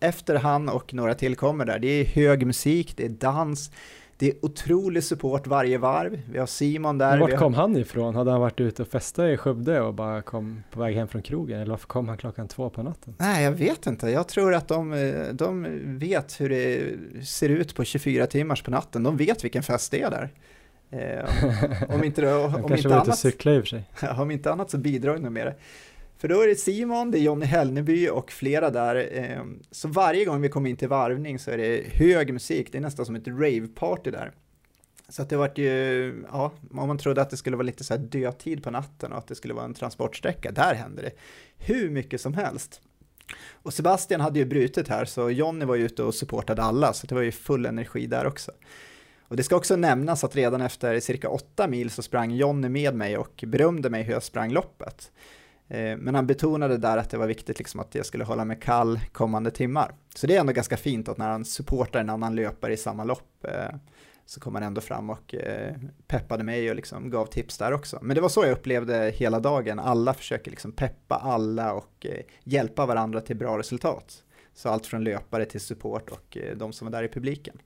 [0.00, 3.70] Efter han och några till kommer där, det är hög musik, det är dans,
[4.18, 6.20] det är otrolig support varje varv.
[6.30, 7.18] Vi har Simon där.
[7.18, 7.38] vart har...
[7.38, 8.14] kom han ifrån?
[8.14, 11.22] Hade han varit ute och festat i Skövde och bara kom på väg hem från
[11.22, 11.60] krogen?
[11.60, 13.14] Eller varför kom han klockan två på natten?
[13.18, 14.10] Nej, jag vet inte.
[14.10, 15.66] Jag tror att de, de
[15.98, 16.94] vet hur det
[17.26, 19.02] ser ut på 24 timmars på natten.
[19.02, 20.30] De vet vilken fest det är där.
[20.90, 23.84] Eh, om inte, om, om var ute och cykla i och för sig.
[24.18, 25.54] om inte annat så bidrar de med det.
[26.18, 29.08] För då är det Simon, det är Jonny Hellneby och flera där.
[29.12, 32.78] Ehm, så varje gång vi kommer in till varvning så är det hög musik, det
[32.78, 34.32] är nästan som ett rave-party där.
[35.08, 37.94] Så att det vart ju, ja, om man trodde att det skulle vara lite så
[37.94, 41.12] här dödtid på natten och att det skulle vara en transportsträcka, där händer det
[41.58, 42.80] hur mycket som helst.
[43.52, 47.06] Och Sebastian hade ju brutit här, så Jonny var ju ute och supportade alla, så
[47.06, 48.52] det var ju full energi där också.
[49.28, 52.94] Och det ska också nämnas att redan efter cirka åtta mil så sprang Jonny med
[52.94, 55.12] mig och berömde mig hur jag sprang loppet.
[55.68, 58.58] Eh, men han betonade där att det var viktigt liksom att jag skulle hålla mig
[58.60, 59.94] kall kommande timmar.
[60.14, 63.04] Så det är ändå ganska fint att när han supportar en annan löpare i samma
[63.04, 63.76] lopp eh,
[64.26, 65.74] så kom han ändå fram och eh,
[66.06, 67.98] peppade mig och liksom gav tips där också.
[68.02, 69.78] Men det var så jag upplevde hela dagen.
[69.78, 72.06] Alla försöker liksom peppa alla och
[72.44, 74.22] hjälpa varandra till bra resultat.
[74.54, 77.58] Så allt från löpare till support och de som var där i publiken.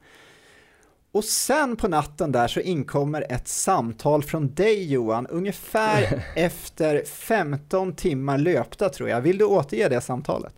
[1.12, 7.92] Och sen på natten där så inkommer ett samtal från dig Johan, ungefär efter 15
[7.92, 9.20] timmar löpta tror jag.
[9.20, 10.54] Vill du återge det samtalet?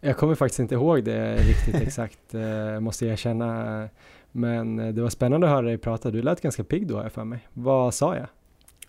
[0.00, 3.88] Jag kommer faktiskt inte ihåg det riktigt exakt, eh, måste jag erkänna.
[4.32, 7.24] Men det var spännande att höra dig prata, du lät ganska pigg då jag för
[7.24, 7.48] mig.
[7.52, 8.26] Vad sa jag?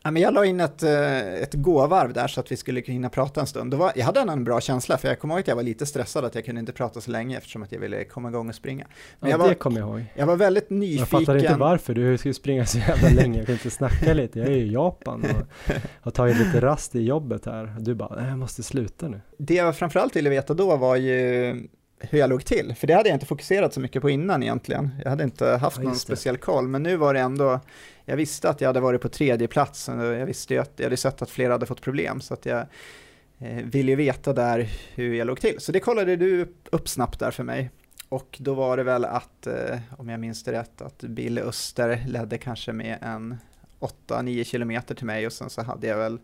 [0.03, 3.09] Ja, men jag la in ett, eh, ett gåvarv där så att vi skulle hinna
[3.09, 3.73] prata en stund.
[3.73, 6.25] Var, jag hade en bra känsla, för jag kommer ihåg att jag var lite stressad
[6.25, 8.85] att jag kunde inte prata så länge eftersom att jag ville komma igång och springa.
[9.19, 10.05] Men ja, jag var, det kommer jag ihåg.
[10.15, 10.99] Jag var väldigt nyfiken.
[10.99, 14.39] Jag fattar inte varför, du skulle springa så jävla länge, jag kan inte snacka lite.
[14.39, 17.75] Jag är i Japan och har tagit lite rast i jobbet här.
[17.79, 19.21] Du bara, jag måste sluta nu.
[19.37, 21.53] Det jag framförallt ville veta då var ju
[22.09, 24.89] hur jag låg till, för det hade jag inte fokuserat så mycket på innan egentligen.
[25.03, 27.59] Jag hade inte haft ja, någon speciell koll, men nu var det ändå,
[28.05, 30.97] jag visste att jag hade varit på tredje plats, jag visste ju att jag hade
[30.97, 32.65] sett att flera hade fått problem, så att jag
[33.39, 35.59] eh, ville ju veta där hur jag låg till.
[35.59, 37.69] Så det kollade du upp snabbt där för mig.
[38.09, 42.03] Och då var det väl att, eh, om jag minns det rätt, att Bill Öster
[42.07, 43.37] ledde kanske med en
[43.79, 46.19] 8-9 kilometer till mig och sen så hade jag väl,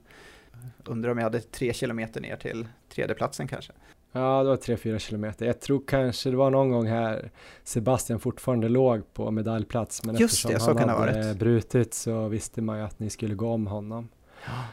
[0.85, 3.73] undrar om jag hade 3 kilometer ner till tredjeplatsen kanske.
[4.11, 5.45] Ja, det var 3-4 kilometer.
[5.45, 7.31] Jag tror kanske det var någon gång här
[7.63, 10.05] Sebastian fortfarande låg på medaljplats.
[10.05, 13.49] Men Just eftersom det, han hade brutit så visste man ju att ni skulle gå
[13.49, 14.09] om honom.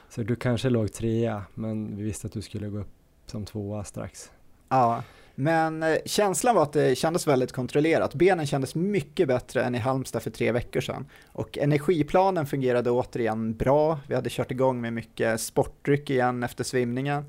[0.08, 2.88] Så du kanske låg trea, men vi visste att du skulle gå upp
[3.26, 4.30] som tvåa strax.
[4.68, 5.02] Ja,
[5.34, 8.14] men eh, känslan var att det kändes väldigt kontrollerat.
[8.14, 11.06] Benen kändes mycket bättre än i Halmstad för tre veckor sedan.
[11.26, 13.98] Och energiplanen fungerade återigen bra.
[14.08, 17.24] Vi hade kört igång med mycket sportdryck igen efter svimningen.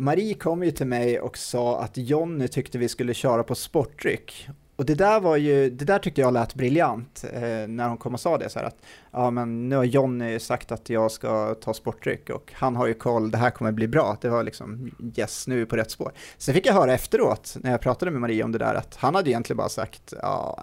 [0.00, 4.48] Marie kom ju till mig och sa att Jonny tyckte vi skulle köra på sportdryck.
[4.76, 8.14] Och det där var ju, det där tyckte jag lät briljant eh, när hon kom
[8.14, 8.76] och sa det så här att
[9.10, 12.94] ja men nu har Jonny sagt att jag ska ta sportdryck och han har ju
[12.94, 14.16] koll, det här kommer bli bra.
[14.20, 16.12] Det var liksom yes, nu är vi på rätt spår.
[16.38, 19.14] Sen fick jag höra efteråt när jag pratade med Marie om det där att han
[19.14, 20.62] hade egentligen bara sagt ja,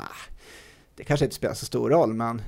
[0.96, 2.42] det kanske inte spelar så stor roll men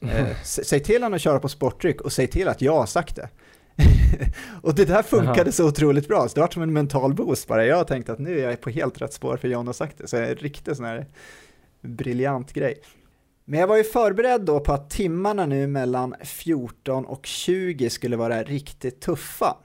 [0.00, 3.16] eh, säg till honom att köra på sportdryck och säg till att jag har sagt
[3.16, 3.28] det.
[4.62, 5.52] och det där funkade Aha.
[5.52, 7.66] så otroligt bra, så det var som en mental boost bara.
[7.66, 10.08] Jag tänkte att nu är jag på helt rätt spår för John har sagt det,
[10.08, 11.06] så det är en riktigt sån här
[11.82, 12.80] briljant grej.
[13.44, 18.16] Men jag var ju förberedd då på att timmarna nu mellan 14 och 20 skulle
[18.16, 19.56] vara riktigt tuffa.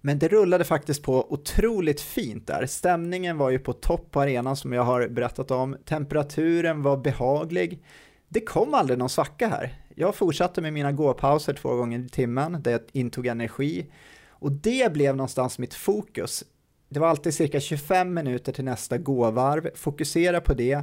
[0.00, 2.66] Men det rullade faktiskt på otroligt fint där.
[2.66, 5.76] Stämningen var ju på topp på arenan som jag har berättat om.
[5.84, 7.84] Temperaturen var behaglig.
[8.28, 9.74] Det kom aldrig någon svacka här.
[10.00, 13.86] Jag fortsatte med mina gåpauser två gånger i timmen där jag intog energi
[14.28, 16.44] och det blev någonstans mitt fokus.
[16.88, 20.82] Det var alltid cirka 25 minuter till nästa gåvarv, fokusera på det.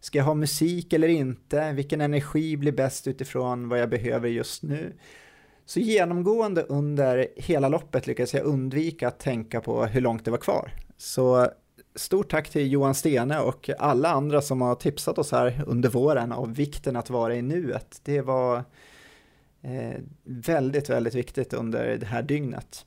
[0.00, 1.72] Ska jag ha musik eller inte?
[1.72, 4.92] Vilken energi blir bäst utifrån vad jag behöver just nu?
[5.64, 10.38] Så genomgående under hela loppet lyckades jag undvika att tänka på hur långt det var
[10.38, 10.72] kvar.
[10.96, 11.48] Så
[11.94, 16.32] stort tack till Johan Stene och alla andra som har tipsat oss här under våren
[16.32, 18.00] av vikten att vara i nuet.
[18.02, 18.64] Det var
[19.62, 22.86] eh, väldigt, väldigt viktigt under det här dygnet.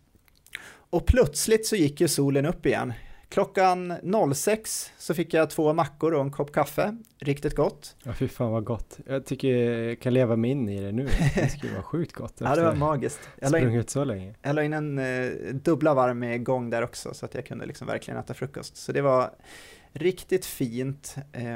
[0.90, 2.94] Och plötsligt så gick ju solen upp igen.
[3.30, 3.94] Klockan
[4.34, 6.98] 06 så fick jag två mackor och en kopp kaffe.
[7.20, 7.96] Riktigt gott.
[8.04, 8.98] Ja, fy fan vad gott.
[9.06, 11.08] Jag tycker jag kan leva mig in i det nu.
[11.36, 12.34] Det skulle vara sjukt gott.
[12.38, 13.30] ja, det var magiskt.
[13.40, 14.36] Jag la in, så länge.
[14.42, 17.66] Jag la in en eh, dubbla varv med gång där också så att jag kunde
[17.66, 18.78] liksom verkligen äta frukost.
[18.78, 19.30] Så det var
[19.94, 21.16] riktigt fint.
[21.32, 21.56] Eh,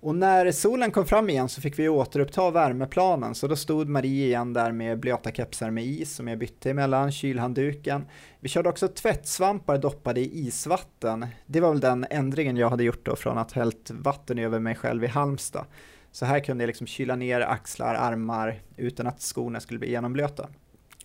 [0.00, 4.26] och när solen kom fram igen så fick vi återuppta värmeplanen, så då stod Marie
[4.26, 8.06] igen där med blöta kepsar med is som jag bytte emellan, kylhandduken.
[8.40, 11.26] Vi körde också tvättsvampar doppade i isvatten.
[11.46, 14.74] Det var väl den ändringen jag hade gjort då från att hällt vatten över mig
[14.74, 15.64] själv i Halmstad.
[16.12, 20.48] Så här kunde jag liksom kyla ner axlar, armar utan att skorna skulle bli genomblöta.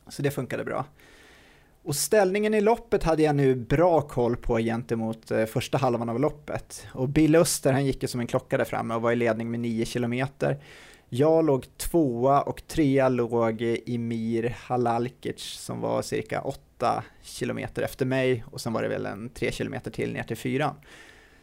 [0.07, 0.86] Så det funkade bra.
[1.86, 6.20] Och ställningen i loppet hade jag nu bra koll på gentemot eh, första halvan av
[6.20, 6.88] loppet.
[6.94, 9.52] Och Bill Öster han gick ju som en klocka där framme och var i ledning
[9.52, 10.64] med 9 kilometer.
[11.10, 18.44] Jag låg tvåa och trea låg Emir Halalkic som var cirka 8 kilometer efter mig
[18.52, 20.76] och sen var det väl en 3 kilometer till ner till fyran.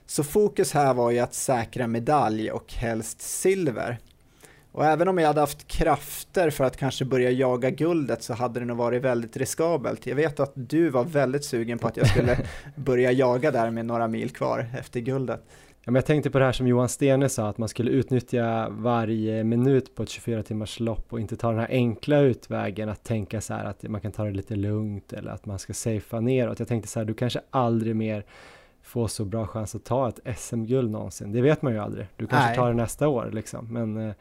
[0.07, 3.99] Så fokus här var ju att säkra medalj och helst silver.
[4.73, 8.61] Och även om jag hade haft krafter för att kanske börja jaga guldet så hade
[8.61, 10.07] det nog varit väldigt riskabelt.
[10.07, 12.39] Jag vet att du var väldigt sugen på att jag skulle
[12.77, 15.41] börja jaga där med några mil kvar efter guldet.
[15.85, 18.69] Ja, men jag tänkte på det här som Johan Stene sa, att man skulle utnyttja
[18.71, 23.05] varje minut på ett 24 timmars lopp och inte ta den här enkla utvägen att
[23.05, 26.21] tänka så här att man kan ta det lite lugnt eller att man ska safea
[26.21, 26.59] neråt.
[26.59, 28.25] Jag tänkte så här, du kanske aldrig mer
[28.83, 31.33] får så bra chans att ta ett SM-guld någonsin.
[31.33, 32.07] Det vet man ju aldrig.
[32.17, 32.57] Du kanske Nej.
[32.57, 34.15] tar det nästa år liksom, men eh,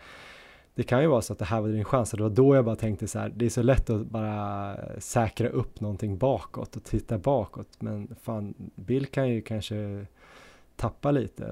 [0.75, 2.11] det kan ju vara så att det här var din chans.
[2.11, 5.49] Det var då jag bara tänkte så här, det är så lätt att bara säkra
[5.49, 7.67] upp någonting bakåt och titta bakåt.
[7.79, 10.05] Men fan, Bill kan ju kanske
[10.75, 11.43] tappa lite.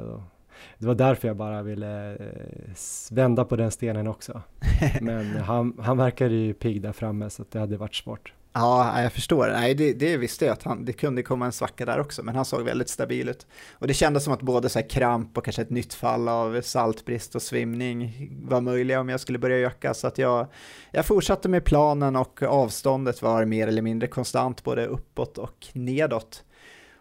[0.78, 2.76] Det var därför jag bara ville eh,
[3.12, 4.42] vända på den stenen också.
[5.02, 8.34] Men han, han verkade ju pigg där framme så det hade varit svårt.
[8.60, 9.48] Ja, jag förstår.
[9.48, 12.36] Nej, det, det visste jag att han, det kunde komma en svacka där också, men
[12.36, 13.48] han såg väldigt stabil ut.
[13.72, 17.36] Och det kändes som att både så kramp och kanske ett nytt fall av saltbrist
[17.36, 20.48] och svimning var möjliga om jag skulle börja öka, så att jag,
[20.92, 26.44] jag fortsatte med planen och avståndet var mer eller mindre konstant både uppåt och nedåt.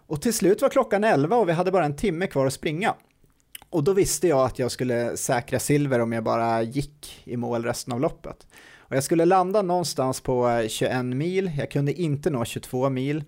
[0.06, 2.94] Och till slut var klockan 11 och vi hade bara en timme kvar att springa.
[3.70, 7.64] Och då visste jag att jag skulle säkra silver om jag bara gick i mål
[7.64, 8.46] resten av loppet.
[8.88, 13.24] Och jag skulle landa någonstans på eh, 21 mil, jag kunde inte nå 22 mil.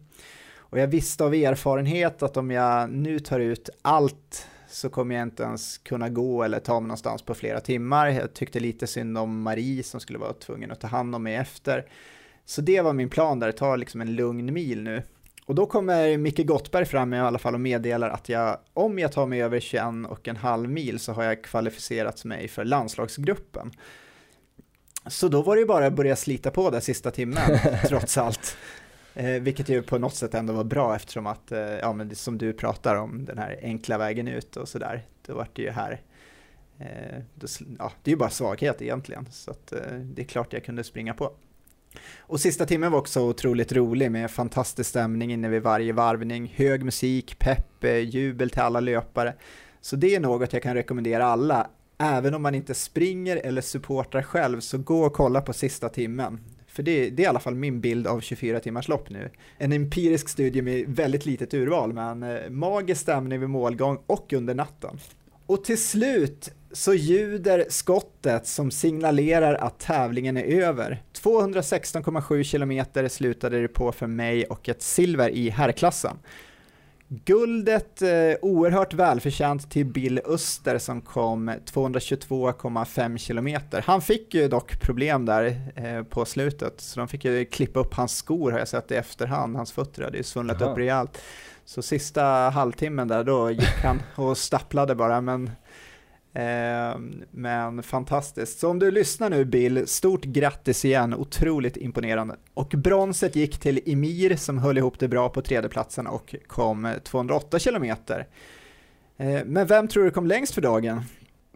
[0.56, 5.22] Och jag visste av erfarenhet att om jag nu tar ut allt så kommer jag
[5.22, 8.08] inte ens kunna gå eller ta mig någonstans på flera timmar.
[8.08, 11.34] Jag tyckte lite synd om Marie som skulle vara tvungen att ta hand om mig
[11.34, 11.86] efter.
[12.44, 15.02] Så det var min plan där, ta liksom en lugn mil nu.
[15.46, 19.12] Och då kommer Micke Gottberg fram i alla fall och meddelar att jag, om jag
[19.12, 23.72] tar mig över 21 och en halv mil så har jag kvalificerat mig för landslagsgruppen.
[25.08, 27.58] Så då var det ju bara att börja slita på där sista timmen,
[27.88, 28.56] trots allt.
[29.14, 32.38] Eh, vilket ju på något sätt ändå var bra eftersom att, eh, ja men som
[32.38, 36.00] du pratar om, den här enkla vägen ut och sådär, då vart det ju här,
[36.78, 37.46] eh, då,
[37.78, 40.84] ja det är ju bara svaghet egentligen, så att eh, det är klart jag kunde
[40.84, 41.32] springa på.
[42.18, 46.84] Och sista timmen var också otroligt rolig med fantastisk stämning inne vid varje varvning, hög
[46.84, 49.34] musik, pepp, eh, jubel till alla löpare.
[49.80, 54.22] Så det är något jag kan rekommendera alla, även om man inte springer eller supportar
[54.22, 56.40] själv, så gå och kolla på sista timmen.
[56.66, 59.30] För det, det är i alla fall min bild av 24 timmars lopp nu.
[59.58, 64.54] En empirisk studie med väldigt litet urval, men eh, magisk stämning vid målgång och under
[64.54, 64.98] natten.
[65.46, 71.02] Och till slut så ljuder skottet som signalerar att tävlingen är över.
[71.22, 76.16] 216,7 kilometer slutade det på för mig och ett silver i herrklassen.
[77.10, 78.08] Guldet eh,
[78.42, 83.84] oerhört välförtjänt till Bill Öster som kom 222,5 kilometer.
[83.86, 87.94] Han fick ju dock problem där eh, på slutet, så de fick ju klippa upp
[87.94, 89.56] hans skor har jag sett i efterhand.
[89.56, 91.18] Hans fötter hade ju svullnat upp rejält.
[91.64, 95.50] Så sista halvtimmen där, då gick han och stapplade bara, men
[97.30, 98.58] men fantastiskt.
[98.58, 102.36] Så om du lyssnar nu Bill, stort grattis igen, otroligt imponerande.
[102.54, 107.58] Och bronset gick till Emir som höll ihop det bra på tredjeplatsen och kom 208
[107.58, 108.26] kilometer.
[109.16, 111.02] Ehm, men vem tror du kom längst för dagen?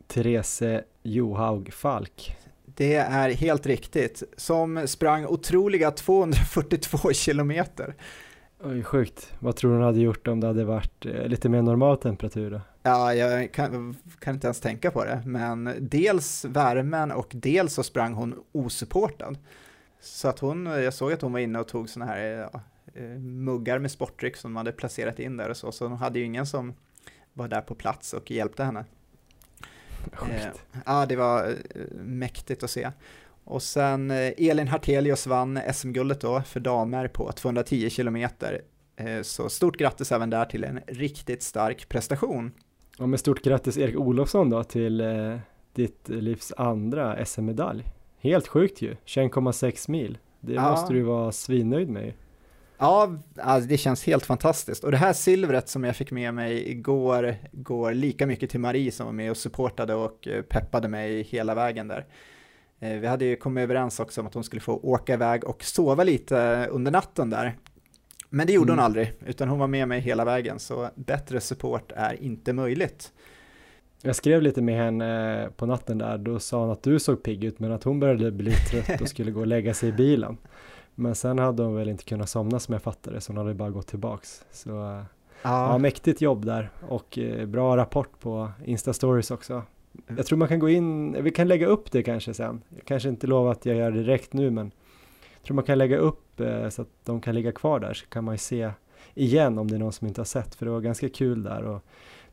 [0.07, 0.63] Therese
[1.03, 2.37] Johaug Falk.
[2.65, 7.95] Det är helt riktigt, som sprang otroliga 242 kilometer.
[8.65, 9.33] Oj, sjukt.
[9.39, 12.51] Vad tror du hon hade gjort om det hade varit eh, lite mer normal temperatur
[12.51, 12.61] då?
[12.83, 17.83] Ja, jag kan, kan, inte ens tänka på det, men dels värmen och dels så
[17.83, 19.39] sprang hon osupportad.
[20.01, 22.61] Så att hon, jag såg att hon var inne och tog sådana här ja,
[22.95, 26.19] eh, muggar med sportdryck som de hade placerat in där och så, så hon hade
[26.19, 26.75] ju ingen som
[27.33, 28.85] var där på plats och hjälpte henne.
[30.31, 30.47] Eh,
[30.87, 31.55] ja, det var eh,
[31.95, 32.91] mäktigt att se.
[33.45, 38.63] Och sen eh, Elin Hartelius vann SM-guldet då för damer på 210 kilometer.
[39.23, 42.53] Så stort grattis även där till en riktigt stark prestation.
[42.99, 45.37] Ja, men stort grattis Erik Olofsson då till eh,
[45.73, 47.85] ditt livs andra SM-medalj.
[48.21, 50.19] Helt sjukt ju, 21,6 mil.
[50.41, 50.71] Det ja.
[50.71, 52.13] måste du vara svinnöjd med
[52.83, 54.85] Ja, alltså det känns helt fantastiskt.
[54.85, 58.93] Och det här silvret som jag fick med mig igår går lika mycket till Marie
[58.93, 62.07] som var med och supportade och eh, peppade mig hela vägen där.
[62.81, 65.65] Eh, vi hade ju kommit överens också om att hon skulle få åka iväg och
[65.65, 67.57] sova lite under natten där.
[68.35, 68.79] Men det gjorde mm.
[68.79, 73.13] hon aldrig, utan hon var med mig hela vägen, så bättre support är inte möjligt.
[74.03, 77.45] Jag skrev lite med henne på natten där, då sa hon att du såg pigg
[77.45, 80.37] ut, men att hon började bli trött och skulle gå och lägga sig i bilen.
[80.95, 83.71] Men sen hade hon väl inte kunnat somna som jag fattade, så hon hade bara
[83.71, 84.45] gått tillbaks.
[84.51, 85.05] Så ja,
[85.43, 89.63] ja mäktigt jobb där och eh, bra rapport på Insta-stories också.
[90.17, 92.63] Jag tror man kan gå in, vi kan lägga upp det kanske sen.
[92.69, 94.73] Jag kanske inte lovar att jag gör det direkt nu men
[95.43, 97.95] jag tror man kan lägga upp eh, Eh, så att de kan ligga kvar där
[97.95, 98.71] så kan man ju se
[99.15, 101.63] igen om det är någon som inte har sett för det var ganska kul där
[101.63, 101.85] och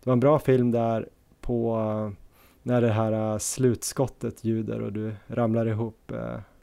[0.03, 1.10] det var en bra film där
[1.41, 2.23] på eh,
[2.64, 6.11] när det här eh, slutskottet ljuder och du ramlar ihop.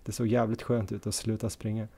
[0.05, 1.89] Det såg jävligt skönt ut att sluta springa.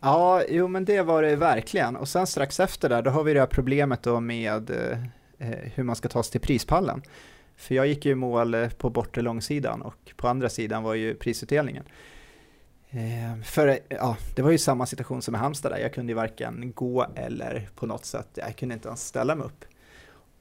[0.00, 1.96] Ja, jo men det var det verkligen.
[1.96, 5.82] Och sen strax efter där, då har vi det här problemet då med eh, hur
[5.82, 7.02] man ska ta sig till prispallen.
[7.56, 11.14] För jag gick ju i mål på bortre långsidan och på andra sidan var ju
[11.14, 11.84] prisutdelningen.
[12.90, 16.16] Eh, för ja, det var ju samma situation som i Halmstad där, jag kunde ju
[16.16, 19.64] varken gå eller på något sätt, jag kunde inte ens ställa mig upp.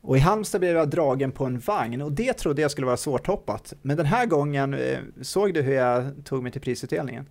[0.01, 2.97] Och i Halmstad blev jag dragen på en vagn och det trodde jag skulle vara
[2.97, 3.73] svårtoppat.
[3.81, 7.29] Men den här gången, eh, såg du hur jag tog mig till prisutdelningen?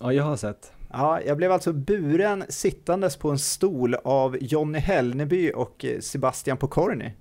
[0.00, 0.72] Ja, jag har sett.
[0.92, 7.12] Ja, jag blev alltså buren sittandes på en stol av Jonny Hellneby och Sebastian Pokorny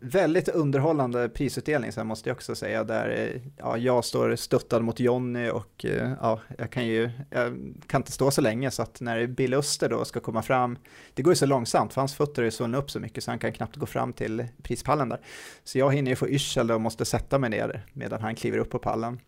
[0.00, 5.00] väldigt underhållande prisutdelning, så här måste jag också säga, där ja, jag står stöttad mot
[5.00, 5.84] Jonny och
[6.20, 9.88] ja, jag kan ju, jag kan inte stå så länge så att när Bill Öster
[9.88, 10.78] då ska komma fram,
[11.14, 13.38] det går ju så långsamt för hans fötter är svullna upp så mycket så han
[13.38, 15.20] kan knappt gå fram till prispallen där.
[15.64, 18.70] Så jag hinner ju få yrsel och måste sätta mig ner medan han kliver upp
[18.70, 19.20] på pallen.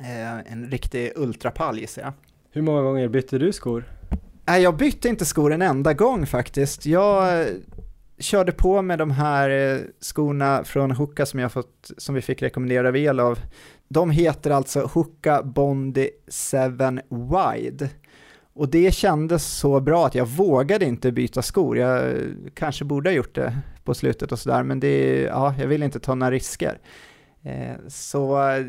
[0.00, 2.12] Eh, en riktig ultrapall gissar jag.
[2.50, 3.84] Hur många gånger bytte du skor?
[4.46, 6.86] Nej, jag bytte inte skor en enda gång faktiskt.
[6.86, 7.46] Jag
[8.18, 12.42] körde på med de här eh, skorna från Hoka som, jag fått, som vi fick
[12.42, 13.38] rekommendera el av.
[13.88, 16.10] De heter alltså Hoka Bondi
[16.50, 16.58] 7
[17.10, 17.88] Wide.
[18.54, 21.78] Och det kändes så bra att jag vågade inte byta skor.
[21.78, 22.14] Jag
[22.54, 26.00] kanske borde ha gjort det på slutet och sådär, men det, ja, jag vill inte
[26.00, 26.78] ta några risker.
[27.42, 28.66] Eh, så eh,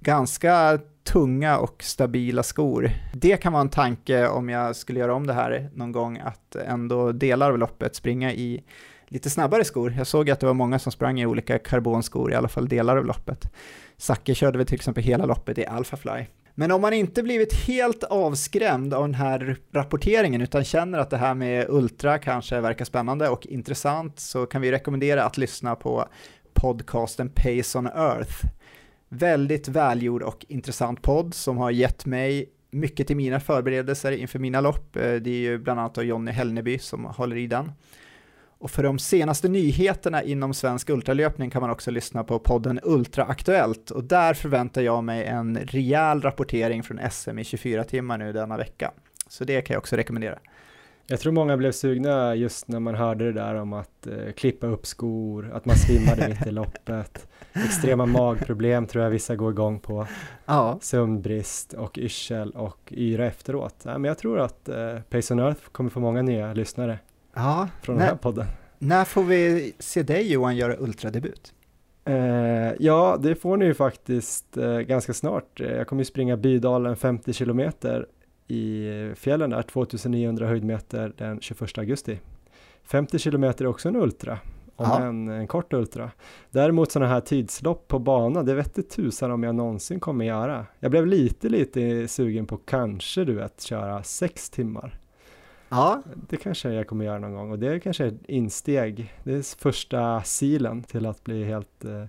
[0.00, 2.90] ganska tunga och stabila skor.
[3.12, 6.56] Det kan vara en tanke om jag skulle göra om det här någon gång, att
[6.56, 8.64] ändå delar av loppet springa i
[9.08, 9.94] lite snabbare skor.
[9.98, 12.96] Jag såg att det var många som sprang i olika karbonskor, i alla fall delar
[12.96, 13.52] av loppet.
[13.96, 16.26] Zacke körde väl till exempel hela loppet i Alphafly.
[16.54, 21.16] Men om man inte blivit helt avskrämd av den här rapporteringen utan känner att det
[21.16, 26.08] här med Ultra kanske verkar spännande och intressant så kan vi rekommendera att lyssna på
[26.52, 28.44] podcasten Pace on Earth.
[29.18, 34.60] Väldigt välgjord och intressant podd som har gett mig mycket till mina förberedelser inför mina
[34.60, 34.96] lopp.
[34.96, 37.72] Eh, det är ju bland annat Jonny Hellneby som håller i den.
[38.58, 43.90] Och för de senaste nyheterna inom svensk ultralöpning kan man också lyssna på podden Ultraaktuellt
[43.90, 48.56] och där förväntar jag mig en rejäl rapportering från SM i 24 timmar nu denna
[48.56, 48.92] vecka.
[49.28, 50.38] Så det kan jag också rekommendera.
[51.06, 54.66] Jag tror många blev sugna just när man hörde det där om att eh, klippa
[54.66, 57.28] upp skor, att man svimmade mitt i loppet.
[57.52, 60.06] Extrema magproblem tror jag vissa går igång på.
[60.46, 60.78] Ja.
[60.82, 63.74] Sömnbrist och yrsel och yra efteråt.
[63.82, 66.98] Ja, men jag tror att eh, Pace on Earth kommer få många nya lyssnare
[67.34, 68.46] ja, från när, den här podden.
[68.78, 71.52] När får vi se dig Johan göra ultradebut?
[72.04, 75.60] Eh, ja, det får ni ju faktiskt eh, ganska snart.
[75.60, 78.06] Jag kommer ju springa Bydalen 50 kilometer
[78.48, 82.18] i fjällen där, 2900 höjdmeter den 21 augusti.
[82.84, 84.38] 50 kilometer är också en ultra,
[84.76, 86.10] om en, en kort ultra.
[86.50, 90.66] Däremot sådana här tidslopp på bana, det vette tusan om jag någonsin kommer göra.
[90.80, 94.98] Jag blev lite, lite sugen på kanske du vet köra sex timmar.
[95.68, 96.02] Ja.
[96.28, 99.14] Det kanske jag kommer göra någon gång och det är kanske ett insteg.
[99.24, 102.04] Det är första silen till att bli helt eh,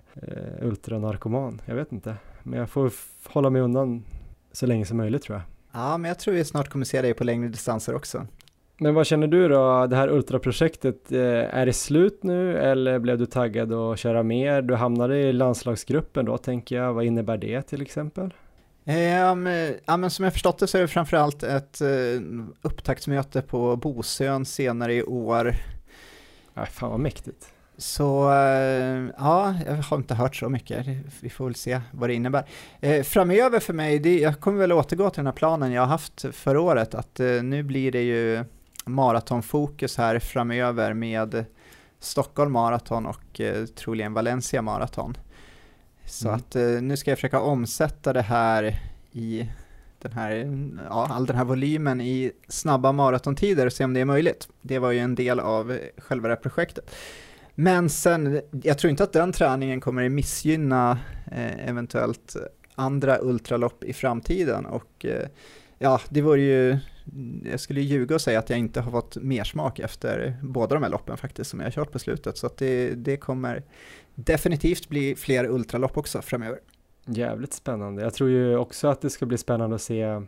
[0.62, 1.60] ultranarkoman.
[1.64, 2.92] Jag vet inte, men jag får
[3.24, 4.04] hålla mig undan
[4.52, 5.55] så länge som möjligt tror jag.
[5.76, 8.26] Ja, men jag tror vi snart kommer se dig på längre distanser också.
[8.78, 11.20] Men vad känner du då, det här ultraprojektet, eh,
[11.54, 14.62] är det slut nu eller blev du taggad att köra mer?
[14.62, 18.34] Du hamnade i landslagsgruppen då tänker jag, vad innebär det till exempel?
[18.84, 19.46] Um,
[19.84, 22.20] ja, men som jag förstått det så är det framförallt ett uh,
[22.62, 25.54] upptaktsmöte på Bosön senare i år.
[26.54, 27.52] Ja, fan vad mäktigt.
[27.78, 30.86] Så uh, ja, jag har inte hört så mycket.
[31.20, 32.44] Vi får väl se vad det innebär.
[32.84, 35.88] Uh, framöver för mig, det, jag kommer väl återgå till den här planen jag har
[35.88, 38.44] haft förra året, att nu blir det ju
[38.84, 41.44] maratonfokus här framöver med
[42.00, 43.40] Stockholm Marathon och
[43.74, 45.16] troligen Valencia Marathon.
[46.06, 46.40] Så mm.
[46.40, 48.80] att eh, nu ska jag försöka omsätta det här
[49.12, 49.48] i
[49.98, 50.30] den här,
[50.88, 54.48] ja, all den här volymen i snabba maratontider och se om det är möjligt.
[54.60, 56.94] Det var ju en del av själva det här projektet.
[57.58, 60.98] Men sen, jag tror inte att den träningen kommer att missgynna
[61.32, 62.36] eh, eventuellt
[62.74, 65.28] andra ultralopp i framtiden och eh,
[65.78, 66.78] ja, det vore ju,
[67.50, 70.82] jag skulle ljuga och säga att jag inte har fått mer smak efter båda de
[70.82, 73.62] här loppen faktiskt som jag har kört på slutet så att det, det kommer
[74.14, 76.58] definitivt bli fler ultralopp också framöver.
[77.06, 78.02] Jävligt spännande.
[78.02, 80.22] Jag tror ju också att det ska bli spännande att se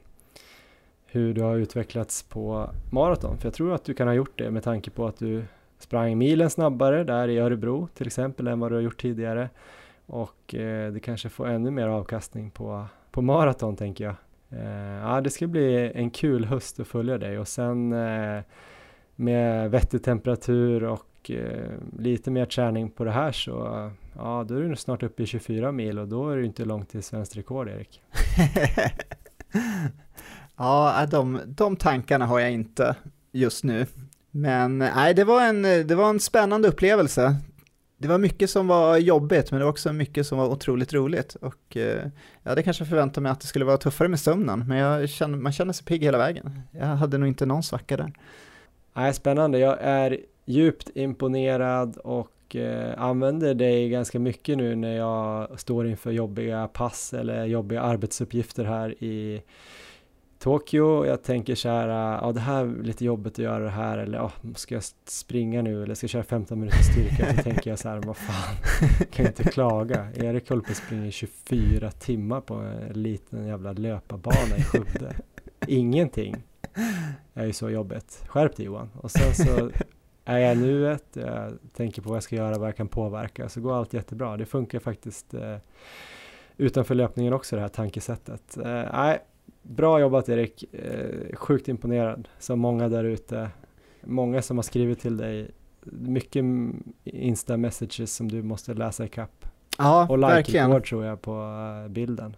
[1.07, 3.39] hur du har utvecklats på maraton.
[3.39, 5.45] För jag tror att du kan ha gjort det med tanke på att du
[5.79, 9.49] sprang milen snabbare där i Örebro till exempel än vad du har gjort tidigare.
[10.07, 14.15] Och eh, det kanske får ännu mer avkastning på, på maraton tänker jag.
[14.51, 18.43] Eh, ja, det ska bli en kul höst att följa dig och sen eh,
[19.17, 24.63] med vettig temperatur och eh, lite mer träning på det här så ja, då är
[24.63, 27.69] du snart uppe i 24 mil och då är det inte långt till svenskt rekord
[27.69, 28.03] Erik.
[30.57, 32.97] ja, de, de tankarna har jag inte
[33.33, 33.87] just nu.
[34.41, 37.37] Men nej, det var, en, det var en spännande upplevelse.
[37.99, 41.35] Det var mycket som var jobbigt, men det var också mycket som var otroligt roligt.
[41.35, 42.11] Och eh,
[42.43, 45.39] jag hade kanske förväntat mig att det skulle vara tuffare med sömnen, men jag kände,
[45.39, 46.63] man känner sig pigg hela vägen.
[46.71, 48.13] Jag hade nog inte någon svacka där.
[48.95, 49.59] Nej, spännande.
[49.59, 56.11] Jag är djupt imponerad och eh, använder dig ganska mycket nu när jag står inför
[56.11, 59.43] jobbiga pass eller jobbiga arbetsuppgifter här i
[60.39, 61.07] Tokyo.
[61.07, 61.89] Jag tänker så här,
[62.23, 65.63] ja det här är lite jobbigt att göra det här eller ja, ska jag springa
[65.63, 67.37] nu eller ska jag köra 15 minuter styrka?
[67.37, 68.57] Så tänker jag så här, vad fan,
[69.11, 70.09] kan jag inte klaga.
[70.15, 75.15] Erik håller på att springa 24 timmar på en liten jävla löparbana i Skövde.
[75.67, 76.37] Ingenting
[77.35, 78.23] är ju så jobbigt.
[78.27, 78.91] Skärp dig Johan.
[78.95, 79.71] Och sen så
[80.25, 83.61] är jag nuet, jag tänker på vad jag ska göra, vad jag kan påverka, så
[83.61, 84.37] går allt jättebra.
[84.37, 85.57] Det funkar faktiskt eh,
[86.57, 88.57] utanför löpningen också det här tankesättet.
[88.57, 88.95] Eh,
[89.69, 93.51] bra jobbat Erik, eh, sjukt imponerad, som många där ute.
[94.05, 95.51] Många som har skrivit till dig,
[95.83, 96.45] mycket
[97.05, 99.47] Insta-messages som du måste läsa i kapp.
[99.79, 101.33] Ja, Och like tror jag på
[101.85, 102.37] eh, bilden.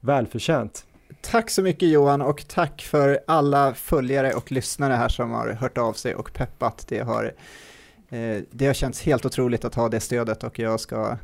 [0.00, 0.86] Välförtjänt.
[1.20, 5.78] Tack så mycket Johan och tack för alla följare och lyssnare här som har hört
[5.78, 6.86] av sig och peppat.
[6.88, 7.32] Det har,
[8.08, 11.16] eh, det har känts helt otroligt att ha det stödet och jag ska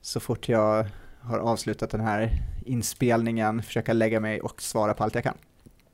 [0.00, 0.86] så fort jag
[1.24, 2.30] har avslutat den här
[2.64, 5.36] inspelningen försöka lägga mig och svara på allt jag kan.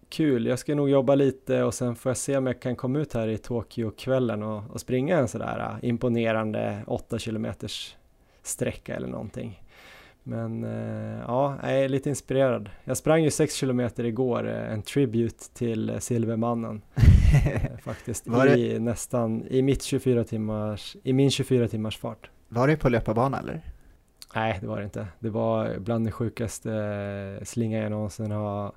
[0.08, 2.98] Kul, jag ska nog jobba lite och sen får jag se om jag kan komma
[2.98, 7.96] ut här i Tokyo-kvällen och, och springa en sådär äh, imponerande 8 kilometers
[8.42, 9.62] sträcka eller någonting.
[10.22, 12.70] Men eh, ja, jag är lite inspirerad.
[12.84, 16.82] Jag sprang ju 6 kilometer igår, eh, en tribute till Silvermannen.
[17.82, 18.26] Faktiskt,
[18.56, 22.30] i nästan, i mitt 24 timmars, i min 24 timmars fart.
[22.48, 23.60] Var det på löparbana eller?
[24.34, 25.06] Nej, det var det inte.
[25.18, 28.72] Det var bland det sjukaste slinga jag någonsin har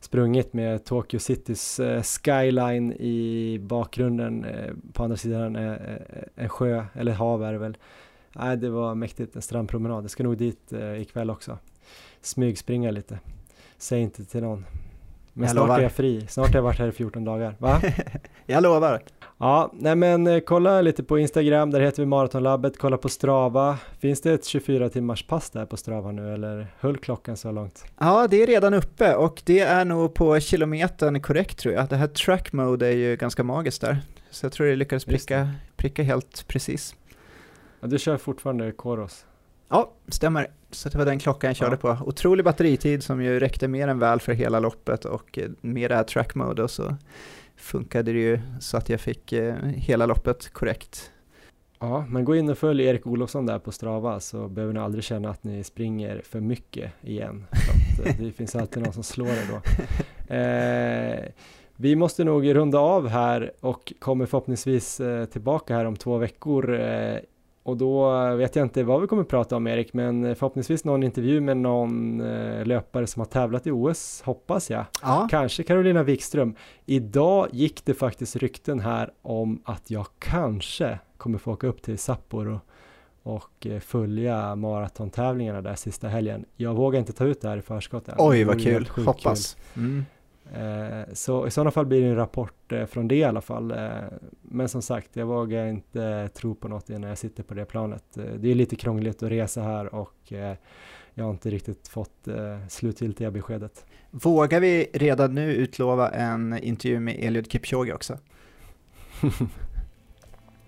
[0.00, 4.46] sprungit med Tokyo Citys skyline i bakgrunden
[4.92, 5.56] på andra sidan
[6.36, 7.76] en sjö, eller hav är det väl
[8.38, 10.04] nej, det var mäktigt, en strandpromenad.
[10.04, 11.58] Jag ska nog dit eh, ikväll också.
[12.20, 13.18] Smygspringa lite.
[13.78, 14.66] Säg inte till någon.
[15.32, 15.78] Men jag snart lovar.
[15.78, 16.26] är jag fri.
[16.28, 17.54] Snart har jag varit här i 14 dagar.
[17.58, 17.80] Va?
[18.46, 19.02] jag lovar.
[19.40, 22.78] Ja, nej men eh, kolla lite på Instagram, där heter vi Maratonlabbet.
[22.78, 23.78] Kolla på Strava.
[23.98, 27.84] Finns det ett 24 timmars pass där på Strava nu eller höll klockan så långt?
[27.98, 31.88] Ja, det är redan uppe och det är nog på kilometern korrekt tror jag.
[31.88, 33.98] Det här track mode är ju ganska magiskt där.
[34.30, 36.94] Så jag tror det lyckades pricka, pricka helt precis.
[37.80, 39.24] Ja, du kör fortfarande Koros?
[39.68, 40.46] Ja, stämmer.
[40.70, 41.96] Så det var den klockan jag körde ja.
[41.96, 42.04] på.
[42.06, 46.04] Otrolig batteritid som ju räckte mer än väl för hela loppet och med det här
[46.04, 46.96] track mode så
[47.58, 51.12] funkade det ju så att jag fick eh, hela loppet korrekt.
[51.80, 55.04] Ja, men gå in och följ Erik Olofsson där på Strava så behöver ni aldrig
[55.04, 57.46] känna att ni springer för mycket igen.
[57.50, 59.60] Att, eh, det finns alltid någon som slår er då.
[60.34, 61.24] Eh,
[61.76, 66.80] vi måste nog runda av här och kommer förhoppningsvis eh, tillbaka här om två veckor
[66.80, 67.16] eh,
[67.68, 71.40] och då vet jag inte vad vi kommer prata om Erik, men förhoppningsvis någon intervju
[71.40, 74.84] med någon eh, löpare som har tävlat i OS, hoppas jag.
[75.02, 76.54] Ja, Kanske Carolina Wikström.
[76.86, 81.98] Idag gick det faktiskt rykten här om att jag kanske kommer få åka upp till
[81.98, 82.60] Sapporo
[83.22, 86.44] och eh, följa maratontävlingarna där sista helgen.
[86.56, 88.14] Jag vågar inte ta ut det här i förskott än.
[88.18, 89.56] oj vad kul, hoppas.
[89.76, 90.04] Mm.
[90.54, 93.70] Eh, Så i sådana fall blir det en rapport eh, från det i alla fall.
[93.70, 93.88] Eh,
[94.42, 98.04] Men som sagt, jag vågar inte tro på något innan jag sitter på det planet.
[98.38, 100.32] Det är lite krångligt att resa här och
[101.14, 102.28] jag har inte riktigt fått
[102.68, 103.86] slutgiltiga beskedet.
[104.10, 108.18] Vågar vi redan nu utlova en intervju med Eliud Kipchoge också?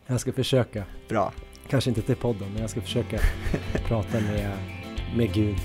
[0.07, 1.32] Jag ska försöka, Bra.
[1.69, 3.19] kanske inte till podden, men jag ska försöka
[3.89, 4.57] prata med,
[5.16, 5.57] med Gud.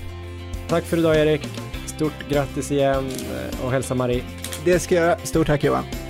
[0.68, 1.48] Tack för idag Erik,
[1.96, 4.22] stort grattis igen eh, och hälsa Marie.
[4.64, 5.18] Det ska jag göra.
[5.18, 6.05] Stort tack Johan.